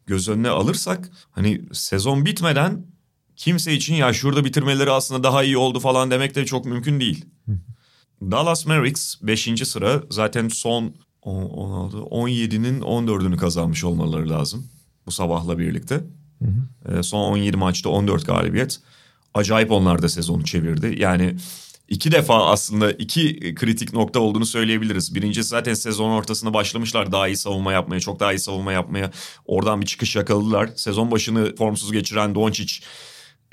göz 0.06 0.30
önüne 0.30 0.50
alırsak 0.50 1.12
hani 1.32 1.62
sezon 1.74 2.26
bitmeden 2.26 2.86
kimse 3.36 3.74
için 3.74 3.96
ya 3.96 4.14
şurada 4.14 4.46
bitirmeleri 4.46 4.92
aslında 4.92 5.24
daha 5.24 5.44
iyi 5.44 5.58
oldu 5.58 5.80
falan 5.80 6.12
demek 6.12 6.36
de 6.36 6.46
çok 6.46 6.66
mümkün 6.66 7.00
değil. 7.00 7.26
Dallas 8.22 8.66
Mavericks 8.66 9.16
5. 9.22 9.68
sıra 9.68 10.04
zaten 10.10 10.48
son 10.48 10.96
16, 11.30 11.98
17'nin 11.98 12.82
14'ünü 12.82 13.38
kazanmış 13.38 13.84
olmaları 13.84 14.30
lazım 14.30 14.68
bu 15.06 15.12
sabahla 15.12 15.60
birlikte. 15.60 16.04
Hı 16.42 16.46
hı. 16.92 17.04
son 17.04 17.20
17 17.20 17.58
maçta 17.58 17.90
14 17.90 18.26
galibiyet. 18.26 18.80
Acayip 19.34 19.72
onlar 19.72 20.02
da 20.02 20.10
sezonu 20.10 20.44
çevirdi. 20.44 20.96
Yani 21.00 21.36
iki 21.88 22.12
defa 22.12 22.46
aslında 22.46 22.92
iki 22.92 23.56
kritik 23.56 23.94
nokta 23.94 24.20
olduğunu 24.20 24.46
söyleyebiliriz. 24.46 25.16
Birincisi 25.16 25.50
zaten 25.50 25.74
sezon 25.74 26.10
ortasında 26.10 26.54
başlamışlar 26.54 27.12
daha 27.12 27.28
iyi 27.28 27.38
savunma 27.38 27.74
yapmaya, 27.74 28.00
çok 28.00 28.20
daha 28.20 28.34
iyi 28.34 28.40
savunma 28.40 28.72
yapmaya. 28.72 29.12
Oradan 29.46 29.82
bir 29.82 29.86
çıkış 29.86 30.16
yakaladılar. 30.16 30.70
Sezon 30.76 31.12
başını 31.12 31.56
formsuz 31.56 31.92
geçiren 31.92 32.36
Doncic 32.36 32.74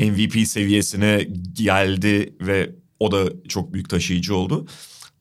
MVP 0.01 0.47
seviyesine 0.47 1.29
geldi 1.53 2.37
ve 2.41 2.71
o 3.01 3.13
da 3.13 3.49
çok 3.49 3.73
büyük 3.73 3.91
taşıyıcı 3.91 4.37
oldu. 4.37 4.67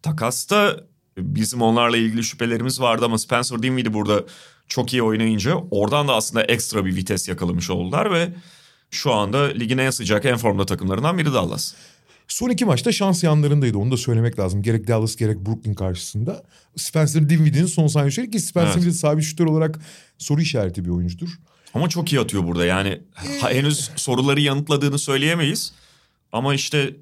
Takasta 0.02 0.84
bizim 1.18 1.62
onlarla 1.62 1.98
ilgili 1.98 2.24
şüphelerimiz 2.24 2.82
vardı 2.82 3.06
ama 3.06 3.18
Spencer 3.18 3.64
Dinwiddie 3.64 3.94
burada 3.94 4.24
çok 4.68 4.94
iyi 4.94 5.04
oynayınca 5.04 5.56
oradan 5.72 6.08
da 6.08 6.16
aslında 6.16 6.44
ekstra 6.44 6.86
bir 6.86 6.96
vites 6.96 7.28
yakalamış 7.28 7.70
oldular 7.70 8.12
ve 8.14 8.30
şu 8.92 9.14
anda 9.14 9.44
ligin 9.44 9.78
en 9.78 9.90
sıcak 9.90 10.26
en 10.26 10.38
formda 10.38 10.66
takımlarından 10.66 11.18
biri 11.18 11.34
Dallas. 11.34 11.74
Son 12.28 12.50
iki 12.50 12.66
maçta 12.66 12.92
şans 12.92 13.24
yanlarındaydı 13.24 13.78
onu 13.78 13.92
da 13.92 13.98
söylemek 13.98 14.40
lazım. 14.40 14.62
Gerek 14.62 14.88
Dallas 14.88 15.16
gerek 15.16 15.46
Brooklyn 15.46 15.74
karşısında. 15.74 16.44
Spencer 16.76 17.30
Dinwiddie'nin 17.30 17.68
son 17.68 17.88
saniye 17.88 18.30
ki 18.30 18.40
Spencer 18.40 18.68
evet. 18.68 18.76
Dinwiddie 18.76 18.98
sabit 18.98 19.24
şutör 19.24 19.46
olarak 19.46 19.80
soru 20.18 20.42
işareti 20.42 20.86
bir 20.86 20.90
oyuncudur. 20.90 21.30
Ama 21.74 21.90
çok 21.90 22.14
iyi 22.14 22.20
atıyor 22.20 22.48
burada 22.48 22.66
yani 22.66 23.02
henüz 23.42 23.92
soruları 23.96 24.42
yanıtladığını 24.42 25.00
söyleyemeyiz. 25.00 25.74
Ama 26.32 26.56
işte 26.56 26.96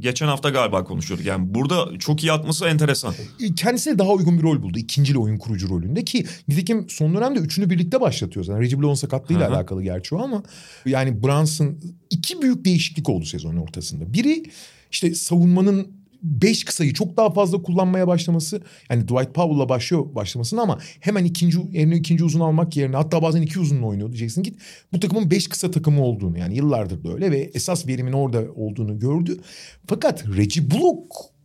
geçen 0.00 0.26
hafta 0.26 0.50
galiba 0.50 0.84
konuşuyorduk. 0.84 1.26
Yani 1.26 1.54
burada 1.54 1.98
çok 1.98 2.22
iyi 2.22 2.32
atması 2.32 2.66
enteresan. 2.66 3.14
E, 3.40 3.54
kendisine 3.54 3.98
daha 3.98 4.12
uygun 4.12 4.38
bir 4.38 4.42
rol 4.42 4.62
buldu. 4.62 4.78
İkincili 4.78 5.18
oyun 5.18 5.38
kurucu 5.38 5.68
rolünde 5.68 6.04
ki 6.04 6.26
nitekim 6.48 6.86
son 6.88 7.14
dönemde 7.14 7.38
üçünü 7.38 7.70
birlikte 7.70 8.00
başlatıyor 8.00 8.44
zaten. 8.44 8.62
Reggie 8.62 8.78
Blount'un 8.78 8.94
sakatlığıyla 8.94 9.46
Hı 9.46 9.50
hı. 9.50 9.56
alakalı 9.56 9.82
gerçi 9.82 10.14
o 10.14 10.18
ama 10.18 10.42
yani 10.86 11.22
Brunson 11.22 11.78
iki 12.10 12.42
büyük 12.42 12.64
değişiklik 12.64 13.08
oldu 13.08 13.24
sezonun 13.24 13.56
ortasında. 13.56 14.12
Biri 14.12 14.44
işte 14.90 15.14
savunmanın 15.14 15.97
beş 16.22 16.64
kısayı 16.64 16.94
çok 16.94 17.16
daha 17.16 17.30
fazla 17.30 17.62
kullanmaya 17.62 18.06
başlaması. 18.06 18.62
Yani 18.90 19.02
Dwight 19.02 19.34
Powell'la 19.34 19.68
başlıyor 19.68 20.14
başlamasına 20.14 20.62
ama 20.62 20.78
hemen 21.00 21.24
ikinci 21.24 21.58
yerine 21.72 21.96
ikinci 21.96 22.24
uzun 22.24 22.40
almak 22.40 22.76
yerine 22.76 22.96
hatta 22.96 23.22
bazen 23.22 23.42
iki 23.42 23.60
uzunla 23.60 23.86
oynuyordu 23.86 24.16
Jason 24.16 24.42
Kidd. 24.42 24.58
Bu 24.92 25.00
takımın 25.00 25.30
beş 25.30 25.48
kısa 25.48 25.70
takımı 25.70 26.04
olduğunu 26.04 26.38
yani 26.38 26.56
yıllardır 26.56 27.04
da 27.04 27.12
öyle 27.14 27.30
ve 27.30 27.50
esas 27.54 27.86
verimin 27.86 28.12
orada 28.12 28.44
olduğunu 28.54 28.98
gördü. 28.98 29.40
Fakat 29.86 30.24
Reggie 30.36 30.70
Bullock 30.70 31.37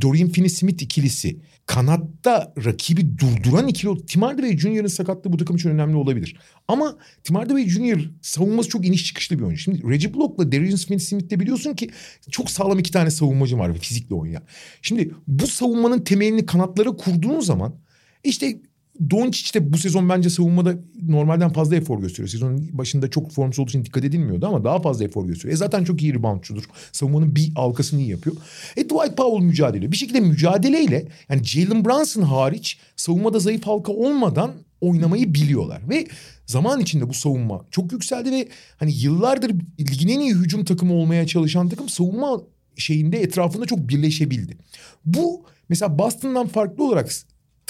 Dorian 0.00 0.28
Finney-Smith 0.28 0.82
ikilisi 0.82 1.40
kanatta 1.66 2.54
rakibi 2.64 3.18
durduran 3.18 3.68
ikili 3.68 4.06
Tim 4.06 4.22
Hardaway 4.22 4.58
Jr.'ın 4.58 4.86
sakatlığı 4.86 5.32
bu 5.32 5.36
takım 5.36 5.56
için 5.56 5.70
önemli 5.70 5.96
olabilir. 5.96 6.36
Ama 6.68 6.98
Tim 7.24 7.36
Hardaway 7.36 7.68
Jr. 7.68 8.10
savunması 8.22 8.68
çok 8.68 8.86
iniş 8.86 9.06
çıkışlı 9.06 9.38
bir 9.38 9.44
oyuncu. 9.44 9.62
Şimdi 9.62 9.88
Reggie 9.88 10.14
Block'la 10.14 10.52
Darius 10.52 10.86
Finney-Smith'te 10.86 11.40
biliyorsun 11.40 11.74
ki 11.74 11.90
çok 12.30 12.50
sağlam 12.50 12.78
iki 12.78 12.90
tane 12.90 13.10
savunmacı 13.10 13.58
var 13.58 13.78
fizikle 13.78 14.14
oynayan. 14.14 14.42
Şimdi 14.82 15.14
bu 15.26 15.46
savunmanın 15.46 16.00
temelini 16.00 16.46
kanatlara 16.46 16.90
kurduğun 16.90 17.40
zaman 17.40 17.74
işte 18.24 18.60
Doncic 19.10 19.54
de 19.54 19.72
bu 19.72 19.78
sezon 19.78 20.08
bence 20.08 20.30
savunmada 20.30 20.74
normalden 21.08 21.52
fazla 21.52 21.76
efor 21.76 22.00
gösteriyor. 22.00 22.28
Sezonun 22.28 22.68
başında 22.72 23.10
çok 23.10 23.30
formsuz 23.30 23.58
olduğu 23.58 23.68
için 23.68 23.84
dikkat 23.84 24.04
edilmiyordu 24.04 24.46
ama 24.46 24.64
daha 24.64 24.82
fazla 24.82 25.04
efor 25.04 25.26
gösteriyor. 25.26 25.54
E 25.54 25.56
zaten 25.56 25.84
çok 25.84 26.02
iyi 26.02 26.14
reboundçudur. 26.14 26.64
Savunmanın 26.92 27.36
bir 27.36 27.54
halkasını 27.54 28.00
iyi 28.00 28.10
yapıyor. 28.10 28.36
E 28.76 28.84
Dwight 28.84 29.16
Powell 29.16 29.46
mücadele. 29.46 29.92
Bir 29.92 29.96
şekilde 29.96 30.20
mücadeleyle 30.20 31.08
yani 31.28 31.44
Jalen 31.44 31.84
Brunson 31.84 32.22
hariç 32.22 32.78
savunmada 32.96 33.38
zayıf 33.38 33.66
halka 33.66 33.92
olmadan 33.92 34.52
oynamayı 34.80 35.34
biliyorlar. 35.34 35.82
Ve 35.88 36.06
zaman 36.46 36.80
içinde 36.80 37.08
bu 37.08 37.14
savunma 37.14 37.64
çok 37.70 37.92
yükseldi 37.92 38.32
ve 38.32 38.48
hani 38.76 38.92
yıllardır 38.92 39.54
ligin 39.80 40.08
en 40.08 40.20
iyi 40.20 40.34
hücum 40.34 40.64
takımı 40.64 40.94
olmaya 40.94 41.26
çalışan 41.26 41.68
takım 41.68 41.88
savunma 41.88 42.40
şeyinde 42.76 43.22
etrafında 43.22 43.66
çok 43.66 43.88
birleşebildi. 43.88 44.56
Bu 45.04 45.44
mesela 45.68 45.98
Boston'dan 45.98 46.46
farklı 46.46 46.84
olarak 46.84 47.10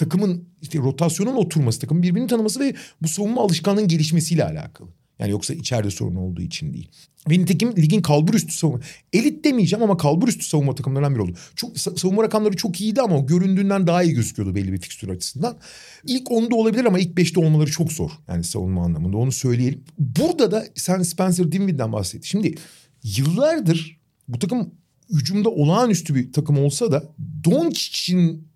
takımın 0.02 0.48
işte 0.62 0.78
rotasyonun 0.78 1.36
oturması, 1.36 1.80
takımın 1.80 2.02
birbirini 2.02 2.26
tanıması 2.26 2.60
ve 2.60 2.74
bu 3.02 3.08
savunma 3.08 3.42
alışkanlığının 3.42 3.88
gelişmesiyle 3.88 4.44
alakalı. 4.44 4.88
Yani 5.18 5.30
yoksa 5.30 5.54
içeride 5.54 5.90
sorun 5.90 6.16
olduğu 6.16 6.42
için 6.42 6.74
değil. 6.74 6.88
Ve 7.30 7.38
nitekim 7.38 7.76
ligin 7.76 8.02
kalbur 8.02 8.34
üstü 8.34 8.52
savunma. 8.52 8.80
Elit 9.12 9.44
demeyeceğim 9.44 9.82
ama 9.82 9.96
kalbur 9.96 10.28
üstü 10.28 10.44
savunma 10.44 10.74
takımlarından 10.74 11.14
biri 11.14 11.22
oldu. 11.22 11.32
Çok, 11.56 11.76
sa- 11.76 11.98
savunma 11.98 12.22
rakamları 12.22 12.56
çok 12.56 12.80
iyiydi 12.80 13.00
ama 13.00 13.18
göründüğünden 13.18 13.86
daha 13.86 14.02
iyi 14.02 14.14
gözüküyordu 14.14 14.54
belli 14.54 14.72
bir 14.72 14.80
fikstür 14.80 15.08
açısından. 15.08 15.56
İlk 16.04 16.28
10'da 16.28 16.56
olabilir 16.56 16.84
ama 16.84 16.98
ilk 16.98 17.18
5'te 17.18 17.40
olmaları 17.40 17.70
çok 17.70 17.92
zor. 17.92 18.10
Yani 18.28 18.44
savunma 18.44 18.84
anlamında 18.84 19.16
onu 19.16 19.32
söyleyelim. 19.32 19.84
Burada 19.98 20.50
da 20.50 20.64
sen 20.74 21.02
Spencer 21.02 21.52
Dinwiddie'den 21.52 21.92
bahsettin. 21.92 22.26
Şimdi 22.26 22.54
yıllardır 23.02 24.00
bu 24.28 24.38
takım 24.38 24.74
hücumda 25.12 25.48
olağanüstü 25.50 26.14
bir 26.14 26.32
takım 26.32 26.58
olsa 26.58 26.92
da 26.92 27.04
Doncic'in 27.44 28.51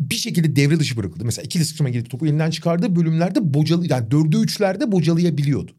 bir 0.00 0.16
şekilde 0.16 0.56
devre 0.56 0.80
dışı 0.80 0.96
bırakıldı. 0.96 1.24
Mesela 1.24 1.44
ikili 1.44 1.64
sıkışma 1.64 1.88
gelip 1.88 2.10
topu 2.10 2.26
elinden 2.26 2.50
çıkardığı 2.50 2.96
bölümlerde 2.96 3.54
bocalı 3.54 3.86
yani 3.90 4.10
dördü 4.10 4.36
üçlerde 4.36 4.92
bocalayabiliyordu. 4.92 5.72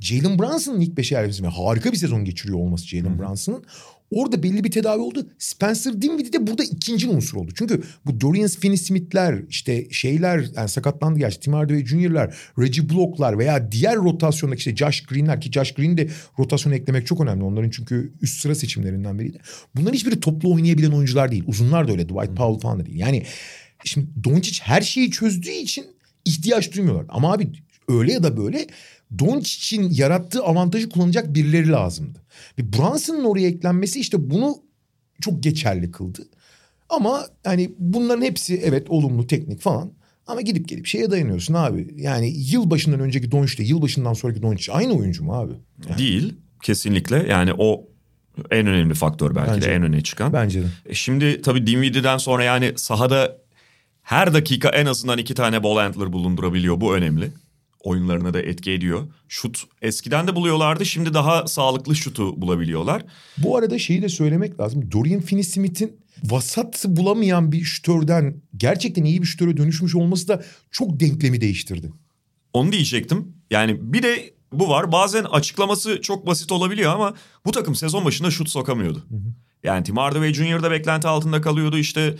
Jalen 0.00 0.38
Brunson'ın 0.38 0.80
ilk 0.80 0.96
beşe 0.96 1.14
yerleşmesi 1.14 1.54
harika 1.54 1.92
bir 1.92 1.96
sezon 1.96 2.24
geçiriyor 2.24 2.58
olması 2.58 2.86
Jalen 2.86 3.18
Brunson'ın. 3.18 3.64
Orada 4.10 4.42
belli 4.42 4.64
bir 4.64 4.70
tedavi 4.70 5.00
oldu. 5.00 5.26
Spencer 5.38 6.02
Dinwiddie 6.02 6.32
de 6.32 6.46
burada 6.46 6.64
ikinci 6.64 7.08
unsur 7.08 7.38
oldu. 7.38 7.52
Çünkü 7.54 7.82
bu 8.06 8.20
Dorian 8.20 8.48
Finney-Smith'ler 8.48 9.44
işte 9.48 9.90
şeyler 9.90 10.44
yani 10.56 10.68
sakatlandı 10.68 11.18
gerçi. 11.18 11.40
Tim 11.40 11.52
Hardaway 11.52 11.86
Jr.'lar, 11.86 12.36
Reggie 12.58 12.88
Block'lar 12.88 13.38
veya 13.38 13.72
diğer 13.72 13.96
rotasyondaki 13.96 14.58
işte 14.58 14.76
Josh 14.76 15.02
Green'ler 15.02 15.40
ki 15.40 15.52
Josh 15.52 15.74
Green 15.74 15.98
de 15.98 16.08
rotasyona 16.38 16.76
eklemek 16.76 17.06
çok 17.06 17.20
önemli. 17.20 17.44
Onların 17.44 17.70
çünkü 17.70 18.12
üst 18.22 18.40
sıra 18.40 18.54
seçimlerinden 18.54 19.18
biriydi. 19.18 19.38
Bunların 19.76 19.94
hiçbiri 19.94 20.20
toplu 20.20 20.54
oynayabilen 20.54 20.90
oyuncular 20.90 21.30
değil. 21.30 21.44
Uzunlar 21.46 21.88
da 21.88 21.92
öyle. 21.92 22.08
Dwight 22.08 22.36
Powell 22.36 22.60
falan 22.60 22.80
da 22.80 22.86
değil. 22.86 22.98
Yani 22.98 23.22
şimdi 23.84 24.06
Doncic 24.24 24.60
her 24.62 24.80
şeyi 24.80 25.10
çözdüğü 25.10 25.50
için 25.50 25.86
ihtiyaç 26.24 26.72
duymuyorlar. 26.74 27.06
Ama 27.08 27.32
abi 27.32 27.48
öyle 27.88 28.12
ya 28.12 28.22
da 28.22 28.36
böyle 28.36 28.66
Doncic'in 29.18 29.90
yarattığı 29.90 30.42
avantajı 30.44 30.88
kullanacak 30.88 31.34
birileri 31.34 31.68
lazımdı. 31.68 32.18
Ve 32.58 32.72
Brunson'ın 32.72 33.24
oraya 33.24 33.48
eklenmesi 33.48 34.00
işte 34.00 34.30
bunu 34.30 34.58
çok 35.20 35.42
geçerli 35.42 35.90
kıldı. 35.90 36.22
Ama 36.88 37.26
hani 37.44 37.72
bunların 37.78 38.22
hepsi 38.22 38.60
evet 38.64 38.90
olumlu 38.90 39.26
teknik 39.26 39.60
falan. 39.60 39.92
Ama 40.26 40.40
gidip 40.40 40.68
gelip 40.68 40.86
şeye 40.86 41.10
dayanıyorsun 41.10 41.54
abi. 41.54 41.94
Yani 41.96 42.32
yıl 42.36 42.70
başından 42.70 43.00
önceki 43.00 43.30
Doncic 43.30 43.64
yıl 43.64 43.82
başından 43.82 44.12
sonraki 44.12 44.42
Doncic 44.42 44.72
aynı 44.72 44.92
oyuncu 44.94 45.24
mu 45.24 45.34
abi? 45.34 45.52
Yani 45.88 45.98
Değil 45.98 46.34
kesinlikle 46.62 47.26
yani 47.28 47.52
o 47.58 47.84
en 48.50 48.66
önemli 48.66 48.94
faktör 48.94 49.34
belki 49.34 49.50
Bence 49.50 49.66
de 49.66 49.70
de. 49.70 49.74
en 49.74 49.82
öne 49.82 50.00
çıkan. 50.02 50.32
bence 50.32 50.62
de. 50.62 50.66
E 50.86 50.94
Şimdi 50.94 51.42
tabii 51.42 51.66
Dinwiddie'den 51.66 52.18
sonra 52.18 52.44
yani 52.44 52.72
sahada 52.76 53.36
her 54.02 54.34
dakika 54.34 54.68
en 54.68 54.86
azından 54.86 55.18
iki 55.18 55.34
tane 55.34 55.62
ball 55.62 55.76
handler 55.76 56.12
bulundurabiliyor. 56.12 56.80
Bu 56.80 56.96
önemli. 56.96 57.30
Oyunlarına 57.86 58.34
da 58.34 58.42
etki 58.42 58.70
ediyor. 58.72 59.08
Şut 59.28 59.64
eskiden 59.82 60.26
de 60.26 60.36
buluyorlardı. 60.36 60.86
Şimdi 60.86 61.14
daha 61.14 61.46
sağlıklı 61.46 61.96
şutu 61.96 62.40
bulabiliyorlar. 62.40 63.04
Bu 63.38 63.56
arada 63.56 63.78
şeyi 63.78 64.02
de 64.02 64.08
söylemek 64.08 64.60
lazım. 64.60 64.92
Dorian 64.92 65.20
Finney-Smith'in 65.20 65.96
vasat 66.24 66.84
bulamayan 66.88 67.52
bir 67.52 67.64
şütörden 67.64 68.42
gerçekten 68.56 69.04
iyi 69.04 69.22
bir 69.22 69.26
şütöre 69.26 69.56
dönüşmüş 69.56 69.94
olması 69.94 70.28
da 70.28 70.44
çok 70.70 71.00
denklemi 71.00 71.40
değiştirdi. 71.40 71.92
Onu 72.52 72.72
diyecektim. 72.72 73.32
Yani 73.50 73.92
bir 73.92 74.02
de 74.02 74.34
bu 74.52 74.68
var. 74.68 74.92
Bazen 74.92 75.24
açıklaması 75.24 76.02
çok 76.02 76.26
basit 76.26 76.52
olabiliyor 76.52 76.92
ama 76.92 77.14
bu 77.44 77.50
takım 77.50 77.74
sezon 77.74 78.04
başında 78.04 78.30
şut 78.30 78.48
sokamıyordu. 78.48 79.06
Yani 79.64 79.84
Tim 79.84 79.96
Hardaway 79.96 80.34
Jr. 80.34 80.62
da 80.62 80.70
beklenti 80.70 81.08
altında 81.08 81.40
kalıyordu. 81.40 81.78
İşte 81.78 82.16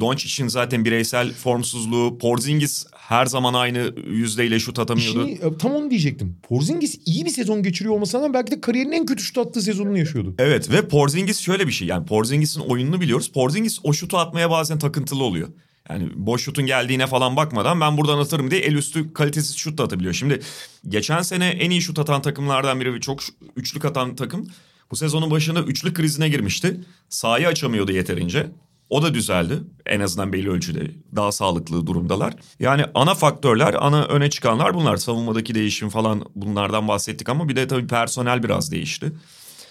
Doncic'in 0.00 0.48
zaten 0.48 0.84
bireysel 0.84 1.32
formsuzluğu. 1.32 2.18
Porzingis 2.18 2.86
her 2.96 3.26
zaman 3.26 3.54
aynı 3.54 3.94
yüzdeyle 4.06 4.60
şut 4.60 4.78
atamıyordu. 4.78 5.28
İşini, 5.28 5.54
e, 5.54 5.58
tam 5.58 5.72
onu 5.72 5.90
diyecektim. 5.90 6.36
Porzingis 6.42 7.00
iyi 7.06 7.24
bir 7.24 7.30
sezon 7.30 7.62
geçiriyor 7.62 7.94
olmasına 7.94 8.20
rağmen 8.20 8.34
belki 8.34 8.50
de 8.52 8.60
kariyerinin 8.60 8.92
en 8.92 9.06
kötü 9.06 9.22
şut 9.22 9.38
attığı 9.38 9.62
sezonunu 9.62 9.98
yaşıyordu. 9.98 10.34
Evet 10.38 10.70
ve 10.70 10.88
Porzingis 10.88 11.40
şöyle 11.40 11.66
bir 11.66 11.72
şey. 11.72 11.88
Yani 11.88 12.06
Porzingis'in 12.06 12.60
oyununu 12.60 13.00
biliyoruz. 13.00 13.32
Porzingis 13.32 13.78
o 13.82 13.92
şutu 13.92 14.18
atmaya 14.18 14.50
bazen 14.50 14.78
takıntılı 14.78 15.24
oluyor. 15.24 15.48
Yani 15.90 16.08
boş 16.14 16.42
şutun 16.42 16.66
geldiğine 16.66 17.06
falan 17.06 17.36
bakmadan 17.36 17.80
ben 17.80 17.96
buradan 17.96 18.18
atarım 18.18 18.50
diye 18.50 18.60
el 18.60 18.74
üstü 18.74 19.12
kalitesiz 19.12 19.56
şut 19.56 19.78
da 19.78 19.84
atabiliyor. 19.84 20.14
Şimdi 20.14 20.40
geçen 20.88 21.22
sene 21.22 21.48
en 21.48 21.70
iyi 21.70 21.82
şut 21.82 21.98
atan 21.98 22.22
takımlardan 22.22 22.80
biri 22.80 22.94
ve 22.94 23.00
çok 23.00 23.20
üçlük 23.56 23.84
atan 23.84 24.16
takım 24.16 24.48
bu 24.90 24.96
sezonun 24.96 25.30
başında 25.30 25.62
üçlük 25.62 25.96
krizine 25.96 26.28
girmişti. 26.28 26.80
Sahayı 27.08 27.48
açamıyordu 27.48 27.92
yeterince. 27.92 28.46
O 28.92 29.02
da 29.02 29.14
düzeldi. 29.14 29.58
En 29.86 30.00
azından 30.00 30.32
belli 30.32 30.50
ölçüde 30.50 30.90
daha 31.16 31.32
sağlıklı 31.32 31.86
durumdalar. 31.86 32.34
Yani 32.60 32.84
ana 32.94 33.14
faktörler, 33.14 33.74
ana 33.78 34.04
öne 34.04 34.30
çıkanlar 34.30 34.74
bunlar. 34.74 34.96
Savunmadaki 34.96 35.54
değişim 35.54 35.88
falan 35.88 36.24
bunlardan 36.34 36.88
bahsettik 36.88 37.28
ama 37.28 37.48
bir 37.48 37.56
de 37.56 37.68
tabii 37.68 37.86
personel 37.86 38.42
biraz 38.42 38.72
değişti 38.72 39.12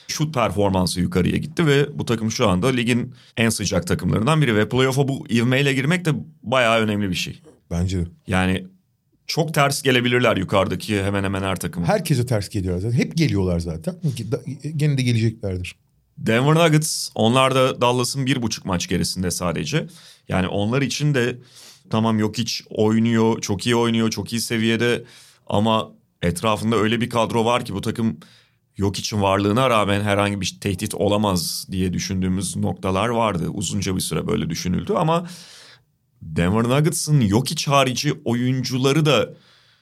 şut 0.07 0.33
performansı 0.33 1.01
yukarıya 1.01 1.37
gitti 1.37 1.65
ve 1.65 1.99
bu 1.99 2.05
takım 2.05 2.31
şu 2.31 2.49
anda 2.49 2.67
ligin 2.67 3.13
en 3.37 3.49
sıcak 3.49 3.87
takımlarından 3.87 4.41
biri 4.41 4.55
ve 4.55 4.69
playoff'a 4.69 5.07
bu 5.07 5.27
ivmeyle 5.29 5.73
girmek 5.73 6.05
de 6.05 6.11
bayağı 6.43 6.79
önemli 6.79 7.09
bir 7.09 7.15
şey. 7.15 7.41
Bence 7.71 7.99
de. 7.99 8.07
Yani 8.27 8.65
çok 9.27 9.53
ters 9.53 9.81
gelebilirler 9.81 10.37
yukarıdaki 10.37 11.03
hemen 11.03 11.23
hemen 11.23 11.41
her 11.41 11.55
takım. 11.55 11.83
Herkese 11.83 12.25
ters 12.25 12.49
geliyorlar 12.49 12.81
zaten. 12.81 12.97
Hep 12.97 13.17
geliyorlar 13.17 13.59
zaten. 13.59 13.95
Gene 14.75 14.97
de 14.97 15.01
geleceklerdir. 15.01 15.75
Denver 16.17 16.55
Nuggets 16.55 17.09
onlar 17.15 17.55
da 17.55 17.81
Dallas'ın 17.81 18.25
bir 18.25 18.41
buçuk 18.41 18.65
maç 18.65 18.87
gerisinde 18.87 19.31
sadece. 19.31 19.87
Yani 20.27 20.47
onlar 20.47 20.81
için 20.81 21.13
de 21.13 21.37
tamam 21.89 22.19
yok 22.19 22.37
hiç 22.37 22.63
oynuyor, 22.69 23.41
çok 23.41 23.65
iyi 23.65 23.75
oynuyor, 23.75 24.09
çok 24.09 24.33
iyi 24.33 24.41
seviyede 24.41 25.03
ama 25.47 25.91
etrafında 26.21 26.75
öyle 26.75 27.01
bir 27.01 27.09
kadro 27.09 27.45
var 27.45 27.65
ki 27.65 27.73
bu 27.73 27.81
takım 27.81 28.17
yok 28.77 28.99
için 28.99 29.21
varlığına 29.21 29.69
rağmen 29.69 30.01
herhangi 30.01 30.41
bir 30.41 30.57
tehdit 30.61 30.95
olamaz 30.95 31.67
diye 31.71 31.93
düşündüğümüz 31.93 32.55
noktalar 32.55 33.09
vardı. 33.09 33.49
Uzunca 33.49 33.95
bir 33.95 34.01
süre 34.01 34.27
böyle 34.27 34.49
düşünüldü 34.49 34.93
ama 34.93 35.27
Denver 36.21 36.63
Nuggets'ın 36.63 37.21
yok 37.21 37.51
iç 37.51 37.67
harici 37.67 38.13
oyuncuları 38.25 39.05
da 39.05 39.33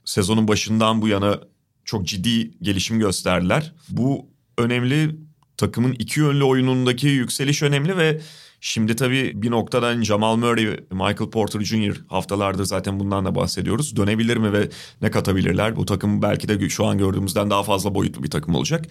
sezonun 0.06 0.48
başından 0.48 1.02
bu 1.02 1.08
yana 1.08 1.40
çok 1.86 2.08
ciddi 2.08 2.52
gelişim 2.62 3.00
gösterdiler. 3.00 3.74
Bu 3.90 4.26
önemli 4.58 5.16
takımın 5.60 5.96
iki 6.00 6.20
yönlü 6.20 6.44
oyunundaki 6.44 7.08
yükseliş 7.08 7.64
önemli 7.64 7.98
ve 7.98 8.20
şimdi 8.62 8.96
tabii 8.96 9.32
bir 9.42 9.52
noktadan 9.52 10.04
Jamal 10.04 10.36
Murray 10.36 10.66
Michael 10.92 11.30
Porter 11.32 11.60
Jr. 11.62 12.02
haftalardır 12.08 12.66
zaten 12.66 13.00
bundan 13.00 13.26
da 13.26 13.36
bahsediyoruz. 13.36 13.96
Dönebilir 13.96 14.38
mi 14.38 14.54
ve 14.54 14.70
ne 15.02 15.12
katabilirler? 15.12 15.76
Bu 15.76 15.86
takım 15.86 16.22
belki 16.22 16.48
de 16.48 16.70
şu 16.70 16.86
an 16.86 16.98
gördüğümüzden 16.98 17.50
daha 17.50 17.64
fazla 17.64 17.96
boyutlu 17.96 18.24
bir 18.24 18.30
takım 18.30 18.56
olacak. 18.56 18.86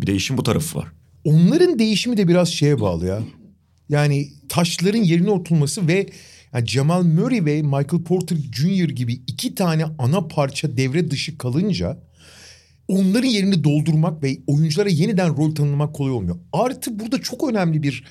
Bir 0.00 0.06
de 0.06 0.14
işin 0.14 0.38
bu 0.38 0.42
tarafı 0.42 0.78
var. 0.78 0.88
onların 1.24 1.78
değişimi 1.78 2.16
de 2.16 2.28
biraz 2.28 2.48
şeye 2.48 2.80
bağlı 2.80 3.06
ya. 3.06 3.22
Yani 3.88 4.28
taşların 4.48 5.02
yerine 5.02 5.30
oturması 5.30 5.88
ve 5.88 6.06
yani 6.54 6.66
Jamal 6.66 7.02
Murray 7.02 7.44
ve 7.44 7.62
Michael 7.62 8.02
Porter 8.04 8.36
Jr. 8.36 8.88
gibi 8.88 9.12
iki 9.12 9.54
tane 9.54 9.84
ana 9.98 10.28
parça 10.28 10.76
devre 10.76 11.10
dışı 11.10 11.38
kalınca 11.38 11.98
onların 12.92 13.28
yerini 13.28 13.64
doldurmak 13.64 14.22
ve 14.22 14.38
oyunculara 14.46 14.88
yeniden 14.88 15.36
rol 15.36 15.54
tanımlamak 15.54 15.94
kolay 15.94 16.12
olmuyor. 16.12 16.38
Artı 16.52 16.98
burada 16.98 17.22
çok 17.22 17.50
önemli 17.50 17.82
bir 17.82 18.04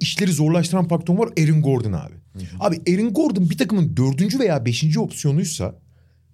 işleri 0.00 0.32
zorlaştıran 0.32 0.88
faktör 0.88 1.14
var 1.14 1.28
Aaron 1.38 1.62
Gordon 1.62 1.92
abi. 1.92 2.14
Abi 2.60 2.80
Aaron 2.88 3.14
Gordon 3.14 3.50
bir 3.50 3.58
takımın 3.58 3.96
dördüncü 3.96 4.38
veya 4.38 4.64
beşinci 4.64 5.00
opsiyonuysa 5.00 5.74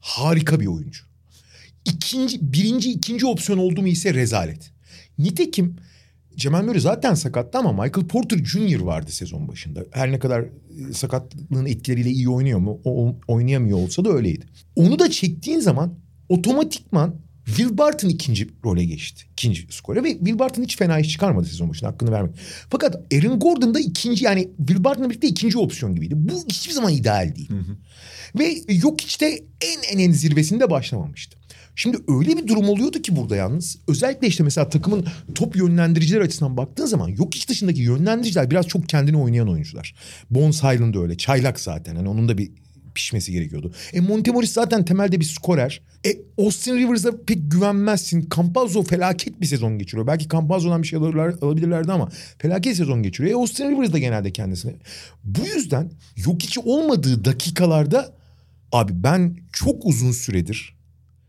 harika 0.01 0.61
bir 0.61 0.67
oyuncu. 0.67 1.05
İkinci, 1.85 2.53
birinci, 2.53 2.91
ikinci 2.93 3.27
opsiyon 3.27 3.59
oldu 3.59 3.83
mu 3.83 3.89
ise 3.89 4.15
rezalet. 4.15 4.73
Nitekim 5.19 5.77
Cemal 6.37 6.65
Murray 6.65 6.81
zaten 6.81 7.15
sakattı 7.15 7.59
ama 7.59 7.73
Michael 7.73 8.07
Porter 8.07 8.45
Jr. 8.45 8.81
vardı 8.81 9.13
sezon 9.13 9.49
başında. 9.49 9.85
Her 9.91 10.13
ne 10.13 10.19
kadar 10.19 10.41
e, 10.41 10.93
sakatlığın 10.93 11.67
etkileriyle 11.67 12.11
iyi 12.11 12.29
oynuyor 12.29 12.59
mu, 12.59 12.81
o, 12.85 13.17
oynayamıyor 13.29 13.79
olsa 13.79 14.05
da 14.05 14.11
öyleydi. 14.11 14.47
Onu 14.77 14.99
da 14.99 15.11
çektiğin 15.11 15.61
zaman 15.61 15.95
otomatikman 16.29 17.15
Will 17.47 17.79
Barton 17.79 18.09
ikinci 18.09 18.49
role 18.65 18.85
geçti. 18.85 19.25
İkinci 19.33 19.67
skora 19.71 20.05
ve 20.05 20.13
Will 20.13 20.39
Barton 20.39 20.63
hiç 20.63 20.77
fena 20.77 20.99
iş 20.99 21.13
çıkarmadı 21.13 21.47
sezon 21.47 21.71
başında 21.71 21.91
hakkını 21.91 22.13
vermek. 22.13 22.35
Fakat 22.71 22.97
Aaron 23.15 23.41
Gordon 23.41 23.75
da 23.75 23.81
ikinci 23.81 24.25
yani 24.25 24.51
Will 24.57 24.85
Barton'la 24.85 25.11
birlikte 25.11 25.29
ikinci 25.29 25.59
opsiyon 25.59 25.95
gibiydi. 25.95 26.15
Bu 26.17 26.45
hiçbir 26.49 26.73
zaman 26.73 26.93
ideal 26.93 27.37
değil. 27.37 27.51
Hı 27.51 27.59
hı. 27.59 27.77
Ve 28.39 28.55
yok 28.69 29.05
işte 29.05 29.27
en 29.61 29.83
en 29.93 29.99
en 29.99 30.13
zirvesinde 30.13 30.71
başlamamıştı. 30.71 31.39
Şimdi 31.77 31.99
öyle 32.09 32.37
bir 32.37 32.47
durum 32.47 32.69
oluyordu 32.69 33.03
ki 33.03 33.17
burada 33.17 33.37
yalnız. 33.37 33.79
Özellikle 33.89 34.27
işte 34.27 34.45
mesela 34.45 34.69
takımın 34.69 35.07
top 35.35 35.57
yönlendiriciler 35.57 36.21
açısından 36.21 36.57
baktığın 36.57 36.87
zaman 36.87 37.09
yok 37.09 37.35
iş 37.35 37.49
dışındaki 37.49 37.81
yönlendiriciler 37.81 38.51
biraz 38.51 38.67
çok 38.67 38.89
kendini 38.89 39.17
oynayan 39.17 39.49
oyuncular. 39.49 39.95
Bones 40.31 40.63
Highland 40.63 40.95
öyle. 40.95 41.17
Çaylak 41.17 41.61
zaten. 41.61 41.97
Hani 41.97 42.09
onun 42.09 42.29
da 42.29 42.39
bir 42.39 42.51
pişmesi 42.97 43.33
gerekiyordu. 43.33 43.73
E 43.93 44.01
Montemoris 44.01 44.53
zaten 44.53 44.85
temelde 44.85 45.21
bir 45.21 45.25
skorer. 45.25 45.81
E 46.07 46.17
Austin 46.39 46.77
Rivers'a 46.77 47.11
pek 47.27 47.51
güvenmezsin. 47.51 48.29
Campazzo 48.37 48.83
felaket 48.83 49.41
bir 49.41 49.47
sezon 49.47 49.79
geçiriyor. 49.79 50.07
Belki 50.07 50.29
Campazzo'dan 50.29 50.83
bir 50.83 50.89
şey 50.89 50.99
alırlar, 50.99 51.35
alabilirlerdi 51.43 51.93
ama 51.93 52.09
felaket 52.39 52.77
sezon 52.77 53.03
geçiriyor. 53.03 53.35
E 53.35 53.37
Austin 53.37 53.71
Rivers 53.71 53.93
da 53.93 53.99
genelde 53.99 54.31
kendisine. 54.31 54.75
Bu 55.25 55.47
yüzden 55.47 55.91
yok 56.17 56.45
içi 56.45 56.61
olmadığı 56.61 57.25
dakikalarda 57.25 58.15
abi 58.73 58.93
ben 59.03 59.37
çok 59.53 59.87
uzun 59.87 60.13
süredir 60.13 60.77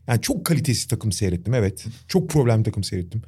yani 0.08 0.21
çok 0.21 0.45
kalitesiz 0.45 0.86
takım 0.86 1.12
seyrettim 1.12 1.53
evet. 1.53 1.86
Çok 2.08 2.30
problem 2.30 2.63
takım 2.63 2.84
seyrettim. 2.84 3.21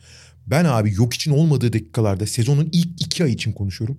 Ben 0.48 0.66
abi 0.66 0.94
yok 0.94 1.14
için 1.14 1.32
olmadığı 1.32 1.74
dakikalarda 1.74 2.26
sezonun 2.26 2.70
ilk 2.72 3.02
iki 3.02 3.24
ay 3.24 3.32
için 3.32 3.52
konuşuyorum. 3.52 3.98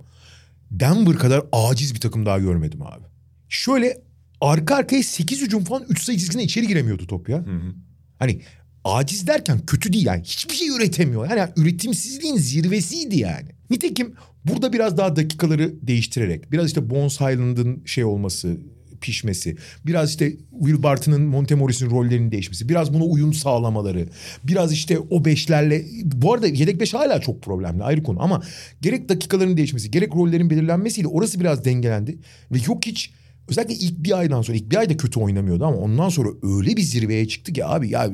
Denver 0.71 1.17
kadar 1.17 1.43
aciz 1.53 1.95
bir 1.95 2.01
takım 2.01 2.27
daha 2.27 2.39
görmedim 2.39 2.83
abi. 2.83 3.05
Şöyle 3.49 4.03
arka 4.41 4.75
arkaya 4.75 5.03
8 5.03 5.43
hücum 5.43 5.65
falan 5.65 5.85
3 5.89 6.03
sayı 6.03 6.19
çizgisine 6.19 6.45
içeri 6.45 6.67
giremiyordu 6.67 7.07
top 7.07 7.29
ya. 7.29 7.39
Hı 7.39 7.51
hı. 7.51 7.75
Hani 8.19 8.41
aciz 8.85 9.27
derken 9.27 9.59
kötü 9.67 9.93
değil 9.93 10.07
yani. 10.07 10.23
Hiçbir 10.23 10.55
şey 10.55 10.69
üretemiyor. 10.69 11.31
Yani, 11.31 11.39
yani 11.39 11.51
üretimsizliğin 11.57 12.37
zirvesiydi 12.37 13.19
yani. 13.19 13.49
Nitekim 13.71 14.15
burada 14.45 14.73
biraz 14.73 14.97
daha 14.97 15.17
dakikaları 15.17 15.87
değiştirerek 15.87 16.53
biraz 16.53 16.67
işte 16.67 16.91
Bones 16.91 17.21
Highland'ın 17.21 17.83
şey 17.85 18.05
olması 18.05 18.57
pişmesi, 19.01 19.57
biraz 19.87 20.11
işte 20.11 20.33
Will 20.59 20.83
Barton'ın 20.83 21.23
Montemoris'in 21.23 21.91
rollerinin 21.91 22.33
değişmesi, 22.33 22.69
biraz 22.69 22.95
buna 22.95 23.05
uyum 23.05 23.35
sağlamaları, 23.35 24.09
biraz 24.45 24.73
işte 24.73 24.99
o 24.99 25.25
beşlerle 25.25 25.85
bu 26.05 26.35
arada 26.35 26.47
yedek 26.47 26.81
beş 26.81 26.95
hala 26.95 27.21
çok 27.21 27.43
problemli 27.43 27.83
ayrı 27.83 28.03
konu 28.03 28.23
ama 28.23 28.43
gerek 28.81 29.09
dakikaların 29.09 29.57
değişmesi, 29.57 29.91
gerek 29.91 30.15
rollerin 30.17 30.51
belirlenmesiyle 30.51 31.09
orası 31.09 31.41
biraz 31.41 31.65
dengelendi 31.65 32.19
ve 32.53 32.59
yok 32.67 32.87
hiç 32.87 33.11
özellikle 33.51 33.75
ilk 33.75 33.99
bir 33.99 34.19
aydan 34.19 34.43
sonra 34.43 34.57
ilk 34.57 34.71
bir 34.71 34.77
ayda 34.77 34.97
kötü 34.97 35.21
oynamıyordu 35.21 35.65
ama 35.65 35.77
ondan 35.77 36.09
sonra 36.09 36.29
öyle 36.43 36.77
bir 36.77 36.83
zirveye 36.83 37.29
çıktı 37.29 37.53
ki 37.53 37.65
abi 37.65 37.89
ya 37.89 38.11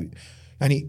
yani 0.59 0.87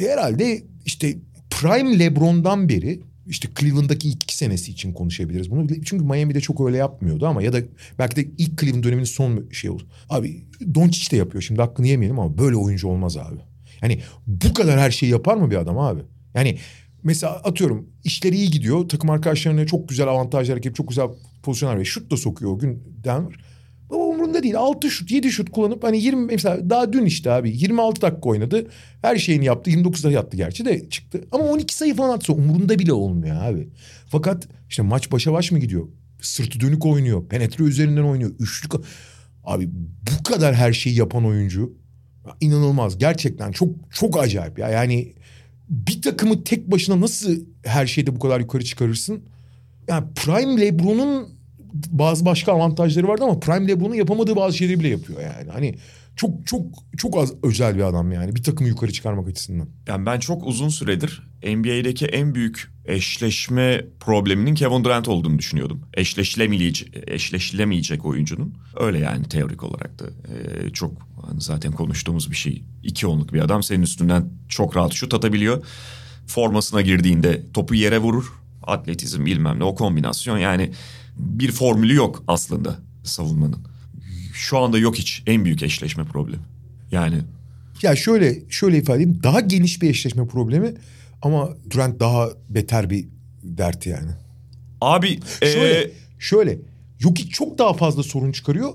herhalde 0.00 0.62
işte 0.84 1.16
Prime 1.50 1.98
LeBron'dan 1.98 2.68
beri 2.68 3.00
işte 3.26 3.48
Cleveland'daki 3.60 4.08
ilk 4.08 4.22
iki 4.22 4.36
senesi 4.36 4.70
için 4.70 4.92
konuşabiliriz 4.92 5.50
bunu. 5.50 5.68
Çünkü 5.84 6.04
Miami'de 6.04 6.40
çok 6.40 6.66
öyle 6.66 6.76
yapmıyordu 6.76 7.26
ama 7.26 7.42
ya 7.42 7.52
da 7.52 7.58
belki 7.98 8.16
de 8.16 8.28
ilk 8.38 8.60
Cleveland 8.60 8.84
döneminin 8.84 9.04
son 9.04 9.50
şey 9.52 9.70
olur. 9.70 9.86
Abi 10.08 10.44
Doncic 10.74 11.10
de 11.10 11.16
yapıyor 11.16 11.42
şimdi 11.42 11.60
hakkını 11.60 11.86
yemeyelim 11.86 12.18
ama 12.18 12.38
böyle 12.38 12.56
oyuncu 12.56 12.88
olmaz 12.88 13.16
abi. 13.16 13.36
Yani 13.82 14.00
bu 14.26 14.54
kadar 14.54 14.80
her 14.80 14.90
şeyi 14.90 15.12
yapar 15.12 15.36
mı 15.36 15.50
bir 15.50 15.56
adam 15.56 15.78
abi? 15.78 16.00
Yani 16.34 16.58
mesela 17.02 17.32
atıyorum 17.32 17.86
işleri 18.04 18.36
iyi 18.36 18.50
gidiyor. 18.50 18.88
Takım 18.88 19.10
arkadaşlarına 19.10 19.66
çok 19.66 19.88
güzel 19.88 20.08
avantajlar 20.08 20.56
yapıp 20.56 20.76
çok 20.76 20.88
güzel 20.88 21.08
pozisyonlar 21.42 21.78
ve 21.78 21.84
şut 21.84 22.10
da 22.10 22.16
sokuyor 22.16 22.52
o 22.52 22.58
gün 22.58 22.82
Denver. 23.04 23.34
Ama 23.90 24.04
umurunda 24.04 24.42
değil. 24.42 24.54
6 24.56 24.90
şut 24.90 25.10
7 25.10 25.32
şut 25.32 25.50
kullanıp 25.50 25.84
hani 25.84 26.02
20 26.02 26.26
mesela 26.26 26.70
daha 26.70 26.92
dün 26.92 27.04
işte 27.04 27.30
abi 27.30 27.50
26 27.50 28.02
dakika 28.02 28.28
oynadı. 28.28 28.66
Her 29.02 29.16
şeyini 29.16 29.44
yaptı. 29.44 29.70
29 29.70 30.04
da 30.04 30.10
yattı 30.10 30.36
gerçi 30.36 30.64
de 30.64 30.88
çıktı. 30.88 31.20
Ama 31.32 31.44
12 31.44 31.74
sayı 31.74 31.94
falan 31.94 32.16
atsa 32.16 32.32
umurunda 32.32 32.78
bile 32.78 32.92
olmuyor 32.92 33.42
abi. 33.42 33.68
Fakat 34.08 34.48
işte 34.68 34.82
maç 34.82 35.12
başa 35.12 35.32
baş 35.32 35.52
mı 35.52 35.58
gidiyor? 35.58 35.88
Sırtı 36.20 36.60
dönük 36.60 36.86
oynuyor. 36.86 37.28
Penetre 37.28 37.64
üzerinden 37.64 38.02
oynuyor. 38.02 38.30
Üçlük. 38.38 38.72
Abi 39.44 39.68
bu 40.18 40.22
kadar 40.22 40.54
her 40.54 40.72
şeyi 40.72 40.96
yapan 40.96 41.26
oyuncu 41.26 41.72
inanılmaz. 42.40 42.98
Gerçekten 42.98 43.52
çok 43.52 43.68
çok 43.90 44.18
acayip 44.18 44.58
ya. 44.58 44.68
Yani 44.68 45.14
bir 45.68 46.02
takımı 46.02 46.44
tek 46.44 46.70
başına 46.70 47.00
nasıl 47.00 47.36
her 47.64 47.86
şeyde 47.86 48.16
bu 48.16 48.18
kadar 48.18 48.40
yukarı 48.40 48.64
çıkarırsın? 48.64 49.22
Yani 49.88 50.04
Prime 50.14 50.60
LeBron'un 50.60 51.35
bazı 51.90 52.24
başka 52.24 52.52
avantajları 52.52 53.08
vardı 53.08 53.24
ama 53.24 53.40
Prime 53.40 53.68
LeBron'un 53.68 53.94
yapamadığı 53.94 54.36
bazı 54.36 54.56
şeyleri 54.56 54.80
bile 54.80 54.88
yapıyor 54.88 55.20
yani. 55.20 55.50
Hani 55.50 55.74
çok 56.16 56.46
çok 56.46 56.62
çok 56.96 57.16
az 57.16 57.32
özel 57.42 57.76
bir 57.76 57.82
adam 57.82 58.12
yani 58.12 58.36
bir 58.36 58.42
takımı 58.42 58.68
yukarı 58.68 58.92
çıkarmak 58.92 59.28
açısından. 59.28 59.68
Yani 59.88 60.06
ben 60.06 60.18
çok 60.18 60.46
uzun 60.46 60.68
süredir 60.68 61.22
NBA'deki 61.42 62.06
en 62.06 62.34
büyük 62.34 62.72
eşleşme 62.84 63.84
probleminin 64.00 64.54
Kevin 64.54 64.84
Durant 64.84 65.08
olduğunu 65.08 65.38
düşünüyordum. 65.38 65.82
Eşleşilemeyecek, 65.94 66.96
eşleşilemeyecek 67.06 68.04
oyuncunun. 68.04 68.54
Öyle 68.76 68.98
yani 68.98 69.28
teorik 69.28 69.62
olarak 69.62 69.98
da. 69.98 70.04
Ee, 70.04 70.70
çok 70.70 70.92
hani 71.26 71.40
zaten 71.40 71.72
konuştuğumuz 71.72 72.30
bir 72.30 72.36
şey. 72.36 72.62
İki 72.82 73.06
onluk 73.06 73.32
bir 73.32 73.40
adam 73.40 73.62
senin 73.62 73.82
üstünden 73.82 74.30
çok 74.48 74.76
rahat 74.76 74.92
şut 74.92 75.14
atabiliyor. 75.14 75.64
Formasına 76.26 76.82
girdiğinde 76.82 77.42
topu 77.52 77.74
yere 77.74 77.98
vurur. 77.98 78.32
Atletizm 78.62 79.26
bilmem 79.26 79.58
ne 79.58 79.64
o 79.64 79.74
kombinasyon 79.74 80.38
yani 80.38 80.72
bir 81.16 81.52
formülü 81.52 81.94
yok 81.94 82.24
aslında 82.28 82.78
savunmanın. 83.04 83.66
Şu 84.32 84.58
anda 84.58 84.78
yok 84.78 84.96
hiç 84.96 85.22
en 85.26 85.44
büyük 85.44 85.62
eşleşme 85.62 86.04
problemi. 86.04 86.42
Yani 86.92 87.18
ya 87.82 87.96
şöyle 87.96 88.50
şöyle 88.50 88.78
ifade 88.78 89.02
edeyim 89.02 89.20
daha 89.22 89.40
geniş 89.40 89.82
bir 89.82 89.90
eşleşme 89.90 90.26
problemi 90.26 90.74
ama 91.22 91.48
Durant 91.70 92.00
daha 92.00 92.28
beter 92.48 92.90
bir 92.90 93.06
dert 93.42 93.86
yani. 93.86 94.10
Abi 94.80 95.20
şöyle 95.40 95.80
ee... 95.80 95.90
şöyle 96.18 96.58
Jokic 96.98 97.28
çok 97.28 97.58
daha 97.58 97.72
fazla 97.72 98.02
sorun 98.02 98.32
çıkarıyor. 98.32 98.74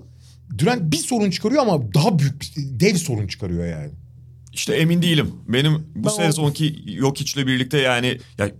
Durant 0.57 0.91
bir 0.91 0.97
sorun 0.97 1.29
çıkarıyor 1.29 1.61
ama 1.61 1.93
daha 1.93 2.19
büyük 2.19 2.53
dev 2.55 2.95
sorun 2.95 3.27
çıkarıyor 3.27 3.65
yani. 3.67 3.91
İşte 4.53 4.75
emin 4.75 5.01
değilim. 5.01 5.31
Benim 5.47 5.73
bu 5.95 6.07
ben 6.07 6.09
sezonki 6.09 6.75
o... 6.87 6.91
Jokic'le 6.91 7.47
birlikte 7.47 7.77
yani 7.77 8.19
ya 8.37 8.51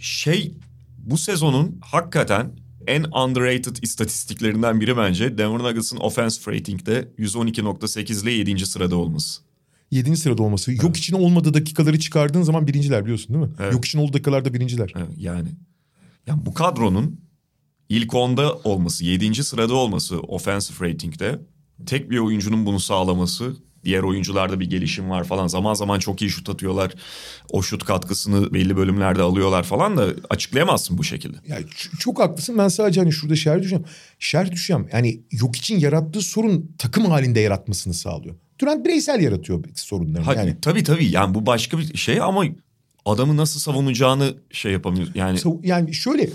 şey 0.00 0.52
bu 0.98 1.18
sezonun 1.18 1.78
hakikaten 1.80 2.50
en 2.88 3.04
underrated 3.04 3.76
istatistiklerinden 3.82 4.80
biri 4.80 4.96
bence 4.96 5.38
Denver 5.38 5.58
Nuggets'ın 5.58 5.96
offensive 5.96 6.56
rating'de 6.56 7.08
112.8 7.18 8.22
ile 8.22 8.32
7. 8.32 8.66
sırada 8.66 8.96
olması. 8.96 9.42
7. 9.90 10.16
sırada 10.16 10.42
olması. 10.42 10.72
Evet. 10.72 10.82
Yok 10.82 10.96
için 10.96 11.14
olmadığı 11.16 11.54
dakikaları 11.54 11.98
çıkardığın 11.98 12.42
zaman 12.42 12.66
birinciler 12.66 13.04
biliyorsun 13.04 13.34
değil 13.34 13.46
mi? 13.46 13.52
Evet. 13.60 13.72
Yok 13.72 13.84
için 13.84 13.98
olduğu 13.98 14.12
dakikalarda 14.12 14.54
birinciler. 14.54 14.92
Evet, 14.96 15.08
yani. 15.16 15.48
Yani 16.26 16.46
bu 16.46 16.54
kadronun 16.54 17.20
ilk 17.88 18.14
onda 18.14 18.52
olması, 18.52 19.04
7. 19.04 19.44
sırada 19.44 19.74
olması 19.74 20.20
offensive 20.20 20.88
rating'de 20.88 21.38
tek 21.86 22.10
bir 22.10 22.18
oyuncunun 22.18 22.66
bunu 22.66 22.80
sağlaması 22.80 23.56
Diğer 23.84 24.02
oyuncularda 24.02 24.60
bir 24.60 24.70
gelişim 24.70 25.10
var 25.10 25.24
falan. 25.24 25.46
Zaman 25.46 25.74
zaman 25.74 25.98
çok 25.98 26.22
iyi 26.22 26.30
şut 26.30 26.48
atıyorlar. 26.48 26.92
O 27.50 27.62
şut 27.62 27.84
katkısını 27.84 28.54
belli 28.54 28.76
bölümlerde 28.76 29.22
alıyorlar 29.22 29.62
falan 29.62 29.96
da 29.96 30.06
açıklayamazsın 30.30 30.98
bu 30.98 31.04
şekilde. 31.04 31.36
Ya 31.48 31.58
çok 32.00 32.20
haklısın. 32.20 32.58
Ben 32.58 32.68
sadece 32.68 33.00
hani 33.00 33.12
şurada 33.12 33.36
şer 33.36 33.58
düşeceğim. 33.58 33.84
Şer 34.18 34.52
düşeceğim. 34.52 34.88
Yani 34.92 35.20
yok 35.30 35.56
için 35.56 35.78
yarattığı 35.78 36.20
sorun 36.20 36.74
takım 36.78 37.04
halinde 37.04 37.40
yaratmasını 37.40 37.94
sağlıyor. 37.94 38.34
Durant 38.60 38.84
bireysel 38.84 39.20
yaratıyor 39.20 39.64
sorunları. 39.74 40.22
Ha, 40.22 40.34
yani. 40.34 40.56
Tabii 40.62 40.82
tabii. 40.82 41.06
Yani 41.10 41.34
bu 41.34 41.46
başka 41.46 41.78
bir 41.78 41.96
şey 41.96 42.20
ama 42.20 42.44
adamı 43.04 43.36
nasıl 43.36 43.60
savunacağını 43.60 44.36
şey 44.50 44.72
yapamıyor. 44.72 45.08
Yani 45.14 45.38
yani 45.62 45.94
şöyle 45.94 46.30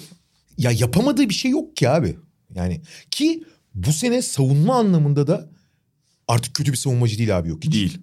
ya 0.57 0.71
yapamadığı 0.71 1.29
bir 1.29 1.33
şey 1.33 1.51
yok 1.51 1.77
ki 1.77 1.89
abi. 1.89 2.15
Yani 2.55 2.81
ki 3.11 3.43
bu 3.73 3.93
sene 3.93 4.21
savunma 4.21 4.75
anlamında 4.75 5.27
da 5.27 5.49
artık 6.27 6.53
kötü 6.53 6.71
bir 6.71 6.77
savunmacı 6.77 7.17
değil 7.17 7.37
abi 7.37 7.49
yok. 7.49 7.63
Hiç. 7.63 7.73
Değil. 7.73 7.97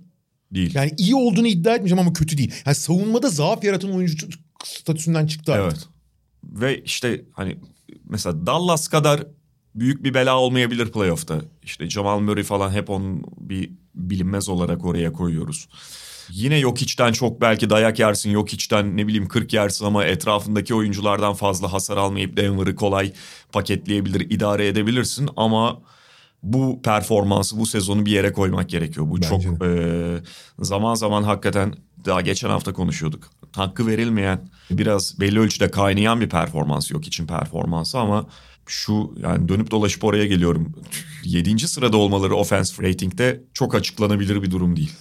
Değil. 0.54 0.74
Yani 0.74 0.92
iyi 0.98 1.14
olduğunu 1.14 1.46
iddia 1.46 1.74
etmeyeceğim 1.74 2.00
ama 2.00 2.12
kötü 2.12 2.38
değil. 2.38 2.54
Yani 2.66 2.74
savunmada 2.74 3.28
zaaf 3.28 3.64
yaratan 3.64 3.92
oyuncu 3.92 4.28
statüsünden 4.64 5.26
çıktı 5.26 5.52
artık. 5.52 5.72
Evet. 5.72 5.88
Ve 6.60 6.82
işte 6.82 7.24
hani 7.32 7.58
mesela 8.04 8.46
Dallas 8.46 8.88
kadar 8.88 9.26
büyük 9.74 10.04
bir 10.04 10.14
bela 10.14 10.38
olmayabilir 10.38 10.92
playoff'ta. 10.92 11.42
İşte 11.62 11.90
Jamal 11.90 12.20
Murray 12.20 12.44
falan 12.44 12.70
hep 12.70 12.90
onun 12.90 13.24
bir 13.40 13.70
bilinmez 13.94 14.48
olarak 14.48 14.84
oraya 14.84 15.12
koyuyoruz. 15.12 15.68
Yine 16.32 16.58
yok 16.58 16.82
içten 16.82 17.12
çok 17.12 17.40
belki 17.40 17.70
dayak 17.70 17.98
yersin 17.98 18.30
yok 18.30 18.52
içten 18.52 18.96
ne 18.96 19.06
bileyim 19.06 19.28
40 19.28 19.52
yersin 19.52 19.84
ama 19.84 20.04
etrafındaki 20.04 20.74
oyunculardan 20.74 21.34
fazla 21.34 21.72
hasar 21.72 21.96
almayıp 21.96 22.36
Denver'ı 22.36 22.74
kolay 22.74 23.12
paketleyebilir, 23.52 24.30
idare 24.30 24.68
edebilirsin 24.68 25.28
ama 25.36 25.80
bu 26.42 26.82
performansı 26.82 27.58
bu 27.58 27.66
sezonu 27.66 28.06
bir 28.06 28.10
yere 28.10 28.32
koymak 28.32 28.68
gerekiyor. 28.68 29.10
Bu 29.10 29.16
Bence 29.16 29.28
çok 29.28 29.64
e, 29.64 30.22
zaman 30.58 30.94
zaman 30.94 31.22
hakikaten 31.22 31.74
daha 32.04 32.20
geçen 32.20 32.48
hafta 32.48 32.72
konuşuyorduk. 32.72 33.30
Hakkı 33.56 33.86
verilmeyen 33.86 34.48
biraz 34.70 35.20
belli 35.20 35.40
ölçüde 35.40 35.70
kaynayan 35.70 36.20
bir 36.20 36.28
performans 36.28 36.90
yok 36.90 37.06
için 37.06 37.26
performansı 37.26 37.98
ama 37.98 38.26
şu 38.66 39.14
yani 39.22 39.48
dönüp 39.48 39.70
dolaşıp 39.70 40.04
oraya 40.04 40.26
geliyorum. 40.26 40.74
7. 41.24 41.68
sırada 41.68 41.96
olmaları 41.96 42.34
offense 42.34 42.82
rating'de 42.82 43.40
çok 43.54 43.74
açıklanabilir 43.74 44.42
bir 44.42 44.50
durum 44.50 44.76
değil. 44.76 44.92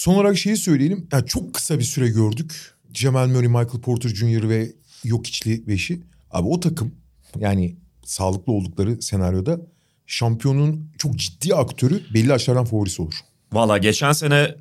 Son 0.00 0.14
olarak 0.14 0.38
şeyi 0.38 0.56
söyleyelim. 0.56 1.06
Yani 1.12 1.26
çok 1.26 1.54
kısa 1.54 1.78
bir 1.78 1.84
süre 1.84 2.08
gördük. 2.08 2.74
Jamal 2.94 3.26
Murray, 3.28 3.48
Michael 3.48 3.80
Porter 3.82 4.08
Jr. 4.08 4.48
ve 4.48 4.72
Jokic'li 5.04 5.66
beşi. 5.66 6.00
Abi 6.30 6.48
o 6.48 6.60
takım 6.60 6.92
yani 7.38 7.76
sağlıklı 8.04 8.52
oldukları 8.52 9.02
senaryoda 9.02 9.60
şampiyonun 10.06 10.90
çok 10.98 11.16
ciddi 11.16 11.54
aktörü 11.54 12.00
belli 12.14 12.32
açılardan 12.32 12.64
favorisi 12.64 13.02
olur. 13.02 13.14
Valla 13.52 13.78
geçen 13.78 14.12
sene 14.12 14.54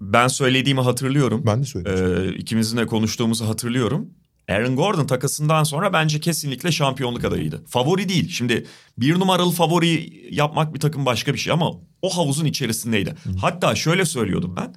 ben 0.00 0.28
söylediğimi 0.28 0.80
hatırlıyorum. 0.80 1.42
Ben 1.46 1.60
de 1.60 1.64
söyledim. 1.64 2.28
Ee, 2.28 2.36
ikimizin 2.36 2.76
de 2.76 2.86
konuştuğumuzu 2.86 3.48
hatırlıyorum. 3.48 4.10
Aaron 4.48 4.76
Gordon 4.76 5.06
takasından 5.06 5.64
sonra 5.64 5.92
bence 5.92 6.20
kesinlikle 6.20 6.72
şampiyonluk 6.72 7.24
adayıydı. 7.24 7.64
Favori 7.66 8.08
değil. 8.08 8.28
Şimdi 8.28 8.66
bir 8.98 9.18
numaralı 9.18 9.50
favori 9.50 10.12
yapmak 10.30 10.74
bir 10.74 10.80
takım 10.80 11.06
başka 11.06 11.34
bir 11.34 11.38
şey 11.38 11.52
ama 11.52 11.70
o 12.02 12.16
havuzun 12.16 12.44
içerisindeydi. 12.44 13.14
Hatta 13.40 13.74
şöyle 13.74 14.04
söylüyordum 14.04 14.56
ben. 14.56 14.74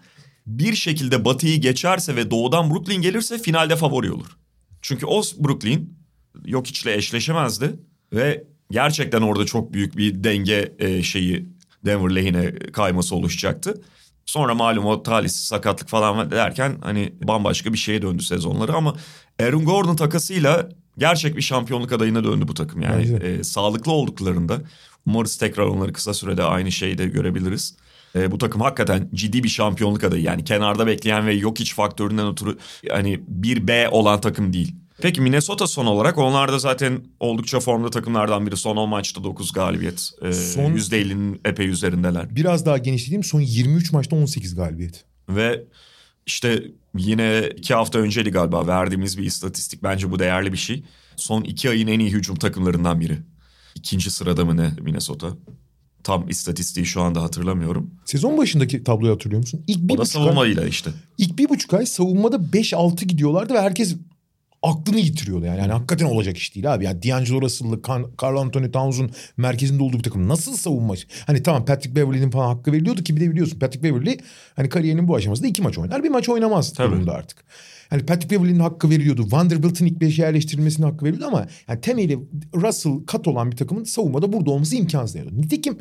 Bir 0.47 0.75
şekilde 0.75 1.25
Batı'yı 1.25 1.61
geçerse 1.61 2.15
ve 2.15 2.31
doğudan 2.31 2.69
Brooklyn 2.69 3.01
gelirse 3.01 3.39
finalde 3.39 3.75
favori 3.75 4.11
olur. 4.11 4.37
Çünkü 4.81 5.05
o 5.05 5.21
Brooklyn 5.21 5.97
Jokic'le 6.45 6.87
eşleşemezdi 6.97 7.79
ve 8.13 8.43
gerçekten 8.71 9.21
orada 9.21 9.45
çok 9.45 9.73
büyük 9.73 9.97
bir 9.97 10.23
denge 10.23 10.75
e, 10.79 11.03
şeyi 11.03 11.45
Denver 11.85 12.15
lehine 12.15 12.55
kayması 12.55 13.15
oluşacaktı. 13.15 13.81
Sonra 14.25 14.55
malum 14.55 14.85
o 14.85 15.03
talihsiz 15.03 15.41
sakatlık 15.41 15.89
falan 15.89 16.31
derken 16.31 16.77
hani 16.83 17.13
bambaşka 17.23 17.73
bir 17.73 17.77
şeye 17.77 18.01
döndü 18.01 18.23
sezonları 18.23 18.73
ama 18.73 18.95
Aaron 19.39 19.65
Gordon 19.65 19.95
takasıyla 19.95 20.69
gerçek 20.97 21.37
bir 21.37 21.41
şampiyonluk 21.41 21.91
adayına 21.91 22.23
döndü 22.23 22.47
bu 22.47 22.53
takım. 22.53 22.81
Yani 22.81 23.03
e, 23.23 23.43
sağlıklı 23.43 23.91
olduklarında 23.91 24.61
umarız 25.05 25.37
tekrar 25.37 25.63
onları 25.63 25.93
kısa 25.93 26.13
sürede 26.13 26.43
aynı 26.43 26.71
şeyi 26.71 26.97
de 26.97 27.05
görebiliriz. 27.07 27.77
E, 28.15 28.31
bu 28.31 28.37
takım 28.37 28.61
hakikaten 28.61 29.09
ciddi 29.13 29.43
bir 29.43 29.49
şampiyonluk 29.49 30.03
adayı. 30.03 30.23
Yani 30.23 30.43
kenarda 30.43 30.87
bekleyen 30.87 31.27
ve 31.27 31.33
yok 31.33 31.61
iç 31.61 31.75
faktöründen 31.75 32.27
ötürü 32.27 32.57
hani 32.89 33.21
bir 33.27 33.67
B 33.67 33.89
olan 33.89 34.21
takım 34.21 34.53
değil. 34.53 34.75
Peki 35.05 35.21
Minnesota 35.21 35.67
son 35.67 35.85
olarak 35.85 36.17
onlar 36.17 36.51
da 36.51 36.59
zaten 36.59 37.01
oldukça 37.19 37.59
formda 37.59 37.89
takımlardan 37.89 38.47
biri. 38.47 38.57
Son 38.57 38.77
10 38.77 38.89
maçta 38.89 39.23
9 39.23 39.51
galibiyet. 39.51 40.11
E, 40.21 40.33
Son- 40.33 40.73
%50'nin 40.73 41.41
epey 41.45 41.67
üzerindeler. 41.67 42.35
Biraz 42.35 42.65
daha 42.65 42.77
genişlediğim 42.77 43.23
son 43.23 43.41
23 43.41 43.91
maçta 43.91 44.15
18 44.15 44.55
galibiyet. 44.55 45.05
Ve 45.29 45.63
işte 46.25 46.63
yine 46.97 47.49
iki 47.57 47.73
hafta 47.73 47.99
önceydi 47.99 48.31
galiba 48.31 48.67
verdiğimiz 48.67 49.17
bir 49.17 49.23
istatistik. 49.23 49.83
Bence 49.83 50.11
bu 50.11 50.19
değerli 50.19 50.51
bir 50.53 50.57
şey. 50.57 50.83
Son 51.15 51.41
iki 51.43 51.69
ayın 51.69 51.87
en 51.87 51.99
iyi 51.99 52.11
hücum 52.11 52.35
takımlarından 52.35 52.99
biri. 52.99 53.17
İkinci 53.75 54.11
sırada 54.11 54.45
mı 54.45 54.57
ne 54.57 54.71
Minnesota? 54.81 55.27
Tam 56.03 56.29
istatistiği 56.29 56.85
şu 56.85 57.01
anda 57.01 57.21
hatırlamıyorum. 57.23 57.91
Sezon 58.05 58.37
başındaki 58.37 58.83
tabloyu 58.83 59.13
hatırlıyor 59.13 59.39
musun? 59.41 59.63
İlk 59.67 59.79
bir 59.79 59.93
O 59.93 59.97
da 59.97 60.01
buçuk 60.01 60.15
ay, 60.15 60.23
savunmayla 60.23 60.65
işte. 60.65 60.91
ilk 61.17 61.37
bir 61.37 61.49
buçuk 61.49 61.73
ay 61.73 61.85
savunmada 61.85 62.35
5-6 62.35 63.05
gidiyorlardı 63.05 63.53
ve 63.53 63.61
herkes 63.61 63.95
aklını 64.63 64.99
yitiriyordu 64.99 65.45
yani. 65.45 65.59
yani 65.59 65.71
hakikaten 65.71 66.05
olacak 66.05 66.37
iş 66.37 66.55
değil 66.55 66.73
abi. 66.73 66.85
Yani 66.85 67.03
D'Angelo 67.03 67.41
Russell'lı, 67.41 67.75
Car- 67.75 68.23
Carl 68.23 68.37
Anthony 68.37 68.71
Towns'un 68.71 69.11
merkezinde 69.37 69.83
olduğu 69.83 69.97
bir 69.97 70.03
takım 70.03 70.27
nasıl 70.27 70.57
savunma? 70.57 70.95
Hani 71.27 71.43
tamam 71.43 71.65
Patrick 71.65 71.95
Beverley'nin 71.95 72.31
falan 72.31 72.55
hakkı 72.55 72.71
veriliyordu 72.71 73.03
ki 73.03 73.15
bir 73.15 73.21
de 73.21 73.31
biliyorsun 73.31 73.59
Patrick 73.59 73.83
Beverley 73.83 74.17
hani 74.55 74.69
kariyerinin 74.69 75.07
bu 75.07 75.15
aşamasında 75.15 75.47
iki 75.47 75.61
maç 75.61 75.77
oynar. 75.77 76.03
Bir 76.03 76.09
maç 76.09 76.29
oynamaz 76.29 76.73
Tabii. 76.73 76.91
durumda 76.91 77.13
artık. 77.13 77.43
Hani 77.89 78.05
Patrick 78.05 78.35
Beverley'nin 78.35 78.59
hakkı 78.59 78.89
veriliyordu. 78.89 79.27
Vanderbilt'in 79.31 79.85
ilk 79.85 80.01
beşe 80.01 80.21
yerleştirilmesine 80.21 80.85
hakkı 80.85 81.05
veriliyordu 81.05 81.27
ama 81.27 81.47
yani 81.67 81.81
temeli 81.81 82.19
Russell 82.55 83.05
kat 83.07 83.27
olan 83.27 83.51
bir 83.51 83.57
takımın 83.57 83.83
savunmada 83.83 84.33
burada 84.33 84.51
olması 84.51 84.75
imkansız. 84.75 85.15
Yani. 85.15 85.41
Nitekim 85.41 85.77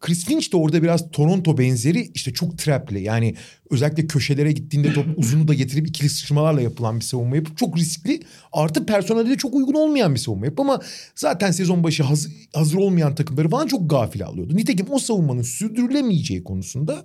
Chris 0.00 0.24
Finch 0.24 0.52
de 0.52 0.56
orada 0.56 0.82
biraz 0.82 1.10
Toronto 1.10 1.58
benzeri 1.58 2.10
işte 2.14 2.32
çok 2.32 2.58
trapli. 2.58 3.02
Yani 3.02 3.34
özellikle 3.70 4.06
köşelere 4.06 4.52
gittiğinde 4.52 4.92
top 4.92 5.06
uzunu 5.16 5.48
da 5.48 5.54
getirip 5.54 5.88
ikili 5.88 6.08
sıçramalarla 6.08 6.60
yapılan 6.60 6.96
bir 6.96 7.04
savunma 7.04 7.36
yapıp 7.36 7.58
çok 7.58 7.78
riskli 7.78 8.20
artı 8.52 8.86
personelde 8.86 9.30
de 9.30 9.36
çok 9.36 9.54
uygun 9.54 9.74
olmayan 9.74 10.14
bir 10.14 10.20
savunma 10.20 10.44
yapıp 10.44 10.60
ama 10.60 10.80
zaten 11.14 11.50
sezon 11.50 11.84
başı 11.84 12.02
hazır, 12.02 12.32
hazır 12.54 12.76
olmayan 12.76 13.14
takımları 13.14 13.48
falan 13.48 13.66
çok 13.66 13.90
gafil 13.90 14.24
alıyordu. 14.24 14.56
Nitekim 14.56 14.86
o 14.90 14.98
savunmanın 14.98 15.42
sürdürülemeyeceği 15.42 16.44
konusunda 16.44 17.04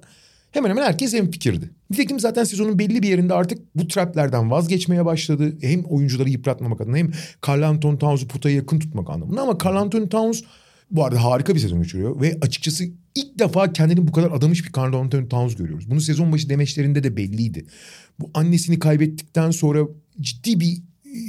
hemen 0.52 0.70
hemen 0.70 0.84
herkes 0.84 1.14
hemfikirdi. 1.14 1.70
Nitekim 1.90 2.20
zaten 2.20 2.44
sezonun 2.44 2.80
belli 2.80 3.04
bir 3.04 3.08
yerinde 3.08 3.34
artık 3.34 3.76
bu 3.76 3.88
traplerden 3.88 4.52
vazgeçmeye 4.52 5.06
başladı. 5.06 5.58
Hem 5.62 5.84
oyuncuları 5.84 6.30
yıpratmamak 6.30 6.82
adına 6.82 6.98
hem 6.98 7.12
Carl 7.48 7.62
Anthony 7.62 7.98
Towns'u 7.98 8.28
potaya 8.28 8.56
yakın 8.56 8.80
tutmak 8.80 9.10
anlamında 9.10 9.42
ama 9.42 9.58
Carl 9.66 9.76
Anthony 9.76 10.10
Towns 10.10 10.42
bu 10.92 11.06
arada 11.06 11.24
harika 11.24 11.56
bir 11.56 11.60
sezon 11.60 11.82
geçiriyor 11.82 12.22
ve 12.22 12.38
açıkçası 12.42 12.84
ilk 13.16 13.40
defa 13.40 13.74
kendini 13.74 14.08
bu 14.08 14.12
kadar 14.12 14.32
adamış 14.32 14.66
bir 14.66 14.72
Carl 14.78 14.94
Anthony 14.94 15.28
Towns 15.28 15.56
görüyoruz. 15.56 15.92
Bunu 15.92 16.02
sezon 16.02 16.32
başı 16.32 16.50
demeçlerinde 16.50 17.04
de 17.04 17.18
belliydi. 17.18 17.66
Bu 18.20 18.32
annesini 18.34 18.80
kaybettikten 18.80 19.52
sonra 19.52 19.88
ciddi 20.22 20.60
bir 20.60 20.78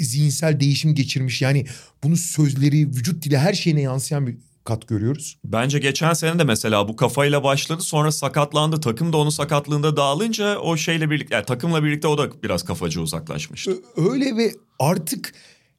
zihinsel 0.01 0.61
değişim 0.61 0.95
geçirmiş. 0.95 1.43
Yani 1.43 1.67
bunu 2.05 2.17
sözleri, 2.17 2.89
vücut 2.89 3.25
dili 3.25 3.39
her 3.39 3.55
şeyine 3.55 3.81
yansıyan 3.81 4.27
bir 4.27 4.37
kat 4.71 4.89
görüyoruz. 4.89 5.39
Bence 5.45 5.79
geçen 5.79 6.13
sene 6.13 6.39
de 6.39 6.45
mesela 6.45 6.89
bu 6.89 6.97
kafayla 6.97 7.45
başladı 7.45 7.83
sonra 7.83 8.13
sakatlandı. 8.13 8.81
Takım 8.81 9.13
da 9.13 9.17
onun 9.17 9.31
sakatlığında 9.31 9.97
dağılınca 9.97 10.59
o 10.59 10.77
şeyle 10.77 11.11
birlikte 11.11 11.35
yani 11.35 11.45
takımla 11.45 11.85
birlikte 11.85 12.09
o 12.09 12.19
da 12.19 12.43
biraz 12.43 12.63
kafacı 12.63 13.01
uzaklaşmıştı. 13.01 13.73
Öyle 13.97 14.37
ve 14.37 14.55
artık 14.79 15.35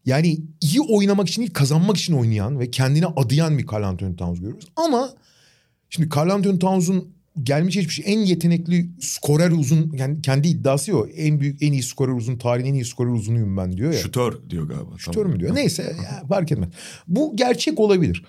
yani 0.06 0.39
iyi 0.62 0.82
oynamak 0.82 1.30
için 1.30 1.41
değil 1.41 1.54
kazanmak 1.54 1.97
için 1.97 2.13
oynayan 2.13 2.60
ve 2.60 2.71
kendine 2.71 3.06
adayan 3.06 3.58
bir 3.58 3.67
Carl 3.67 3.84
Anthony 3.84 4.15
Towns 4.15 4.39
görüyoruz. 4.39 4.67
Ama 4.75 5.10
şimdi 5.89 6.10
Carl 6.15 6.30
Anthony 6.30 6.60
Towns'un 6.60 7.13
gelmiş 7.43 7.75
geçmiş 7.75 8.01
en 8.06 8.19
yetenekli 8.19 8.89
skorer 8.99 9.51
uzun 9.51 9.93
yani 9.97 10.21
kendi 10.21 10.47
iddiası 10.47 10.97
o. 10.97 11.08
En 11.08 11.39
büyük 11.39 11.63
en 11.63 11.71
iyi 11.73 11.84
skorer 11.84 12.13
uzun 12.13 12.38
tarihin 12.38 12.69
en 12.69 12.73
iyi 12.73 12.86
skorer 12.86 13.12
uzunuyum 13.12 13.58
ben 13.58 13.77
diyor 13.77 13.93
ya. 13.93 13.99
Şutör 13.99 14.49
diyor 14.49 14.67
galiba. 14.67 14.97
Şutör 14.97 15.25
mü 15.25 15.39
diyor? 15.39 15.56
Neyse 15.56 15.95
ya, 16.04 16.23
fark 16.27 16.51
etmez. 16.51 16.69
Bu 17.08 17.36
gerçek 17.36 17.80
olabilir. 17.80 18.23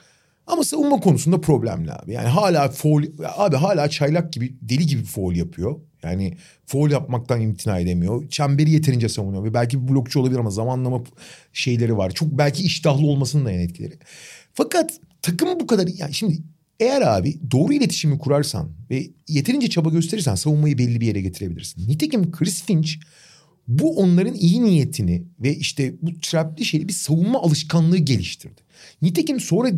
Ama 0.46 0.64
savunma 0.64 1.00
konusunda 1.00 1.40
problemli 1.40 1.92
abi. 1.92 2.12
Yani 2.12 2.28
hala 2.28 2.68
foul, 2.68 3.04
abi 3.36 3.56
hala 3.56 3.90
çaylak 3.90 4.32
gibi 4.32 4.56
deli 4.62 4.86
gibi 4.86 5.04
foul 5.04 5.36
yapıyor. 5.36 5.80
Yani 6.02 6.36
foul 6.66 6.90
yapmaktan 6.90 7.40
imtina 7.40 7.78
edemiyor. 7.78 8.28
Çemberi 8.28 8.70
yeterince 8.70 9.08
savunuyor. 9.08 9.44
Ve 9.44 9.54
belki 9.54 9.82
bir 9.82 9.92
blokçu 9.92 10.20
olabilir 10.20 10.38
ama 10.38 10.50
zamanlama 10.50 11.04
şeyleri 11.52 11.96
var. 11.96 12.10
Çok 12.10 12.28
belki 12.28 12.62
iştahlı 12.62 13.06
olmasının 13.06 13.44
da 13.44 13.50
yan 13.50 13.60
etkileri. 13.60 13.94
Fakat 14.54 15.00
takım 15.22 15.60
bu 15.60 15.66
kadar 15.66 15.88
yani 15.96 16.14
şimdi 16.14 16.38
eğer 16.80 17.02
abi 17.02 17.50
doğru 17.50 17.72
iletişimi 17.72 18.18
kurarsan 18.18 18.70
ve 18.90 19.10
yeterince 19.28 19.70
çaba 19.70 19.90
gösterirsen 19.90 20.34
savunmayı 20.34 20.78
belli 20.78 21.00
bir 21.00 21.06
yere 21.06 21.20
getirebilirsin. 21.20 21.88
Nitekim 21.88 22.30
Chris 22.30 22.62
Finch 22.62 22.90
bu 23.68 23.96
onların 23.96 24.34
iyi 24.34 24.64
niyetini 24.64 25.24
ve 25.40 25.56
işte 25.56 25.94
bu 26.02 26.20
trapli 26.20 26.64
şeyi 26.64 26.88
bir 26.88 26.92
savunma 26.92 27.42
alışkanlığı 27.42 27.98
geliştirdi. 27.98 28.60
Nitekim 29.02 29.40
sonra 29.40 29.70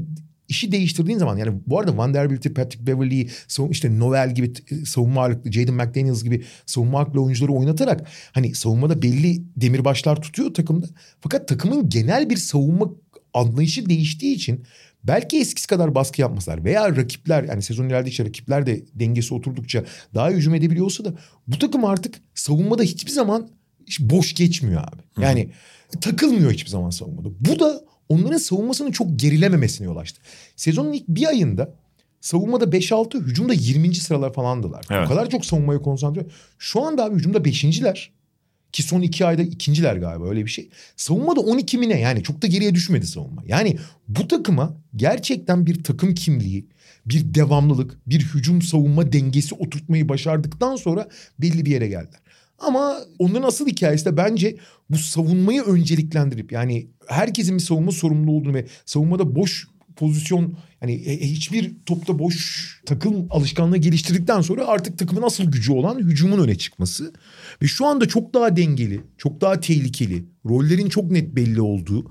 işi 0.48 0.72
değiştirdiğin 0.72 1.18
zaman 1.18 1.36
yani 1.36 1.60
bu 1.66 1.80
arada 1.80 1.96
Vanderbilt'i, 1.96 2.54
Patrick 2.54 2.86
Beverley'i, 2.86 3.30
işte 3.70 3.98
Noel 3.98 4.34
gibi 4.34 4.52
t- 4.52 4.84
savunma 4.84 5.22
ağırlıklı, 5.22 5.52
Jaden 5.52 5.74
McDaniels 5.74 6.22
gibi 6.22 6.44
savunma 6.66 6.98
ağırlıklı 6.98 7.22
oyuncuları 7.22 7.52
oynatarak 7.52 8.08
hani 8.32 8.54
savunmada 8.54 9.02
belli 9.02 9.42
demirbaşlar 9.56 10.22
tutuyor 10.22 10.54
takımda. 10.54 10.86
Fakat 11.20 11.48
takımın 11.48 11.88
genel 11.88 12.30
bir 12.30 12.36
savunma 12.36 12.90
anlayışı 13.34 13.88
değiştiği 13.88 14.34
için 14.34 14.64
belki 15.04 15.38
eskisi 15.38 15.66
kadar 15.66 15.94
baskı 15.94 16.20
yapmasalar 16.20 16.64
veya 16.64 16.96
rakipler 16.96 17.44
yani 17.44 17.62
sezon 17.62 17.88
ilerledikçe 17.88 18.24
rakipler 18.24 18.66
de 18.66 18.84
dengesi 18.94 19.34
oturdukça 19.34 19.84
daha 20.14 20.30
iyi 20.30 20.36
hücum 20.36 20.54
edebiliyorsa 20.54 21.04
da 21.04 21.14
bu 21.48 21.58
takım 21.58 21.84
artık 21.84 22.14
savunmada 22.34 22.82
hiçbir 22.82 23.12
zaman 23.12 23.48
boş 24.00 24.34
geçmiyor 24.34 24.82
abi. 24.82 25.22
Yani 25.22 25.50
takılmıyor 26.00 26.52
hiçbir 26.52 26.70
zaman 26.70 26.90
savunmada. 26.90 27.28
Bu 27.40 27.58
da 27.58 27.80
onların 28.14 28.38
savunmasının 28.38 28.90
çok 28.90 29.18
gerilememesine 29.18 29.86
yol 29.86 29.96
açtı. 29.96 30.20
Sezonun 30.56 30.92
ilk 30.92 31.08
bir 31.08 31.26
ayında 31.26 31.74
savunmada 32.20 32.64
5-6 32.64 33.24
hücumda 33.24 33.54
20. 33.54 33.94
sıralar 33.94 34.32
falandılar. 34.32 34.84
Evet. 34.90 35.06
O 35.06 35.08
kadar 35.08 35.30
çok 35.30 35.46
savunmaya 35.46 35.82
konsantre. 35.82 36.26
Şu 36.58 36.82
anda 36.82 37.04
abi 37.04 37.16
hücumda 37.16 37.38
5.'ler. 37.38 38.10
Ki 38.72 38.82
son 38.82 39.02
iki 39.02 39.26
ayda 39.26 39.42
ikinciler 39.42 39.96
galiba 39.96 40.28
öyle 40.28 40.44
bir 40.44 40.50
şey. 40.50 40.68
Savunma 40.96 41.36
da 41.36 41.40
12 41.40 41.78
mi 41.78 41.88
ne? 41.88 42.00
Yani 42.00 42.22
çok 42.22 42.42
da 42.42 42.46
geriye 42.46 42.74
düşmedi 42.74 43.06
savunma. 43.06 43.42
Yani 43.46 43.76
bu 44.08 44.28
takıma 44.28 44.76
gerçekten 44.96 45.66
bir 45.66 45.84
takım 45.84 46.14
kimliği, 46.14 46.66
bir 47.06 47.34
devamlılık, 47.34 47.98
bir 48.06 48.20
hücum 48.20 48.62
savunma 48.62 49.12
dengesi 49.12 49.54
oturtmayı 49.54 50.08
başardıktan 50.08 50.76
sonra 50.76 51.08
belli 51.38 51.66
bir 51.66 51.70
yere 51.70 51.88
geldiler. 51.88 52.20
Ama 52.58 52.98
onların 53.18 53.48
asıl 53.48 53.66
hikayesi 53.66 54.04
de 54.04 54.16
bence 54.16 54.56
bu 54.90 54.98
savunmayı 54.98 55.62
önceliklendirip 55.62 56.52
yani 56.52 56.88
herkesin 57.06 57.54
bir 57.54 57.62
savunma 57.62 57.92
sorumlu 57.92 58.32
olduğunu 58.32 58.54
ve 58.54 58.66
savunmada 58.86 59.34
boş 59.34 59.66
pozisyon 59.96 60.56
yani 60.82 60.92
e, 60.92 61.12
e, 61.12 61.30
hiçbir 61.30 61.72
topta 61.86 62.18
boş 62.18 62.64
takım 62.86 63.26
alışkanlığı 63.30 63.76
geliştirdikten 63.76 64.40
sonra 64.40 64.66
artık 64.66 64.98
takımın 64.98 65.22
asıl 65.22 65.44
gücü 65.44 65.72
olan 65.72 65.98
hücumun 65.98 66.38
öne 66.38 66.58
çıkması. 66.58 67.12
Ve 67.62 67.66
şu 67.66 67.86
anda 67.86 68.08
çok 68.08 68.34
daha 68.34 68.56
dengeli, 68.56 69.00
çok 69.18 69.40
daha 69.40 69.60
tehlikeli, 69.60 70.24
rollerin 70.46 70.88
çok 70.88 71.10
net 71.10 71.36
belli 71.36 71.60
olduğu. 71.60 72.10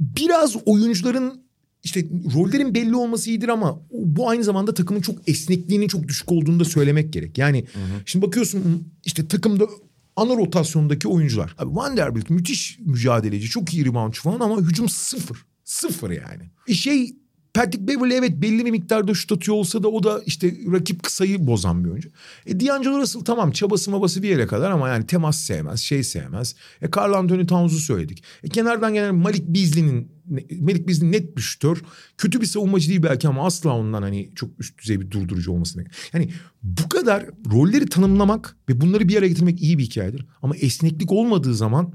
Biraz 0.00 0.56
oyuncuların 0.66 1.43
işte 1.84 2.06
rollerin 2.34 2.74
belli 2.74 2.96
olması 2.96 3.30
iyidir 3.30 3.48
ama 3.48 3.80
bu 3.90 4.28
aynı 4.28 4.44
zamanda 4.44 4.74
takımın 4.74 5.00
çok 5.00 5.28
esnekliğinin 5.28 5.88
çok 5.88 6.08
düşük 6.08 6.32
olduğunu 6.32 6.60
da 6.60 6.64
söylemek 6.64 7.12
gerek. 7.12 7.38
Yani 7.38 7.64
hı 7.72 7.78
hı. 7.78 8.02
şimdi 8.04 8.26
bakıyorsun 8.26 8.88
işte 9.04 9.28
takımda 9.28 9.68
ana 10.16 10.36
rotasyondaki 10.36 11.08
oyuncular. 11.08 11.54
Abi 11.58 11.76
Vanderbilt 11.76 12.30
müthiş 12.30 12.78
mücadeleci, 12.80 13.48
çok 13.48 13.74
iyi 13.74 13.84
reboundçı 13.84 14.22
falan 14.22 14.40
ama 14.40 14.60
hücum 14.60 14.88
sıfır. 14.88 15.38
Sıfır 15.64 16.10
yani. 16.10 16.74
Şey 16.74 17.16
Patrick 17.54 17.88
Beverly 17.88 18.14
evet 18.14 18.32
belli 18.42 18.64
bir 18.64 18.70
miktarda 18.70 19.14
şut 19.14 19.32
atıyor 19.32 19.56
olsa 19.56 19.82
da 19.82 19.88
o 19.88 20.02
da 20.02 20.22
işte 20.26 20.54
rakip 20.72 21.02
kısayı 21.02 21.46
bozan 21.46 21.84
bir 21.84 21.90
oyuncu. 21.90 22.08
E 22.46 22.60
D'Angelo 22.60 23.00
Russell 23.00 23.22
tamam 23.22 23.50
çabası 23.50 23.90
mabası 23.90 24.22
bir 24.22 24.28
yere 24.28 24.46
kadar 24.46 24.70
ama 24.70 24.88
yani 24.88 25.06
temas 25.06 25.40
sevmez, 25.40 25.80
şey 25.80 26.02
sevmez. 26.02 26.54
E 26.82 26.86
Carl 26.96 27.12
Anthony 27.12 27.46
Towns'u 27.46 27.78
söyledik. 27.78 28.22
E 28.42 28.48
kenardan 28.48 28.94
gelen 28.94 29.14
Malik 29.14 29.46
Beasley'nin 29.46 30.13
Malik 30.60 30.88
Beasley 30.88 31.12
net 31.12 31.36
bir 31.36 31.42
şutör. 31.42 31.82
Kötü 32.18 32.40
bir 32.40 32.46
savunmacı 32.46 32.88
değil 32.88 33.02
belki 33.02 33.28
ama 33.28 33.46
asla 33.46 33.76
ondan 33.76 34.02
hani 34.02 34.30
çok 34.34 34.60
üst 34.60 34.78
düzey 34.78 35.00
bir 35.00 35.10
durdurucu 35.10 35.52
olmasını. 35.52 35.84
Yani 36.12 36.30
bu 36.62 36.88
kadar 36.88 37.26
rolleri 37.52 37.86
tanımlamak 37.86 38.56
ve 38.68 38.80
bunları 38.80 39.08
bir 39.08 39.16
araya 39.16 39.28
getirmek 39.28 39.62
iyi 39.62 39.78
bir 39.78 39.84
hikayedir. 39.84 40.26
Ama 40.42 40.56
esneklik 40.56 41.12
olmadığı 41.12 41.54
zaman 41.54 41.94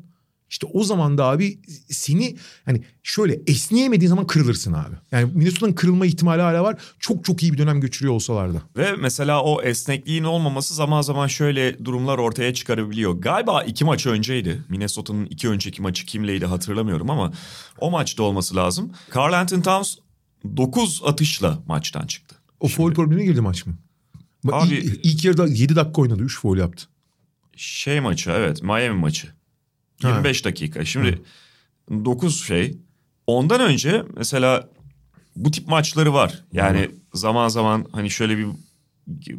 işte 0.49 0.67
o 0.73 0.83
zaman 0.83 1.17
da 1.17 1.25
abi 1.25 1.59
seni 1.89 2.35
hani 2.65 2.83
şöyle 3.03 3.41
esneyemediğin 3.47 4.09
zaman 4.09 4.27
kırılırsın 4.27 4.73
abi. 4.73 4.95
Yani 5.11 5.31
Minnesota'nın 5.35 5.73
kırılma 5.73 6.05
ihtimali 6.05 6.41
hala 6.41 6.63
var. 6.63 6.81
Çok 6.99 7.25
çok 7.25 7.43
iyi 7.43 7.53
bir 7.53 7.57
dönem 7.57 7.81
geçiriyor 7.81 8.13
olsalar 8.13 8.53
da. 8.53 8.61
Ve 8.77 8.91
mesela 8.95 9.43
o 9.43 9.61
esnekliğin 9.61 10.23
olmaması 10.23 10.73
zaman 10.73 11.01
zaman 11.01 11.27
şöyle 11.27 11.85
durumlar 11.85 12.17
ortaya 12.17 12.53
çıkarabiliyor. 12.53 13.13
Galiba 13.13 13.63
iki 13.63 13.85
maç 13.85 14.05
önceydi. 14.05 14.63
Minnesota'nın 14.69 15.25
iki 15.25 15.49
önceki 15.49 15.81
maçı 15.81 16.05
kimleydi 16.05 16.45
hatırlamıyorum 16.45 17.09
ama 17.09 17.33
o 17.79 17.91
maçta 17.91 18.23
olması 18.23 18.55
lazım. 18.55 18.91
Carl 19.15 19.33
Anthony 19.33 19.61
Towns 19.61 19.95
9 20.57 21.01
atışla 21.05 21.59
maçtan 21.67 22.07
çıktı. 22.07 22.35
O 22.59 22.67
Şimdi, 22.67 22.77
foul 22.77 22.93
problemine 22.93 23.25
girdi 23.25 23.41
maç 23.41 23.65
mı? 23.65 23.73
Abi, 24.51 24.73
ilk, 24.73 25.05
ilk 25.05 25.25
yarıda 25.25 25.47
7 25.47 25.75
dakika 25.75 26.01
oynadı. 26.01 26.23
3 26.23 26.39
foul 26.39 26.57
yaptı. 26.57 26.85
Şey 27.55 27.99
maçı 27.99 28.31
evet 28.31 28.63
Miami 28.63 28.99
maçı. 28.99 29.38
25 30.03 30.41
ha. 30.41 30.43
dakika. 30.43 30.85
Şimdi 30.85 31.21
Hı. 31.89 32.05
9 32.05 32.45
şey. 32.45 32.77
Ondan 33.27 33.61
önce 33.61 34.03
mesela 34.17 34.69
bu 35.35 35.51
tip 35.51 35.67
maçları 35.67 36.13
var. 36.13 36.43
Yani 36.53 36.79
Hı. 36.81 37.17
zaman 37.17 37.47
zaman 37.47 37.85
hani 37.91 38.09
şöyle 38.09 38.37
bir 38.37 38.47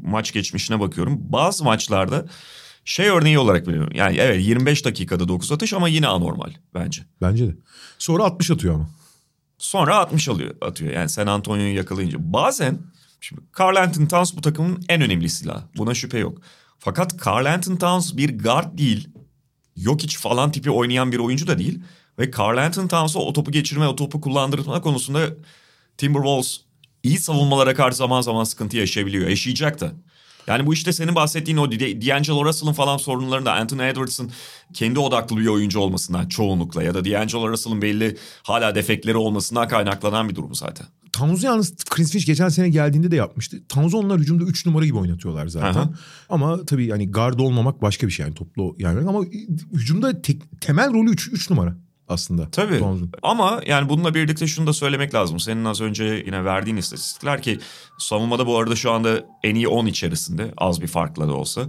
maç 0.02 0.32
geçmişine 0.32 0.80
bakıyorum. 0.80 1.18
Bazı 1.20 1.64
maçlarda 1.64 2.26
şey 2.84 3.08
örneği 3.08 3.38
olarak 3.38 3.66
biliyorum. 3.66 3.92
Yani 3.94 4.16
evet 4.16 4.46
25 4.46 4.84
dakikada 4.84 5.28
9 5.28 5.52
atış 5.52 5.72
ama 5.72 5.88
yine 5.88 6.06
anormal 6.06 6.52
bence. 6.74 7.02
Bence 7.22 7.48
de. 7.48 7.56
Sonra 7.98 8.24
60 8.24 8.50
atıyor 8.50 8.74
ama. 8.74 8.88
Sonra 9.58 9.96
60 9.96 10.28
alıyor, 10.28 10.54
atıyor. 10.60 10.92
Yani 10.92 11.08
San 11.08 11.26
Antonio'yu 11.26 11.76
yakalayınca. 11.76 12.18
Bazen 12.20 12.78
şimdi 13.20 13.42
Carl 13.60 13.76
Anthony 13.76 14.08
Towns 14.08 14.36
bu 14.36 14.40
takımın 14.40 14.84
en 14.88 15.02
önemli 15.02 15.28
silahı. 15.28 15.62
Buna 15.76 15.94
şüphe 15.94 16.18
yok. 16.18 16.38
Fakat 16.78 17.26
Carl 17.26 17.46
Anthony 17.46 17.78
Towns 17.78 18.16
bir 18.16 18.38
guard 18.38 18.78
değil. 18.78 19.08
Jokic 19.76 20.16
falan 20.18 20.52
tipi 20.52 20.70
oynayan 20.70 21.12
bir 21.12 21.18
oyuncu 21.18 21.46
da 21.46 21.58
değil. 21.58 21.80
Ve 22.18 22.30
Carl 22.38 22.58
Anthony 22.58 22.88
Towns'a 22.88 23.18
o 23.18 23.32
topu 23.32 23.52
geçirme, 23.52 23.88
o 23.88 23.96
topu 23.96 24.20
kullandırma 24.20 24.80
konusunda 24.80 25.26
Timberwolves 25.98 26.60
iyi 27.02 27.18
savunmalara 27.18 27.74
karşı 27.74 27.96
zaman 27.96 28.20
zaman 28.20 28.44
sıkıntı 28.44 28.76
yaşayabiliyor. 28.76 29.28
Yaşayacak 29.28 29.80
da. 29.80 29.92
Yani 30.46 30.66
bu 30.66 30.74
işte 30.74 30.92
senin 30.92 31.14
bahsettiğin 31.14 31.58
o 31.58 31.72
D'Angelo 31.72 32.44
Russell'ın 32.44 32.72
falan 32.72 32.96
sorunlarında 32.96 33.52
Anthony 33.52 33.88
Edwards'ın 33.88 34.32
kendi 34.74 34.98
odaklı 34.98 35.36
bir 35.36 35.46
oyuncu 35.46 35.80
olmasından 35.80 36.28
çoğunlukla 36.28 36.82
ya 36.82 36.94
da 36.94 37.04
D'Angelo 37.04 37.48
Russell'ın 37.48 37.82
belli 37.82 38.16
hala 38.42 38.74
defekleri 38.74 39.16
olmasından 39.16 39.68
kaynaklanan 39.68 40.28
bir 40.28 40.34
durum 40.34 40.54
zaten. 40.54 40.86
Towns'u 41.12 41.46
yalnız 41.46 41.76
Chris 41.84 42.12
Finch 42.12 42.26
geçen 42.26 42.48
sene 42.48 42.68
geldiğinde 42.68 43.10
de 43.10 43.16
yapmıştı. 43.16 43.56
Towns'u 43.68 43.98
onlar 43.98 44.20
hücumda 44.20 44.44
3 44.44 44.66
numara 44.66 44.84
gibi 44.84 44.98
oynatıyorlar 44.98 45.46
zaten. 45.48 45.80
Aha. 45.80 45.90
Ama 46.28 46.64
tabii 46.64 46.86
yani 46.86 47.10
guard 47.10 47.38
olmamak 47.38 47.82
başka 47.82 48.06
bir 48.06 48.12
şey 48.12 48.26
yani 48.26 48.34
toplu 48.34 48.76
yani 48.78 49.08
ama 49.08 49.24
hücumda 49.72 50.22
tek, 50.22 50.60
temel 50.60 50.92
rolü 50.92 51.10
3 51.10 51.50
numara 51.50 51.76
aslında. 52.08 52.50
Tabii 52.50 52.78
Towns'un. 52.78 53.10
ama 53.22 53.60
yani 53.66 53.88
bununla 53.88 54.14
birlikte 54.14 54.46
şunu 54.46 54.66
da 54.66 54.72
söylemek 54.72 55.14
lazım. 55.14 55.40
Senin 55.40 55.64
az 55.64 55.80
önce 55.80 56.04
yine 56.04 56.44
verdiğin 56.44 56.76
istatistikler 56.76 57.42
ki 57.42 57.58
savunmada 57.98 58.46
bu 58.46 58.58
arada 58.58 58.76
şu 58.76 58.90
anda 58.90 59.24
en 59.42 59.54
iyi 59.54 59.68
10 59.68 59.86
içerisinde 59.86 60.54
az 60.56 60.80
bir 60.80 60.86
farkla 60.86 61.28
da 61.28 61.32
olsa. 61.32 61.68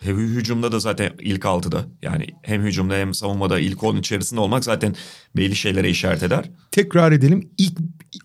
Hem 0.00 0.18
hücumda 0.18 0.72
da 0.72 0.78
zaten 0.80 1.12
ilk 1.20 1.46
altıda 1.46 1.84
yani 2.02 2.26
hem 2.42 2.62
hücumda 2.62 2.94
hem 2.94 3.14
savunmada 3.14 3.60
ilk 3.60 3.84
10 3.84 3.96
içerisinde 3.96 4.40
olmak 4.40 4.64
zaten 4.64 4.94
belli 5.36 5.56
şeylere 5.56 5.90
işaret 5.90 6.22
eder. 6.22 6.50
Tekrar 6.70 7.12
edelim 7.12 7.50
ilk 7.58 7.78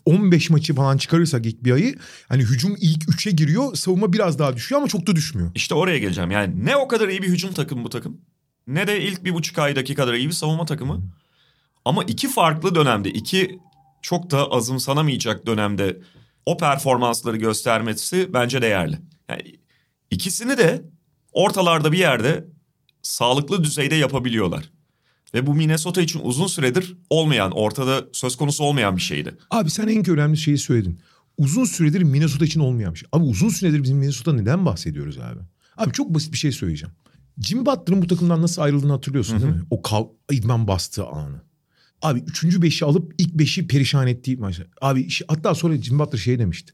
15 0.06 0.50
maçı 0.50 0.76
falan 0.76 0.98
çıkarırsak 0.98 1.46
ilk 1.46 1.64
bir 1.64 1.72
ayı 1.72 1.96
hani 2.30 2.44
hücum 2.44 2.76
ilk 2.80 3.04
3'e 3.04 3.32
giriyor 3.32 3.76
savunma 3.76 4.14
biraz 4.14 4.40
daha 4.40 4.56
düşüyor 4.56 4.82
ama 4.82 4.88
çok 4.88 5.08
da 5.08 5.16
düşmüyor. 5.16 5.52
İşte 5.56 5.76
oraya 5.76 5.98
geleceğim 5.98 6.32
yani 6.32 6.66
ne 6.66 6.76
o 6.76 6.88
kadar 6.88 7.10
iyi 7.10 7.22
bir 7.22 7.28
hücum 7.28 7.54
takımı 7.54 7.84
bu 7.84 7.90
takım 7.90 8.22
ne 8.68 8.88
de 8.88 9.02
ilk 9.02 9.24
bir 9.24 9.34
buçuk 9.34 9.60
aydaki 9.60 9.96
kadar 9.96 10.14
iyi 10.14 10.28
bir 10.28 10.34
savunma 10.34 10.66
takımı. 10.66 11.04
Ama 11.86 12.04
iki 12.04 12.30
farklı 12.30 12.76
dönemde 12.76 13.10
iki 13.10 13.60
çok 14.02 14.32
da 14.32 14.52
azımsanamayacak 14.52 15.46
dönemde 15.46 16.02
o 16.46 16.58
performansları 16.58 17.38
göstermesi 17.38 18.34
bence 18.34 18.62
değerli. 18.62 19.00
Yani 19.30 19.56
ikisini 20.12 20.58
de 20.58 20.82
ortalarda 21.32 21.92
bir 21.92 21.98
yerde 21.98 22.46
sağlıklı 23.02 23.64
düzeyde 23.64 23.96
yapabiliyorlar. 23.96 24.72
Ve 25.34 25.48
bu 25.48 25.56
Minnesota 25.56 26.02
için 26.02 26.20
uzun 26.24 26.48
süredir 26.48 26.98
olmayan, 27.10 27.52
ortada 27.52 28.06
söz 28.12 28.36
konusu 28.36 28.64
olmayan 28.64 28.98
bir 28.98 29.02
şeydi. 29.02 29.38
Abi 29.52 29.70
sen 29.70 29.88
en 29.88 30.10
önemli 30.10 30.38
şeyi 30.38 30.58
söyledin. 30.58 31.00
Uzun 31.38 31.66
süredir 31.66 32.02
Minnesota 32.02 32.46
için 32.46 32.60
olmayan 32.60 32.94
bir 32.94 33.00
şey. 33.00 33.10
Abi 33.12 33.24
uzun 33.24 33.50
süredir 33.50 33.84
bizim 33.84 33.98
Minnesota 33.98 34.34
neden 34.34 34.66
bahsediyoruz 34.66 35.18
abi? 35.18 35.40
Abi 35.78 35.92
çok 35.92 36.14
basit 36.14 36.34
bir 36.34 36.38
şey 36.38 36.52
söyleyeceğim. 36.52 36.96
Jimmy 37.42 37.66
Butler'ın 37.66 38.02
bu 38.02 38.08
takımdan 38.08 38.42
nasıl 38.42 38.62
ayrıldığını 38.62 38.92
hatırlıyorsun 38.92 39.42
değil 39.42 39.54
mi? 39.54 39.62
O 39.70 39.82
kav 39.82 40.06
idman 40.32 40.68
bastığı 40.68 41.06
anı. 41.06 41.42
Abi 42.02 42.20
üçüncü 42.20 42.62
beşi 42.62 42.86
alıp 42.86 43.14
ilk 43.18 43.34
beşi 43.34 43.68
perişan 43.68 44.08
ettiği 44.08 44.38
maçlar. 44.38 44.68
Abi 44.82 45.08
hatta 45.28 45.56
sonra 45.56 45.78
Jimmy 45.78 46.00
Butler 46.00 46.20
şey 46.20 46.40
demişti. 46.40 46.74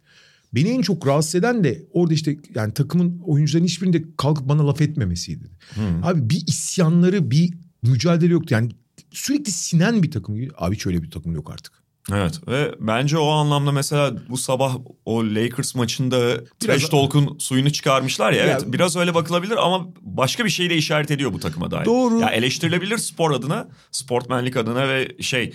Beni 0.53 0.69
en 0.69 0.81
çok 0.81 1.07
rahatsız 1.07 1.35
eden 1.35 1.63
de 1.63 1.85
orada 1.91 2.13
işte 2.13 2.37
yani 2.55 2.73
takımın 2.73 3.19
oyuncuların 3.25 3.65
hiçbirinde 3.65 4.03
kalkıp 4.17 4.49
bana 4.49 4.67
laf 4.67 4.81
etmemesiydi. 4.81 5.45
Hmm. 5.73 6.03
Abi 6.03 6.29
bir 6.29 6.43
isyanları 6.47 7.31
bir 7.31 7.53
mücadele 7.83 8.33
yoktu. 8.33 8.53
Yani 8.53 8.71
sürekli 9.11 9.51
sinen 9.51 10.03
bir 10.03 10.11
takım. 10.11 10.47
Abi 10.57 10.79
şöyle 10.79 11.03
bir 11.03 11.11
takım 11.11 11.35
yok 11.35 11.51
artık. 11.51 11.81
Evet 12.11 12.47
ve 12.47 12.75
bence 12.79 13.17
o 13.17 13.29
anlamda 13.29 13.71
mesela 13.71 14.13
bu 14.29 14.37
sabah 14.37 14.77
o 15.05 15.25
Lakers 15.25 15.75
maçında 15.75 16.43
trash 16.59 16.89
talk'un 16.89 17.37
suyunu 17.37 17.71
çıkarmışlar 17.71 18.31
ya, 18.31 18.45
ya 18.45 18.51
evet 18.51 18.63
biraz 18.65 18.95
öyle 18.95 19.13
bakılabilir 19.13 19.65
ama 19.65 19.87
başka 20.01 20.45
bir 20.45 20.49
şeyi 20.49 20.69
de 20.69 20.75
işaret 20.75 21.11
ediyor 21.11 21.33
bu 21.33 21.39
takıma 21.39 21.71
dair. 21.71 21.85
Doğru. 21.85 22.19
Ya 22.19 22.29
eleştirilebilir 22.29 22.97
spor 22.97 23.31
adına, 23.31 23.67
sportmenlik 23.91 24.57
adına 24.57 24.89
ve 24.89 25.15
şey 25.19 25.53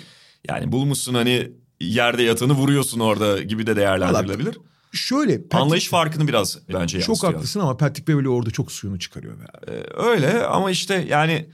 yani 0.49 0.73
bulmuşsun 0.73 1.15
hani 1.15 1.53
yerde 1.81 2.23
yatanı 2.23 2.53
vuruyorsun 2.53 3.01
orada 3.01 3.43
gibi 3.43 3.67
de 3.67 3.77
değerlendirilebilir. 3.77 4.57
Vallahi 4.57 4.67
şöyle. 4.93 5.37
Patrick, 5.37 5.59
Anlayış 5.59 5.89
farkını 5.89 6.29
biraz 6.29 6.59
bence 6.73 7.01
Çok 7.01 7.23
haklısın 7.23 7.61
ama 7.61 7.77
Patrick 7.77 8.13
Beverly 8.13 8.29
orada 8.29 8.51
çok 8.51 8.73
suyunu 8.73 8.99
çıkarıyor. 8.99 9.35
Be. 9.41 9.45
Ee, 9.69 9.83
öyle 9.97 10.45
ama 10.47 10.71
işte 10.71 11.07
yani... 11.11 11.47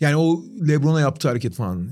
Yani 0.00 0.16
o 0.16 0.44
Lebron'a 0.68 1.00
yaptığı 1.00 1.28
hareket 1.28 1.54
falan. 1.54 1.90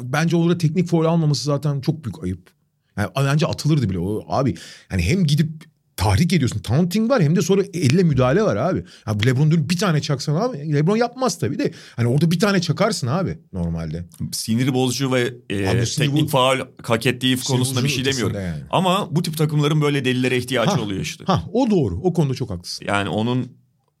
Bence 0.00 0.36
orada 0.36 0.58
teknik 0.58 0.88
foul 0.88 1.04
almaması 1.04 1.44
zaten 1.44 1.80
çok 1.80 2.04
büyük 2.04 2.24
ayıp. 2.24 2.50
Yani 2.96 3.08
bence 3.16 3.46
atılırdı 3.46 3.90
bile 3.90 3.98
o 3.98 4.24
abi. 4.28 4.54
Yani 4.90 5.02
hem 5.02 5.24
gidip 5.24 5.64
tahrik 5.96 6.32
ediyorsun. 6.32 6.58
Taunting 6.58 7.10
var 7.10 7.22
hem 7.22 7.36
de 7.36 7.42
sonra 7.42 7.62
elle 7.74 8.02
müdahale 8.02 8.42
var 8.42 8.56
abi. 8.56 8.84
Ya 9.06 9.18
Lebron 9.26 9.50
dönüp 9.50 9.70
bir 9.70 9.78
tane 9.78 10.00
çaksan 10.00 10.34
abi. 10.34 10.74
Lebron 10.74 10.96
yapmaz 10.96 11.38
tabii 11.38 11.58
de. 11.58 11.72
Hani 11.96 12.08
orada 12.08 12.30
bir 12.30 12.40
tane 12.40 12.60
çakarsın 12.60 13.06
abi 13.06 13.38
normalde. 13.52 14.04
Sinir 14.32 14.74
bozucu 14.74 15.12
ve 15.12 15.34
e, 15.50 15.68
abi, 15.68 15.84
teknik 15.84 16.30
faal 16.30 16.60
hak 16.82 17.06
ettiği 17.06 17.36
konusunda 17.40 17.84
bir 17.84 17.88
şey 17.88 18.04
demiyorum. 18.04 18.36
Yani. 18.36 18.62
Ama 18.70 19.08
bu 19.16 19.22
tip 19.22 19.38
takımların 19.38 19.80
böyle 19.80 20.04
delillere 20.04 20.36
ihtiyacı 20.36 20.70
ha, 20.70 20.80
oluyor 20.80 21.00
işte. 21.00 21.24
Ha 21.24 21.44
o 21.52 21.70
doğru. 21.70 22.00
O 22.02 22.12
konuda 22.12 22.34
çok 22.34 22.50
haklısın. 22.50 22.86
Yani 22.86 23.08
onun 23.08 23.48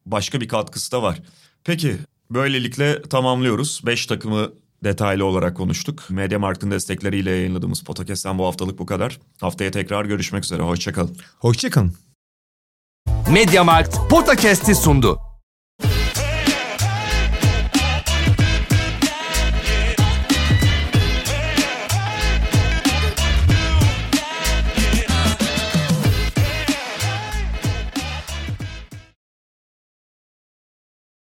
başka 0.06 0.40
bir 0.40 0.48
katkısı 0.48 0.92
da 0.92 1.02
var. 1.02 1.22
Peki 1.64 1.96
böylelikle 2.30 3.02
tamamlıyoruz. 3.02 3.80
5 3.86 4.06
takımı 4.06 4.52
detaylı 4.84 5.24
olarak 5.24 5.56
konuştuk. 5.56 6.10
Mediamarkt'ın 6.10 6.70
destekleriyle 6.70 7.30
yayınladığımız 7.30 7.80
podcast'ten 7.82 8.38
bu 8.38 8.46
haftalık 8.46 8.78
bu 8.78 8.86
kadar. 8.86 9.20
Haftaya 9.40 9.70
tekrar 9.70 10.04
görüşmek 10.04 10.44
üzere. 10.44 10.62
Hoşçakalın. 10.62 11.16
Hoşçakalın. 11.38 11.92
Mediamarkt 13.32 13.96
Podcast'i 14.10 14.74
sundu. 14.74 15.35